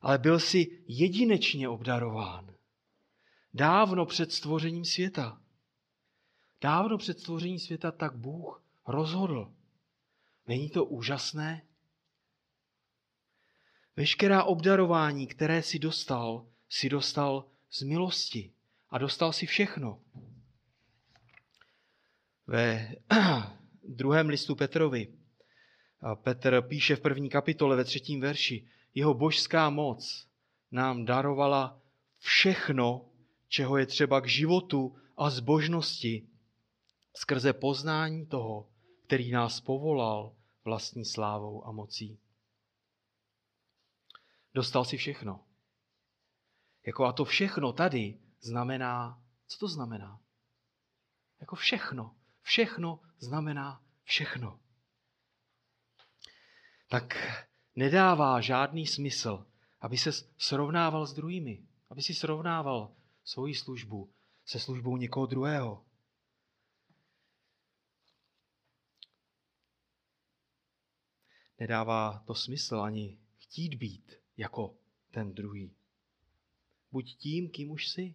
ale 0.00 0.18
byl 0.18 0.40
jsi 0.40 0.84
jedinečně 0.88 1.68
obdarován. 1.68 2.56
Dávno 3.54 4.06
před 4.06 4.32
stvořením 4.32 4.84
světa. 4.84 5.42
Dávno 6.60 6.98
před 6.98 7.20
stvořením 7.20 7.58
světa 7.58 7.92
tak 7.92 8.16
Bůh 8.16 8.64
rozhodl. 8.86 9.54
Není 10.46 10.70
to 10.70 10.84
úžasné? 10.84 11.66
Veškerá 13.96 14.44
obdarování, 14.44 15.26
které 15.26 15.62
si 15.62 15.78
dostal, 15.78 16.48
si 16.68 16.88
dostal 16.88 17.50
z 17.70 17.82
milosti 17.82 18.52
a 18.90 18.98
dostal 18.98 19.32
si 19.32 19.46
všechno. 19.46 20.02
Ve 22.46 22.94
druhém 23.82 24.28
listu 24.28 24.54
Petrovi 24.54 25.16
Petr 26.14 26.62
píše 26.62 26.96
v 26.96 27.00
první 27.00 27.28
kapitole 27.28 27.76
ve 27.76 27.84
třetím 27.84 28.20
verši, 28.20 28.68
jeho 28.94 29.14
božská 29.14 29.70
moc 29.70 30.28
nám 30.70 31.04
darovala 31.04 31.82
všechno, 32.18 33.10
čeho 33.48 33.76
je 33.76 33.86
třeba 33.86 34.20
k 34.20 34.28
životu 34.28 34.96
a 35.16 35.30
zbožnosti 35.30 36.28
skrze 37.16 37.52
poznání 37.52 38.26
toho, 38.26 38.70
který 39.06 39.30
nás 39.30 39.60
povolal 39.60 40.36
vlastní 40.64 41.04
slávou 41.04 41.66
a 41.66 41.72
mocí. 41.72 42.18
Dostal 44.54 44.84
si 44.84 44.96
všechno. 44.96 45.45
Jako 46.86 47.04
a 47.04 47.12
to 47.12 47.24
všechno 47.24 47.72
tady 47.72 48.18
znamená, 48.40 49.22
co 49.46 49.58
to 49.58 49.68
znamená? 49.68 50.20
Jako 51.40 51.56
všechno. 51.56 52.16
Všechno 52.42 53.00
znamená 53.18 53.82
všechno. 54.02 54.60
Tak 56.88 57.14
nedává 57.76 58.40
žádný 58.40 58.86
smysl, 58.86 59.46
aby 59.80 59.98
se 59.98 60.12
srovnával 60.38 61.06
s 61.06 61.12
druhými, 61.12 61.66
aby 61.90 62.02
si 62.02 62.14
srovnával 62.14 62.94
svoji 63.24 63.54
službu 63.54 64.12
se 64.46 64.60
službou 64.60 64.96
někoho 64.96 65.26
druhého. 65.26 65.86
Nedává 71.58 72.18
to 72.26 72.34
smysl 72.34 72.80
ani 72.80 73.18
chtít 73.38 73.74
být 73.74 74.12
jako 74.36 74.78
ten 75.10 75.34
druhý. 75.34 75.75
Buď 76.92 77.16
tím, 77.16 77.50
kým 77.50 77.70
už 77.70 77.88
jsi. 77.88 78.14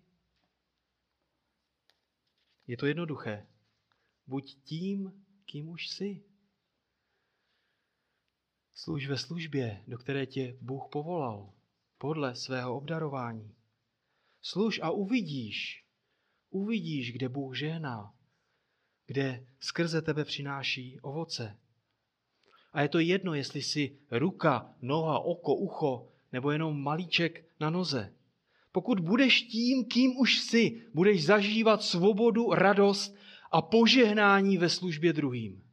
Je 2.67 2.77
to 2.77 2.85
jednoduché. 2.85 3.47
Buď 4.27 4.55
tím, 4.63 5.25
kým 5.45 5.69
už 5.69 5.87
jsi. 5.87 6.23
Služ 8.73 9.07
ve 9.07 9.17
službě, 9.17 9.83
do 9.87 9.97
které 9.97 10.25
tě 10.25 10.57
Bůh 10.61 10.87
povolal, 10.91 11.53
podle 11.97 12.35
svého 12.35 12.77
obdarování. 12.77 13.55
Služ 14.41 14.79
a 14.83 14.89
uvidíš, 14.89 15.85
uvidíš, 16.49 17.13
kde 17.13 17.29
Bůh 17.29 17.57
žehná, 17.57 18.15
kde 19.05 19.47
skrze 19.59 20.01
tebe 20.01 20.25
přináší 20.25 20.99
ovoce. 20.99 21.59
A 22.73 22.81
je 22.81 22.89
to 22.89 22.99
jedno, 22.99 23.33
jestli 23.33 23.61
si 23.61 23.99
ruka, 24.11 24.75
noha, 24.81 25.19
oko, 25.19 25.55
ucho, 25.55 26.07
nebo 26.31 26.51
jenom 26.51 26.83
malíček 26.83 27.45
na 27.59 27.69
noze. 27.69 28.15
Pokud 28.71 28.99
budeš 28.99 29.41
tím, 29.41 29.85
kým 29.85 30.17
už 30.19 30.39
jsi, 30.39 30.81
budeš 30.93 31.25
zažívat 31.25 31.83
svobodu, 31.83 32.53
radost 32.53 33.15
a 33.51 33.61
požehnání 33.61 34.57
ve 34.57 34.69
službě 34.69 35.13
druhým. 35.13 35.63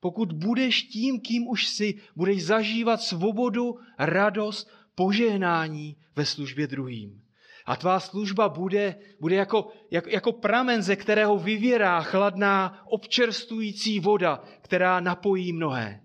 Pokud 0.00 0.32
budeš 0.32 0.82
tím, 0.82 1.20
kým 1.20 1.48
už 1.48 1.66
jsi, 1.66 1.94
budeš 2.16 2.44
zažívat 2.44 3.02
svobodu, 3.02 3.78
radost, 3.98 4.70
požehnání 4.94 5.96
ve 6.16 6.26
službě 6.26 6.66
druhým. 6.66 7.22
A 7.66 7.76
tvá 7.76 8.00
služba 8.00 8.48
bude, 8.48 8.98
bude 9.20 9.34
jako, 9.34 9.72
jako, 9.90 10.08
jako 10.08 10.32
pramen, 10.32 10.82
ze 10.82 10.96
kterého 10.96 11.38
vyvěrá 11.38 12.02
chladná, 12.02 12.86
občerstující 12.86 14.00
voda, 14.00 14.44
která 14.62 15.00
napojí 15.00 15.52
mnohé. 15.52 16.04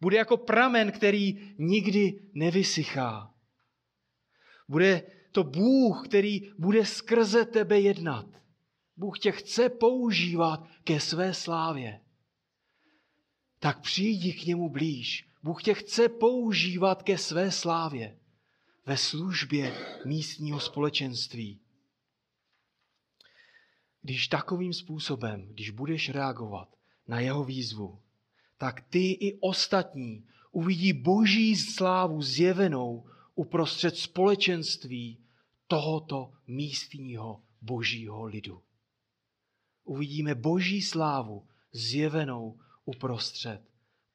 Bude 0.00 0.16
jako 0.16 0.36
pramen, 0.36 0.92
který 0.92 1.54
nikdy 1.58 2.20
nevysychá. 2.34 3.30
Bude 4.68 5.02
to 5.34 5.44
Bůh, 5.44 6.08
který 6.08 6.52
bude 6.58 6.86
skrze 6.86 7.44
tebe 7.44 7.80
jednat. 7.80 8.26
Bůh 8.96 9.18
tě 9.18 9.32
chce 9.32 9.68
používat 9.68 10.68
ke 10.84 11.00
své 11.00 11.34
slávě. 11.34 12.00
Tak 13.58 13.80
přijdi 13.80 14.32
k 14.32 14.46
němu 14.46 14.68
blíž. 14.68 15.28
Bůh 15.42 15.62
tě 15.62 15.74
chce 15.74 16.08
používat 16.08 17.02
ke 17.02 17.18
své 17.18 17.50
slávě 17.50 18.18
ve 18.86 18.96
službě 18.96 19.74
místního 20.04 20.60
společenství. 20.60 21.60
Když 24.02 24.28
takovým 24.28 24.72
způsobem, 24.72 25.46
když 25.48 25.70
budeš 25.70 26.10
reagovat 26.10 26.76
na 27.08 27.20
jeho 27.20 27.44
výzvu, 27.44 28.02
tak 28.58 28.80
ty 28.80 29.12
i 29.12 29.38
ostatní 29.40 30.26
uvidí 30.52 30.92
boží 30.92 31.56
slávu 31.56 32.22
zjevenou 32.22 33.06
uprostřed 33.34 33.96
společenství 33.96 35.23
tohoto 35.74 36.32
místního 36.46 37.42
božího 37.60 38.24
lidu. 38.24 38.62
Uvidíme 39.84 40.34
boží 40.34 40.82
slávu 40.82 41.46
zjevenou 41.72 42.60
uprostřed 42.84 43.60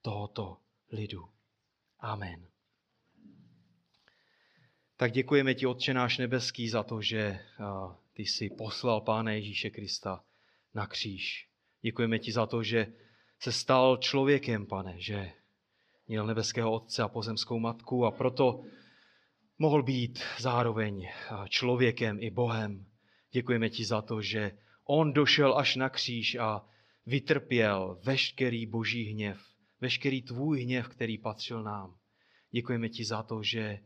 tohoto 0.01 0.57
lidu. 0.91 1.29
Amen. 1.99 2.47
Tak 4.97 5.11
děkujeme 5.11 5.55
ti, 5.55 5.65
Otče 5.65 5.93
náš 5.93 6.17
nebeský, 6.17 6.69
za 6.69 6.83
to, 6.83 7.01
že 7.01 7.39
ty 8.13 8.25
jsi 8.25 8.49
poslal 8.49 9.01
Pána 9.01 9.31
Ježíše 9.31 9.69
Krista 9.69 10.23
na 10.73 10.87
kříž. 10.87 11.49
Děkujeme 11.81 12.19
ti 12.19 12.31
za 12.31 12.45
to, 12.45 12.63
že 12.63 12.93
se 13.39 13.51
stal 13.51 13.97
člověkem, 13.97 14.65
pane, 14.65 14.93
že 14.97 15.31
měl 16.07 16.25
nebeského 16.25 16.71
otce 16.71 17.03
a 17.03 17.07
pozemskou 17.07 17.59
matku 17.59 18.05
a 18.05 18.11
proto 18.11 18.63
mohl 19.59 19.83
být 19.83 20.19
zároveň 20.39 21.07
člověkem 21.49 22.17
i 22.19 22.29
Bohem. 22.29 22.85
Děkujeme 23.31 23.69
ti 23.69 23.85
za 23.85 24.01
to, 24.01 24.21
že 24.21 24.51
on 24.85 25.13
došel 25.13 25.57
až 25.57 25.75
na 25.75 25.89
kříž 25.89 26.35
a 26.35 26.65
vytrpěl 27.05 27.99
veškerý 28.03 28.65
boží 28.65 29.03
hněv, 29.03 29.41
veškerý 29.81 30.21
tvůj 30.21 30.63
hněv, 30.63 30.87
který 30.87 31.17
patřil 31.17 31.63
nám. 31.63 31.97
Děkujeme 32.51 32.89
ti 32.89 33.05
za 33.05 33.23
to, 33.23 33.43
že 33.43 33.79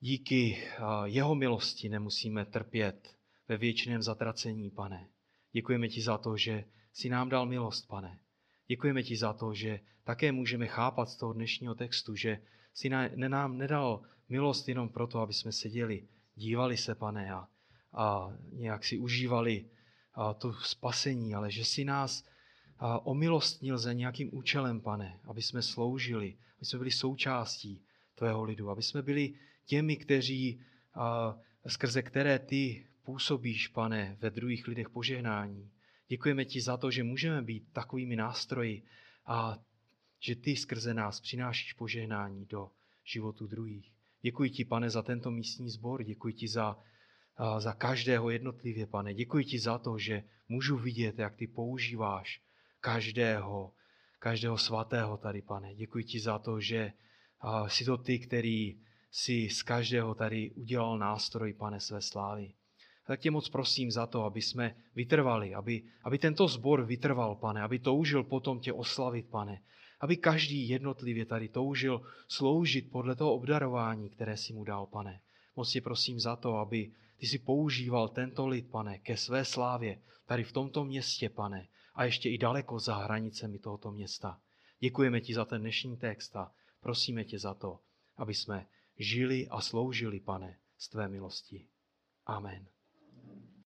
díky 0.00 0.62
jeho 1.04 1.34
milosti 1.34 1.88
nemusíme 1.88 2.44
trpět 2.44 3.16
ve 3.48 3.56
věčném 3.56 4.02
zatracení, 4.02 4.70
pane. 4.70 5.08
Děkujeme 5.52 5.88
ti 5.88 6.02
za 6.02 6.18
to, 6.18 6.36
že 6.36 6.64
si 6.92 7.08
nám 7.08 7.28
dal 7.28 7.46
milost, 7.46 7.88
pane. 7.88 8.18
Děkujeme 8.66 9.02
ti 9.02 9.16
za 9.16 9.32
to, 9.32 9.54
že 9.54 9.80
také 10.04 10.32
můžeme 10.32 10.66
chápat 10.66 11.08
z 11.08 11.16
toho 11.16 11.32
dnešního 11.32 11.74
textu, 11.74 12.16
že 12.16 12.42
si 12.74 12.88
nám 13.28 13.58
nedal 13.58 14.02
milost 14.30 14.68
jenom 14.68 14.88
proto, 14.88 15.20
aby 15.20 15.32
jsme 15.32 15.52
seděli, 15.52 16.08
dívali 16.34 16.76
se, 16.76 16.94
pane, 16.94 17.32
a, 17.32 17.48
a 17.92 18.32
nějak 18.52 18.84
si 18.84 18.98
užívali 18.98 19.70
a, 20.14 20.34
to 20.34 20.52
spasení, 20.52 21.34
ale 21.34 21.50
že 21.50 21.64
si 21.64 21.84
nás 21.84 22.24
a, 22.78 23.06
omilostnil 23.06 23.78
za 23.78 23.92
nějakým 23.92 24.28
účelem, 24.32 24.80
pane, 24.80 25.20
aby 25.24 25.42
jsme 25.42 25.62
sloužili, 25.62 26.38
aby 26.56 26.66
jsme 26.66 26.78
byli 26.78 26.90
součástí 26.90 27.84
tvého 28.14 28.44
lidu, 28.44 28.70
aby 28.70 28.82
jsme 28.82 29.02
byli 29.02 29.34
těmi, 29.64 29.96
kteří, 29.96 30.60
a, 30.94 31.36
skrze 31.66 32.02
které 32.02 32.38
ty 32.38 32.86
působíš, 33.02 33.68
pane, 33.68 34.16
ve 34.20 34.30
druhých 34.30 34.68
lidech 34.68 34.90
požehnání. 34.90 35.70
Děkujeme 36.08 36.44
ti 36.44 36.60
za 36.60 36.76
to, 36.76 36.90
že 36.90 37.02
můžeme 37.02 37.42
být 37.42 37.72
takovými 37.72 38.16
nástroji 38.16 38.82
a 39.26 39.58
že 40.20 40.36
ty 40.36 40.56
skrze 40.56 40.94
nás 40.94 41.20
přinášíš 41.20 41.72
požehnání 41.72 42.46
do 42.46 42.70
životu 43.04 43.46
druhých. 43.46 43.89
Děkuji 44.22 44.50
ti, 44.50 44.64
pane, 44.64 44.90
za 44.90 45.02
tento 45.02 45.30
místní 45.30 45.70
sbor, 45.70 46.04
děkuji 46.04 46.34
ti 46.34 46.48
za, 46.48 46.76
za 47.58 47.72
každého 47.72 48.30
jednotlivě, 48.30 48.86
pane. 48.86 49.14
Děkuji 49.14 49.44
ti 49.44 49.58
za 49.58 49.78
to, 49.78 49.98
že 49.98 50.22
můžu 50.48 50.76
vidět, 50.76 51.18
jak 51.18 51.36
ty 51.36 51.46
používáš 51.46 52.42
každého, 52.80 53.72
každého 54.18 54.58
svatého 54.58 55.16
tady, 55.16 55.42
pane. 55.42 55.74
Děkuji 55.74 56.04
ti 56.04 56.20
za 56.20 56.38
to, 56.38 56.60
že 56.60 56.92
jsi 57.66 57.84
to 57.84 57.96
ty, 57.96 58.18
který 58.18 58.80
si 59.10 59.48
z 59.50 59.62
každého 59.62 60.14
tady 60.14 60.50
udělal 60.50 60.98
nástroj, 60.98 61.52
pane, 61.52 61.80
své 61.80 62.00
slávy. 62.00 62.52
Tak 63.06 63.20
tě 63.20 63.30
moc 63.30 63.48
prosím 63.48 63.90
za 63.90 64.06
to, 64.06 64.24
aby 64.24 64.42
jsme 64.42 64.76
vytrvali, 64.94 65.54
aby, 65.54 65.82
aby 66.04 66.18
tento 66.18 66.48
sbor 66.48 66.84
vytrval, 66.84 67.34
pane, 67.34 67.62
aby 67.62 67.78
toužil 67.78 68.24
potom 68.24 68.60
tě 68.60 68.72
oslavit, 68.72 69.26
pane, 69.30 69.62
aby 70.00 70.16
každý 70.16 70.68
jednotlivě 70.68 71.24
tady 71.26 71.48
toužil 71.48 72.02
sloužit 72.28 72.90
podle 72.90 73.16
toho 73.16 73.34
obdarování, 73.34 74.10
které 74.10 74.36
si 74.36 74.52
mu 74.52 74.64
dal, 74.64 74.86
pane. 74.86 75.20
Moc 75.56 75.72
tě 75.72 75.80
prosím 75.80 76.20
za 76.20 76.36
to, 76.36 76.56
aby 76.56 76.92
ty 77.16 77.26
si 77.26 77.38
používal 77.38 78.08
tento 78.08 78.46
lid, 78.46 78.70
pane, 78.70 78.98
ke 78.98 79.16
své 79.16 79.44
slávě, 79.44 80.02
tady 80.26 80.44
v 80.44 80.52
tomto 80.52 80.84
městě, 80.84 81.28
pane, 81.28 81.68
a 81.94 82.04
ještě 82.04 82.30
i 82.30 82.38
daleko 82.38 82.78
za 82.78 82.94
hranicemi 82.96 83.58
tohoto 83.58 83.90
města. 83.90 84.40
Děkujeme 84.78 85.20
ti 85.20 85.34
za 85.34 85.44
ten 85.44 85.60
dnešní 85.60 85.96
text 85.96 86.36
a 86.36 86.52
prosíme 86.80 87.24
tě 87.24 87.38
za 87.38 87.54
to, 87.54 87.80
aby 88.16 88.34
jsme 88.34 88.66
žili 88.98 89.48
a 89.48 89.60
sloužili, 89.60 90.20
pane, 90.20 90.58
z 90.78 90.88
tvé 90.88 91.08
milosti. 91.08 91.66
Amen. 92.26 92.66